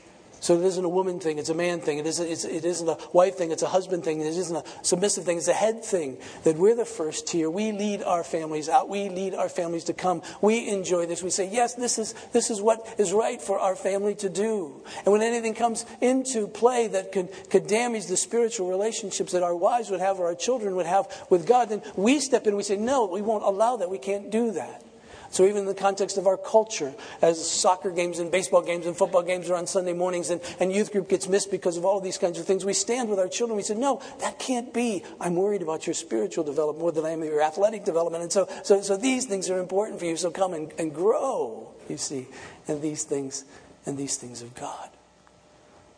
So 0.46 0.54
it 0.54 0.64
isn't 0.64 0.84
a 0.84 0.88
woman 0.88 1.18
thing, 1.18 1.40
it's 1.40 1.48
a 1.48 1.54
man 1.54 1.80
thing. 1.80 1.98
It 1.98 2.06
isn't, 2.06 2.24
it 2.24 2.64
isn't 2.64 2.88
a 2.88 2.96
wife 3.12 3.34
thing, 3.34 3.50
it's 3.50 3.64
a 3.64 3.66
husband 3.66 4.04
thing. 4.04 4.20
It 4.20 4.28
isn't 4.28 4.54
a 4.54 4.62
submissive 4.82 5.24
thing, 5.24 5.38
it's 5.38 5.48
a 5.48 5.52
head 5.52 5.84
thing. 5.84 6.18
That 6.44 6.56
we're 6.56 6.76
the 6.76 6.84
first 6.84 7.26
tier. 7.26 7.50
We 7.50 7.72
lead 7.72 8.04
our 8.04 8.22
families 8.22 8.68
out. 8.68 8.88
We 8.88 9.08
lead 9.08 9.34
our 9.34 9.48
families 9.48 9.82
to 9.90 9.92
come. 9.92 10.22
We 10.40 10.68
enjoy 10.68 11.06
this. 11.06 11.20
We 11.20 11.30
say, 11.30 11.50
yes, 11.50 11.74
this 11.74 11.98
is, 11.98 12.14
this 12.32 12.48
is 12.48 12.62
what 12.62 12.94
is 12.96 13.12
right 13.12 13.42
for 13.42 13.58
our 13.58 13.74
family 13.74 14.14
to 14.14 14.28
do. 14.28 14.84
And 14.98 15.06
when 15.06 15.20
anything 15.20 15.54
comes 15.54 15.84
into 16.00 16.46
play 16.46 16.86
that 16.86 17.10
could, 17.10 17.28
could 17.50 17.66
damage 17.66 18.06
the 18.06 18.16
spiritual 18.16 18.70
relationships 18.70 19.32
that 19.32 19.42
our 19.42 19.56
wives 19.56 19.90
would 19.90 19.98
have 19.98 20.20
or 20.20 20.26
our 20.26 20.36
children 20.36 20.76
would 20.76 20.86
have 20.86 21.26
with 21.28 21.44
God, 21.44 21.70
then 21.70 21.82
we 21.96 22.20
step 22.20 22.42
in 22.42 22.50
and 22.50 22.56
we 22.56 22.62
say, 22.62 22.76
no, 22.76 23.06
we 23.06 23.20
won't 23.20 23.42
allow 23.42 23.78
that. 23.78 23.90
We 23.90 23.98
can't 23.98 24.30
do 24.30 24.52
that. 24.52 24.85
So, 25.30 25.44
even 25.44 25.58
in 25.58 25.66
the 25.66 25.74
context 25.74 26.18
of 26.18 26.26
our 26.26 26.36
culture, 26.36 26.94
as 27.22 27.48
soccer 27.48 27.90
games 27.90 28.18
and 28.18 28.30
baseball 28.30 28.62
games 28.62 28.86
and 28.86 28.96
football 28.96 29.22
games 29.22 29.50
are 29.50 29.54
on 29.54 29.66
Sunday 29.66 29.92
mornings 29.92 30.30
and, 30.30 30.40
and 30.60 30.72
youth 30.72 30.92
group 30.92 31.08
gets 31.08 31.28
missed 31.28 31.50
because 31.50 31.76
of 31.76 31.84
all 31.84 32.00
these 32.00 32.18
kinds 32.18 32.38
of 32.38 32.46
things, 32.46 32.64
we 32.64 32.72
stand 32.72 33.08
with 33.08 33.18
our 33.18 33.28
children. 33.28 33.56
We 33.56 33.62
say, 33.62 33.74
No, 33.74 34.00
that 34.20 34.38
can't 34.38 34.72
be. 34.72 35.04
I'm 35.20 35.34
worried 35.34 35.62
about 35.62 35.86
your 35.86 35.94
spiritual 35.94 36.44
development 36.44 36.80
more 36.80 36.92
than 36.92 37.04
I 37.04 37.10
am 37.10 37.22
your 37.22 37.42
athletic 37.42 37.84
development. 37.84 38.22
And 38.22 38.32
so, 38.32 38.48
so, 38.62 38.80
so 38.82 38.96
these 38.96 39.26
things 39.26 39.50
are 39.50 39.58
important 39.58 39.98
for 39.98 40.06
you. 40.06 40.16
So, 40.16 40.30
come 40.30 40.54
and, 40.54 40.72
and 40.78 40.94
grow, 40.94 41.74
you 41.88 41.96
see, 41.96 42.26
in 42.68 42.80
these 42.80 43.04
things 43.04 43.44
and 43.84 43.96
these 43.96 44.16
things 44.16 44.42
of 44.42 44.54
God. 44.54 44.90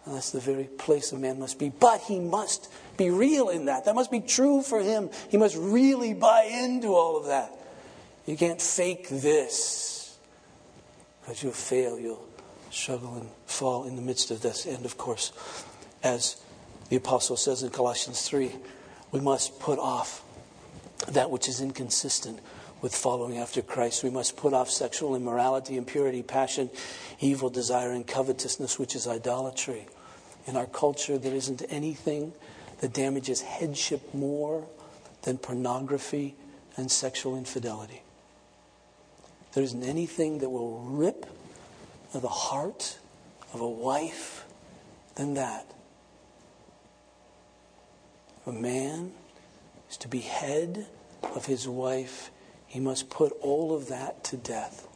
And 0.08 0.16
that's 0.16 0.30
the 0.30 0.40
very 0.40 0.64
place 0.64 1.12
a 1.12 1.18
man 1.18 1.38
must 1.38 1.58
be. 1.58 1.68
But 1.68 2.00
he 2.00 2.18
must 2.18 2.72
be 2.96 3.10
real 3.10 3.50
in 3.50 3.66
that. 3.66 3.84
That 3.84 3.94
must 3.94 4.10
be 4.10 4.20
true 4.20 4.62
for 4.62 4.80
him. 4.80 5.10
He 5.28 5.36
must 5.36 5.54
really 5.54 6.14
buy 6.14 6.44
into 6.44 6.94
all 6.94 7.18
of 7.18 7.26
that. 7.26 7.52
You 8.28 8.36
can't 8.36 8.60
fake 8.60 9.08
this 9.08 10.18
because 11.22 11.42
you'll 11.42 11.52
fail. 11.52 11.98
You'll 11.98 12.28
struggle 12.70 13.14
and 13.14 13.30
fall 13.46 13.84
in 13.84 13.96
the 13.96 14.02
midst 14.02 14.30
of 14.30 14.42
this. 14.42 14.66
And 14.66 14.84
of 14.84 14.98
course, 14.98 15.32
as 16.02 16.36
the 16.90 16.96
apostle 16.96 17.38
says 17.38 17.62
in 17.62 17.70
Colossians 17.70 18.20
3, 18.28 18.52
we 19.12 19.20
must 19.20 19.58
put 19.58 19.78
off 19.78 20.22
that 21.08 21.30
which 21.30 21.48
is 21.48 21.62
inconsistent 21.62 22.40
with 22.82 22.94
following 22.94 23.38
after 23.38 23.62
Christ. 23.62 24.04
We 24.04 24.10
must 24.10 24.36
put 24.36 24.52
off 24.52 24.68
sexual 24.68 25.16
immorality, 25.16 25.78
impurity, 25.78 26.22
passion, 26.22 26.68
evil 27.20 27.48
desire, 27.48 27.92
and 27.92 28.06
covetousness, 28.06 28.78
which 28.78 28.94
is 28.94 29.08
idolatry. 29.08 29.86
In 30.46 30.54
our 30.54 30.66
culture, 30.66 31.16
there 31.16 31.34
isn't 31.34 31.62
anything 31.70 32.34
that 32.80 32.92
damages 32.92 33.40
headship 33.40 34.12
more 34.12 34.66
than 35.22 35.38
pornography 35.38 36.34
and 36.76 36.90
sexual 36.90 37.34
infidelity. 37.34 38.02
There 39.54 39.62
isn't 39.62 39.82
anything 39.82 40.38
that 40.38 40.50
will 40.50 40.80
rip 40.80 41.26
the 42.12 42.28
heart 42.28 42.98
of 43.52 43.60
a 43.60 43.68
wife 43.68 44.44
than 45.14 45.34
that. 45.34 45.66
a 48.48 48.52
man 48.52 49.12
is 49.90 49.96
to 49.98 50.08
be 50.08 50.20
head 50.20 50.86
of 51.22 51.46
his 51.46 51.68
wife, 51.68 52.30
he 52.66 52.80
must 52.80 53.10
put 53.10 53.32
all 53.40 53.74
of 53.74 53.88
that 53.88 54.24
to 54.24 54.36
death. 54.36 54.88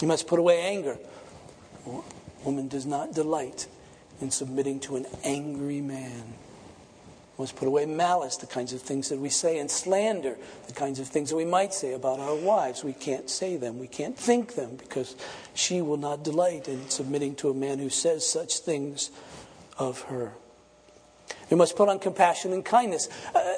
He 0.00 0.06
must 0.06 0.26
put 0.26 0.38
away 0.38 0.60
anger. 0.60 0.98
Woman 2.44 2.68
does 2.68 2.86
not 2.86 3.14
delight 3.14 3.66
in 4.20 4.30
submitting 4.30 4.80
to 4.80 4.96
an 4.96 5.06
angry 5.22 5.80
man 5.80 6.34
must 7.38 7.56
put 7.56 7.66
away 7.66 7.84
malice, 7.84 8.36
the 8.36 8.46
kinds 8.46 8.72
of 8.72 8.80
things 8.80 9.08
that 9.08 9.18
we 9.18 9.28
say, 9.28 9.58
and 9.58 9.70
slander, 9.70 10.36
the 10.66 10.72
kinds 10.72 11.00
of 11.00 11.08
things 11.08 11.30
that 11.30 11.36
we 11.36 11.44
might 11.44 11.74
say 11.74 11.92
about 11.92 12.20
our 12.20 12.34
wives. 12.34 12.84
We 12.84 12.92
can't 12.92 13.28
say 13.28 13.56
them, 13.56 13.78
we 13.78 13.88
can't 13.88 14.16
think 14.16 14.54
them, 14.54 14.76
because 14.76 15.16
she 15.52 15.82
will 15.82 15.96
not 15.96 16.22
delight 16.22 16.68
in 16.68 16.88
submitting 16.88 17.34
to 17.36 17.50
a 17.50 17.54
man 17.54 17.78
who 17.78 17.90
says 17.90 18.26
such 18.26 18.58
things 18.58 19.10
of 19.78 20.02
her. 20.02 20.32
We 21.50 21.56
must 21.56 21.76
put 21.76 21.88
on 21.88 21.98
compassion 21.98 22.52
and 22.52 22.64
kindness. 22.64 23.08
Uh, 23.34 23.54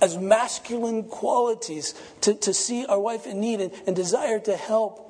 as 0.00 0.16
masculine 0.16 1.02
qualities 1.04 1.94
to, 2.20 2.32
to 2.34 2.54
see 2.54 2.86
our 2.86 3.00
wife 3.00 3.26
in 3.26 3.40
need 3.40 3.60
and, 3.60 3.72
and 3.86 3.96
desire 3.96 4.38
to 4.38 4.56
help, 4.56 5.04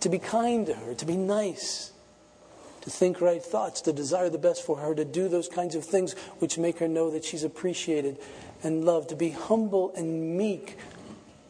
to 0.00 0.08
be 0.08 0.18
kind 0.18 0.66
to 0.66 0.74
her, 0.74 0.94
to 0.94 1.06
be 1.06 1.16
nice 1.16 1.92
to 2.86 2.90
think 2.90 3.20
right 3.20 3.42
thoughts, 3.42 3.80
to 3.80 3.92
desire 3.92 4.30
the 4.30 4.38
best 4.38 4.64
for 4.64 4.76
her, 4.76 4.94
to 4.94 5.04
do 5.04 5.28
those 5.28 5.48
kinds 5.48 5.74
of 5.74 5.84
things 5.84 6.12
which 6.38 6.56
make 6.56 6.78
her 6.78 6.86
know 6.86 7.10
that 7.10 7.24
she's 7.24 7.42
appreciated 7.42 8.16
and 8.62 8.84
loved, 8.84 9.08
to 9.08 9.16
be 9.16 9.30
humble 9.30 9.92
and 9.96 10.38
meek, 10.38 10.78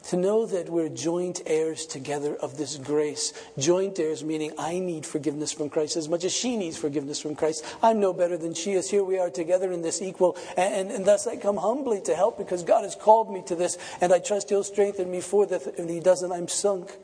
to 0.05 0.17
know 0.17 0.47
that 0.47 0.71
we're 0.71 0.89
joint 0.89 1.43
heirs 1.45 1.85
together 1.85 2.37
of 2.37 2.57
this 2.57 2.79
grace. 2.79 3.35
Joint 3.59 3.99
heirs 3.99 4.25
meaning 4.25 4.51
I 4.57 4.79
need 4.79 5.05
forgiveness 5.05 5.53
from 5.53 5.69
Christ 5.69 5.99
as 5.99 6.09
much 6.09 6.25
as 6.25 6.33
she 6.33 6.57
needs 6.57 6.79
forgiveness 6.79 7.21
from 7.21 7.35
Christ. 7.35 7.63
I'm 7.83 8.01
no 8.01 8.15
better 8.15 8.39
than 8.39 8.55
she 8.55 8.73
is. 8.73 8.89
Here 8.89 9.05
we 9.05 9.19
are 9.19 9.29
together 9.29 9.71
in 9.73 9.83
this 9.83 10.01
equal, 10.01 10.39
and, 10.57 10.73
and, 10.73 10.91
and 10.91 11.05
thus 11.05 11.27
I 11.27 11.37
come 11.37 11.59
humbly 11.59 12.01
to 12.07 12.15
help 12.15 12.39
because 12.39 12.63
God 12.63 12.85
has 12.85 12.95
called 12.95 13.31
me 13.31 13.43
to 13.43 13.55
this, 13.55 13.77
and 14.01 14.11
I 14.11 14.21
trust 14.21 14.49
He'll 14.49 14.65
strengthen 14.65 15.11
me 15.11 15.21
for 15.21 15.45
that. 15.45 15.67
If 15.77 15.87
He 15.87 16.01
doesn't, 16.01 16.33
I'm 16.33 16.49
sunk. 16.49 16.97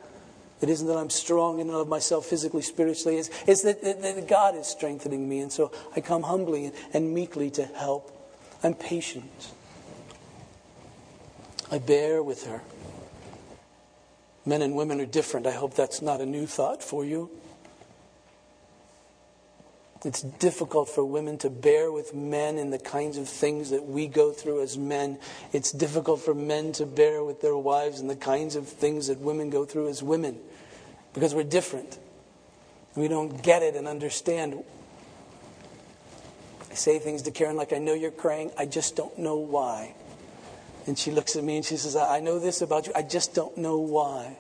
It 0.63 0.69
isn't 0.69 0.87
that 0.87 0.97
I'm 0.97 1.11
strong 1.11 1.59
in 1.59 1.69
and 1.69 1.77
of 1.77 1.89
myself 1.89 2.27
physically, 2.27 2.63
spiritually. 2.63 3.19
It's, 3.19 3.31
it's 3.49 3.63
that, 3.63 3.83
that, 3.83 4.29
God 4.29 4.55
is 4.55 4.69
strengthening 4.69 5.29
me. 5.29 5.41
And 5.41 5.53
so 5.53 5.73
I 5.97 6.01
come 6.01 6.23
humbly 6.23 6.67
and, 6.67 6.75
and 6.93 7.13
meekly 7.13 7.51
to 7.53 7.65
help. 7.65 8.11
I'm 8.63 8.75
patient. 8.75 9.51
I 11.71 11.79
bear 11.79 12.23
with 12.23 12.47
her. 12.47 12.63
Men 14.47 14.63
and 14.63 14.77
women 14.77 15.01
are 15.01 15.07
different. 15.07 15.49
I 15.49 15.53
hope 15.53 15.75
that's 15.75 16.01
not 16.01 16.21
a 16.21 16.27
new 16.27 16.47
thought 16.47 16.83
for 16.83 17.05
you. 17.05 17.29
It's 20.05 20.23
difficult 20.23 20.89
for 20.89 21.05
women 21.05 21.39
to 21.39 21.51
bear 21.51 21.93
with 21.93 22.13
men 22.13 22.59
in 22.59 22.71
the 22.71 22.79
kinds 22.79 23.19
of 23.19 23.29
things 23.29 23.71
that 23.71 23.87
we 23.87 24.09
go 24.09 24.33
through 24.33 24.63
as 24.63 24.77
men. 24.77 25.19
It's 25.53 25.71
difficult 25.71 26.21
for 26.21 26.35
men 26.35 26.73
to 26.73 26.87
bear 26.87 27.23
with 27.23 27.41
their 27.41 27.57
wives 27.57 28.01
and 28.01 28.11
the 28.11 28.17
kinds 28.17 28.57
of 28.57 28.67
things 28.67 29.07
that 29.07 29.21
women 29.21 29.49
go 29.49 29.65
through 29.65 29.89
as 29.89 30.03
women 30.03 30.41
because 31.15 31.35
we're 31.35 31.45
different. 31.45 31.99
We 32.97 33.07
don't 33.07 33.43
get 33.43 33.63
it 33.63 33.77
and 33.77 33.87
understand. 33.87 34.65
I 36.71 36.75
say 36.75 36.99
things 36.99 37.23
to 37.23 37.31
Karen 37.31 37.57
like, 37.57 37.73
I 37.73 37.79
know 37.79 37.95
you're 37.95 38.11
crying, 38.11 38.51
I 38.59 38.67
just 38.67 38.97
don't 38.97 39.17
know 39.19 39.37
why. 39.37 39.95
And 40.87 40.99
she 40.99 41.13
looks 41.13 41.37
at 41.37 41.45
me 41.45 41.57
and 41.57 41.65
she 41.65 41.77
says, 41.77 41.95
I 41.95 42.19
know 42.19 42.41
this 42.41 42.61
about 42.61 42.89
you, 42.89 42.93
I 42.97 43.03
just 43.03 43.35
don't 43.35 43.57
know 43.57 43.79
why. 43.79 44.37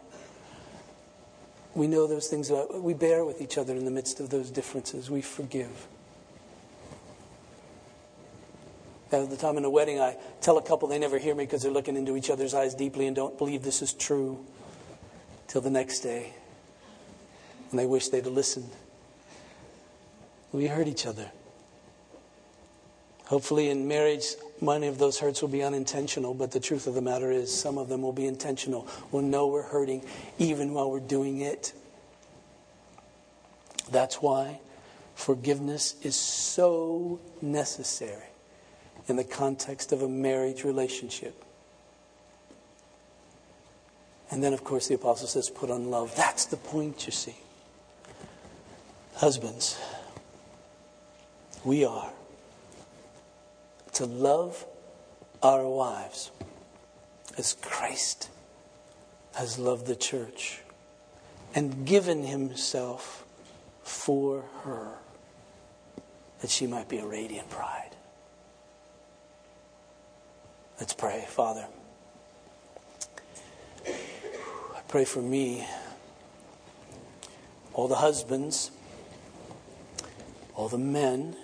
We 1.74 1.86
know 1.86 2.06
those 2.06 2.28
things, 2.28 2.50
about, 2.50 2.82
we 2.82 2.94
bear 2.94 3.24
with 3.24 3.40
each 3.40 3.56
other 3.56 3.74
in 3.74 3.84
the 3.84 3.90
midst 3.90 4.20
of 4.20 4.30
those 4.30 4.50
differences, 4.50 5.10
we 5.10 5.22
forgive. 5.22 5.88
At 9.10 9.28
the 9.28 9.36
time 9.36 9.58
in 9.58 9.64
a 9.64 9.70
wedding, 9.70 10.00
I 10.00 10.16
tell 10.40 10.58
a 10.58 10.62
couple 10.62 10.88
they 10.88 10.98
never 10.98 11.18
hear 11.18 11.34
me 11.34 11.44
because 11.44 11.62
they're 11.62 11.72
looking 11.72 11.96
into 11.96 12.16
each 12.16 12.30
other's 12.30 12.54
eyes 12.54 12.74
deeply 12.74 13.06
and 13.06 13.16
don't 13.16 13.36
believe 13.36 13.62
this 13.62 13.82
is 13.82 13.92
true 13.92 14.44
till 15.48 15.60
the 15.60 15.70
next 15.70 16.00
day 16.00 16.32
and 17.72 17.78
they 17.78 17.86
wish 17.86 18.08
they'd 18.08 18.26
listened. 18.26 18.70
We 20.52 20.66
hurt 20.66 20.86
each 20.86 21.06
other. 21.06 21.32
Hopefully, 23.24 23.70
in 23.70 23.88
marriage, 23.88 24.26
many 24.62 24.86
of 24.86 24.98
those 24.98 25.18
hurts 25.18 25.42
will 25.42 25.48
be 25.48 25.62
unintentional, 25.62 26.34
but 26.34 26.52
the 26.52 26.60
truth 26.60 26.86
of 26.86 26.94
the 26.94 27.02
matter 27.02 27.30
is, 27.30 27.52
some 27.52 27.76
of 27.76 27.88
them 27.88 28.02
will 28.02 28.12
be 28.12 28.26
intentional. 28.26 28.86
We'll 29.10 29.22
know 29.22 29.48
we're 29.48 29.62
hurting 29.62 30.04
even 30.38 30.72
while 30.72 30.90
we're 30.90 31.00
doing 31.00 31.40
it. 31.40 31.72
That's 33.90 34.22
why 34.22 34.60
forgiveness 35.14 35.96
is 36.02 36.14
so 36.14 37.20
necessary 37.42 38.22
in 39.08 39.16
the 39.16 39.24
context 39.24 39.92
of 39.92 40.02
a 40.02 40.08
marriage 40.08 40.64
relationship. 40.64 41.44
And 44.30 44.42
then, 44.42 44.54
of 44.54 44.64
course, 44.64 44.88
the 44.88 44.94
apostle 44.94 45.26
says, 45.28 45.50
put 45.50 45.70
on 45.70 45.90
love. 45.90 46.14
That's 46.16 46.46
the 46.46 46.56
point, 46.56 47.04
you 47.04 47.12
see. 47.12 47.36
Husbands, 49.16 49.78
we 51.64 51.84
are 51.84 52.10
to 53.92 54.06
love 54.06 54.64
our 55.42 55.66
wives 55.68 56.30
as 57.36 57.54
Christ 57.60 58.28
has 59.34 59.58
loved 59.58 59.86
the 59.86 59.96
church 59.96 60.60
and 61.54 61.86
given 61.86 62.24
himself 62.24 63.24
for 63.82 64.44
her 64.62 64.92
that 66.40 66.50
she 66.50 66.66
might 66.66 66.88
be 66.88 66.98
a 66.98 67.06
radiant 67.06 67.48
bride. 67.50 67.90
Let's 70.78 70.94
pray, 70.94 71.24
Father. 71.28 71.66
I 73.86 74.80
pray 74.88 75.04
for 75.04 75.22
me, 75.22 75.66
all 77.72 77.88
the 77.88 77.96
husbands, 77.96 78.70
all 80.54 80.68
the 80.68 80.78
men 80.78 81.36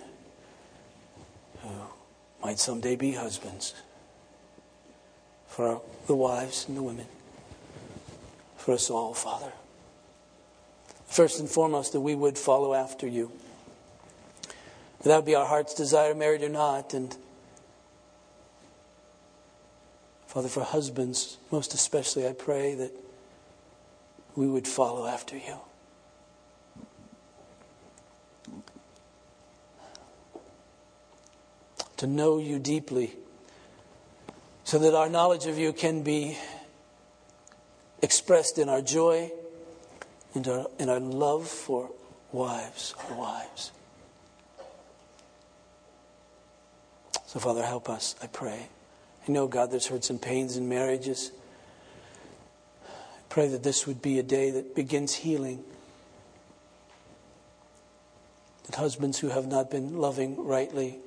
might 2.49 2.57
someday 2.57 2.95
be 2.95 3.11
husbands, 3.11 3.75
for 5.45 5.83
the 6.07 6.15
wives 6.15 6.65
and 6.67 6.75
the 6.75 6.81
women, 6.81 7.05
for 8.57 8.73
us 8.73 8.89
all, 8.89 9.13
Father. 9.13 9.51
First 11.05 11.39
and 11.39 11.47
foremost, 11.47 11.93
that 11.93 12.01
we 12.01 12.15
would 12.15 12.39
follow 12.39 12.73
after 12.73 13.05
you. 13.05 13.31
That 15.03 15.17
would 15.17 15.25
be 15.25 15.35
our 15.35 15.45
heart's 15.45 15.75
desire, 15.75 16.15
married 16.15 16.41
or 16.41 16.49
not. 16.49 16.95
And 16.95 17.15
Father, 20.25 20.49
for 20.49 20.63
husbands, 20.63 21.37
most 21.51 21.75
especially, 21.75 22.27
I 22.27 22.33
pray 22.33 22.73
that 22.73 22.91
we 24.35 24.47
would 24.47 24.67
follow 24.67 25.05
after 25.05 25.37
you. 25.37 25.59
To 31.99 32.07
know 32.07 32.37
you 32.37 32.59
deeply, 32.59 33.13
so 34.63 34.79
that 34.79 34.95
our 34.95 35.09
knowledge 35.09 35.47
of 35.47 35.57
you 35.57 35.73
can 35.73 36.01
be 36.01 36.37
expressed 38.01 38.57
in 38.57 38.69
our 38.69 38.81
joy 38.81 39.29
and 40.33 40.47
our, 40.47 40.67
in 40.79 40.87
our 40.87 41.01
love 41.01 41.45
for 41.45 41.89
wives, 42.31 42.95
our 43.03 43.17
wives. 43.17 43.71
So, 47.25 47.37
Father, 47.37 47.65
help 47.65 47.89
us, 47.89 48.15
I 48.23 48.27
pray. 48.27 48.69
I 49.27 49.31
know, 49.33 49.47
God, 49.47 49.69
there's 49.69 49.87
hurts 49.87 50.09
and 50.09 50.21
pains 50.21 50.55
in 50.55 50.69
marriages. 50.69 51.33
I 52.85 52.87
pray 53.27 53.49
that 53.49 53.63
this 53.63 53.85
would 53.85 54.01
be 54.01 54.19
a 54.19 54.23
day 54.23 54.51
that 54.51 54.73
begins 54.73 55.15
healing. 55.15 55.65
That 58.67 58.75
husbands 58.75 59.19
who 59.19 59.27
have 59.27 59.47
not 59.47 59.69
been 59.69 59.97
loving 59.97 60.41
rightly 60.45 60.99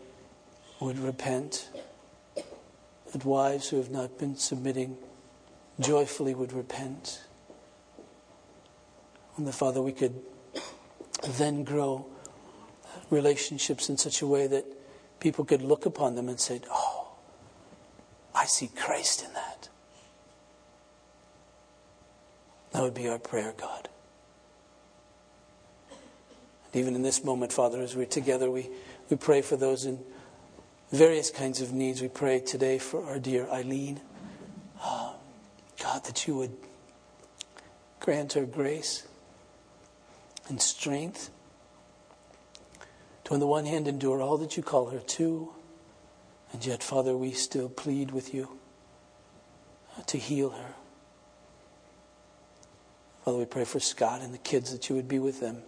would 0.83 0.99
repent. 0.99 1.69
That 3.13 3.25
wives 3.25 3.69
who 3.69 3.77
have 3.77 3.91
not 3.91 4.19
been 4.19 4.37
submitting 4.37 4.97
joyfully 5.81 6.35
would 6.35 6.53
repent. 6.53 7.23
And 9.37 9.47
the 9.47 9.53
Father, 9.53 9.81
we 9.83 9.93
could 9.93 10.19
then 11.37 11.65
grow 11.65 12.07
relationships 13.11 13.89
in 13.89 13.97
such 13.97 14.23
a 14.23 14.27
way 14.27 14.47
that 14.47 14.65
people 15.21 15.45
could 15.45 15.63
look 15.63 15.87
upon 15.87 16.15
them 16.15 16.29
and 16.29 16.41
say, 16.41 16.61
Oh, 16.71 17.09
I 18.35 18.47
see 18.47 18.69
Christ 18.75 19.25
in 19.25 19.33
that. 19.35 19.69
That 22.73 22.83
would 22.83 22.95
be 22.95 23.09
our 23.09 23.19
prayer, 23.19 23.53
God. 23.57 23.89
And 26.73 26.81
even 26.81 26.95
in 26.95 27.03
this 27.03 27.23
moment, 27.23 27.53
Father, 27.53 27.83
as 27.83 27.95
we're 27.95 28.07
together, 28.07 28.51
we, 28.51 28.71
we 29.11 29.17
pray 29.17 29.43
for 29.43 29.57
those 29.57 29.85
in 29.85 29.99
various 30.93 31.31
kinds 31.31 31.63
of 31.63 31.73
needs. 31.73 32.03
We 32.03 32.09
pray 32.09 32.41
today 32.41 32.79
for 32.79 33.03
our 33.07 33.19
dear 33.19 33.49
Eileen. 33.49 34.01
Uh, 34.81 35.15
God, 35.83 36.05
that 36.05 36.29
you 36.29 36.37
would 36.37 36.55
grant 37.99 38.35
her 38.35 38.45
grace 38.45 39.07
and 40.49 40.61
strength 40.61 41.31
to, 43.25 43.33
on 43.33 43.41
the 43.41 43.47
one 43.47 43.65
hand, 43.65 43.89
endure 43.89 44.21
all 44.21 44.37
that 44.37 44.57
you 44.59 44.63
call 44.63 44.91
her 44.91 44.99
to, 44.99 45.51
and 46.53 46.65
yet, 46.65 46.83
Father, 46.83 47.17
we 47.17 47.33
still 47.33 47.71
plead 47.71 48.11
with 48.11 48.35
you 48.35 48.59
to 50.07 50.19
heal 50.19 50.51
her. 50.51 50.75
Father, 53.25 53.39
we 53.39 53.47
pray 53.47 53.65
for 53.65 53.81
Scott 53.81 54.21
and 54.21 54.35
the 54.35 54.39
kids 54.39 54.73
that 54.73 54.91
you 54.91 54.97
would 54.97 55.09
be 55.09 55.19
with 55.19 55.41
them, 55.41 55.63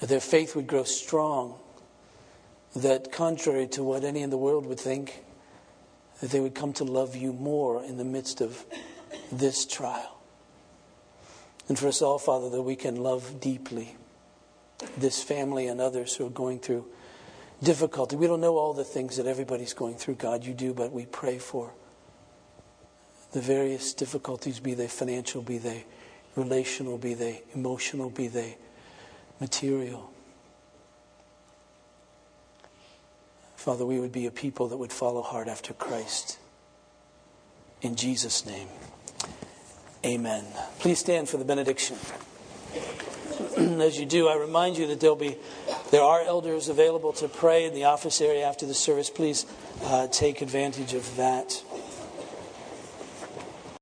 that 0.00 0.08
their 0.08 0.20
faith 0.20 0.56
would 0.56 0.66
grow 0.66 0.84
strong, 0.84 1.58
that 2.76 3.12
contrary 3.12 3.66
to 3.68 3.82
what 3.82 4.04
any 4.04 4.22
in 4.22 4.30
the 4.30 4.38
world 4.38 4.66
would 4.66 4.80
think, 4.80 5.22
that 6.20 6.30
they 6.30 6.40
would 6.40 6.54
come 6.54 6.72
to 6.74 6.84
love 6.84 7.16
you 7.16 7.32
more 7.32 7.82
in 7.82 7.96
the 7.96 8.04
midst 8.04 8.40
of 8.40 8.64
this 9.30 9.66
trial. 9.66 10.18
And 11.68 11.78
for 11.78 11.88
us 11.88 12.02
all, 12.02 12.18
Father, 12.18 12.50
that 12.50 12.62
we 12.62 12.76
can 12.76 12.96
love 12.96 13.40
deeply 13.40 13.96
this 14.98 15.22
family 15.22 15.66
and 15.66 15.80
others 15.80 16.14
who 16.14 16.26
are 16.26 16.30
going 16.30 16.58
through 16.58 16.84
difficulty. 17.62 18.16
We 18.16 18.26
don't 18.26 18.40
know 18.40 18.58
all 18.58 18.74
the 18.74 18.84
things 18.84 19.16
that 19.16 19.26
everybody's 19.26 19.72
going 19.72 19.94
through, 19.94 20.16
God, 20.16 20.44
you 20.44 20.52
do, 20.52 20.74
but 20.74 20.92
we 20.92 21.06
pray 21.06 21.38
for 21.38 21.72
the 23.32 23.40
various 23.40 23.94
difficulties, 23.94 24.60
be 24.60 24.74
they 24.74 24.88
financial, 24.88 25.42
be 25.42 25.58
they 25.58 25.84
relational, 26.36 26.98
be 26.98 27.14
they 27.14 27.42
emotional, 27.54 28.10
be 28.10 28.28
they 28.28 28.56
material. 29.40 30.10
Father, 33.64 33.86
we 33.86 33.98
would 33.98 34.12
be 34.12 34.26
a 34.26 34.30
people 34.30 34.68
that 34.68 34.76
would 34.76 34.92
follow 34.92 35.22
hard 35.22 35.48
after 35.48 35.72
Christ. 35.72 36.38
In 37.80 37.96
Jesus' 37.96 38.44
name. 38.44 38.68
Amen. 40.04 40.44
Please 40.80 40.98
stand 40.98 41.30
for 41.30 41.38
the 41.38 41.46
benediction. 41.46 41.96
As 43.56 43.98
you 43.98 44.04
do, 44.04 44.28
I 44.28 44.36
remind 44.36 44.76
you 44.76 44.86
that 44.88 45.00
there'll 45.00 45.16
be 45.16 45.38
there 45.90 46.02
are 46.02 46.20
elders 46.20 46.68
available 46.68 47.14
to 47.14 47.26
pray 47.26 47.64
in 47.64 47.72
the 47.72 47.84
office 47.84 48.20
area 48.20 48.46
after 48.46 48.66
the 48.66 48.74
service. 48.74 49.08
Please 49.08 49.46
uh, 49.84 50.08
take 50.08 50.42
advantage 50.42 50.92
of 50.92 51.16
that. 51.16 51.62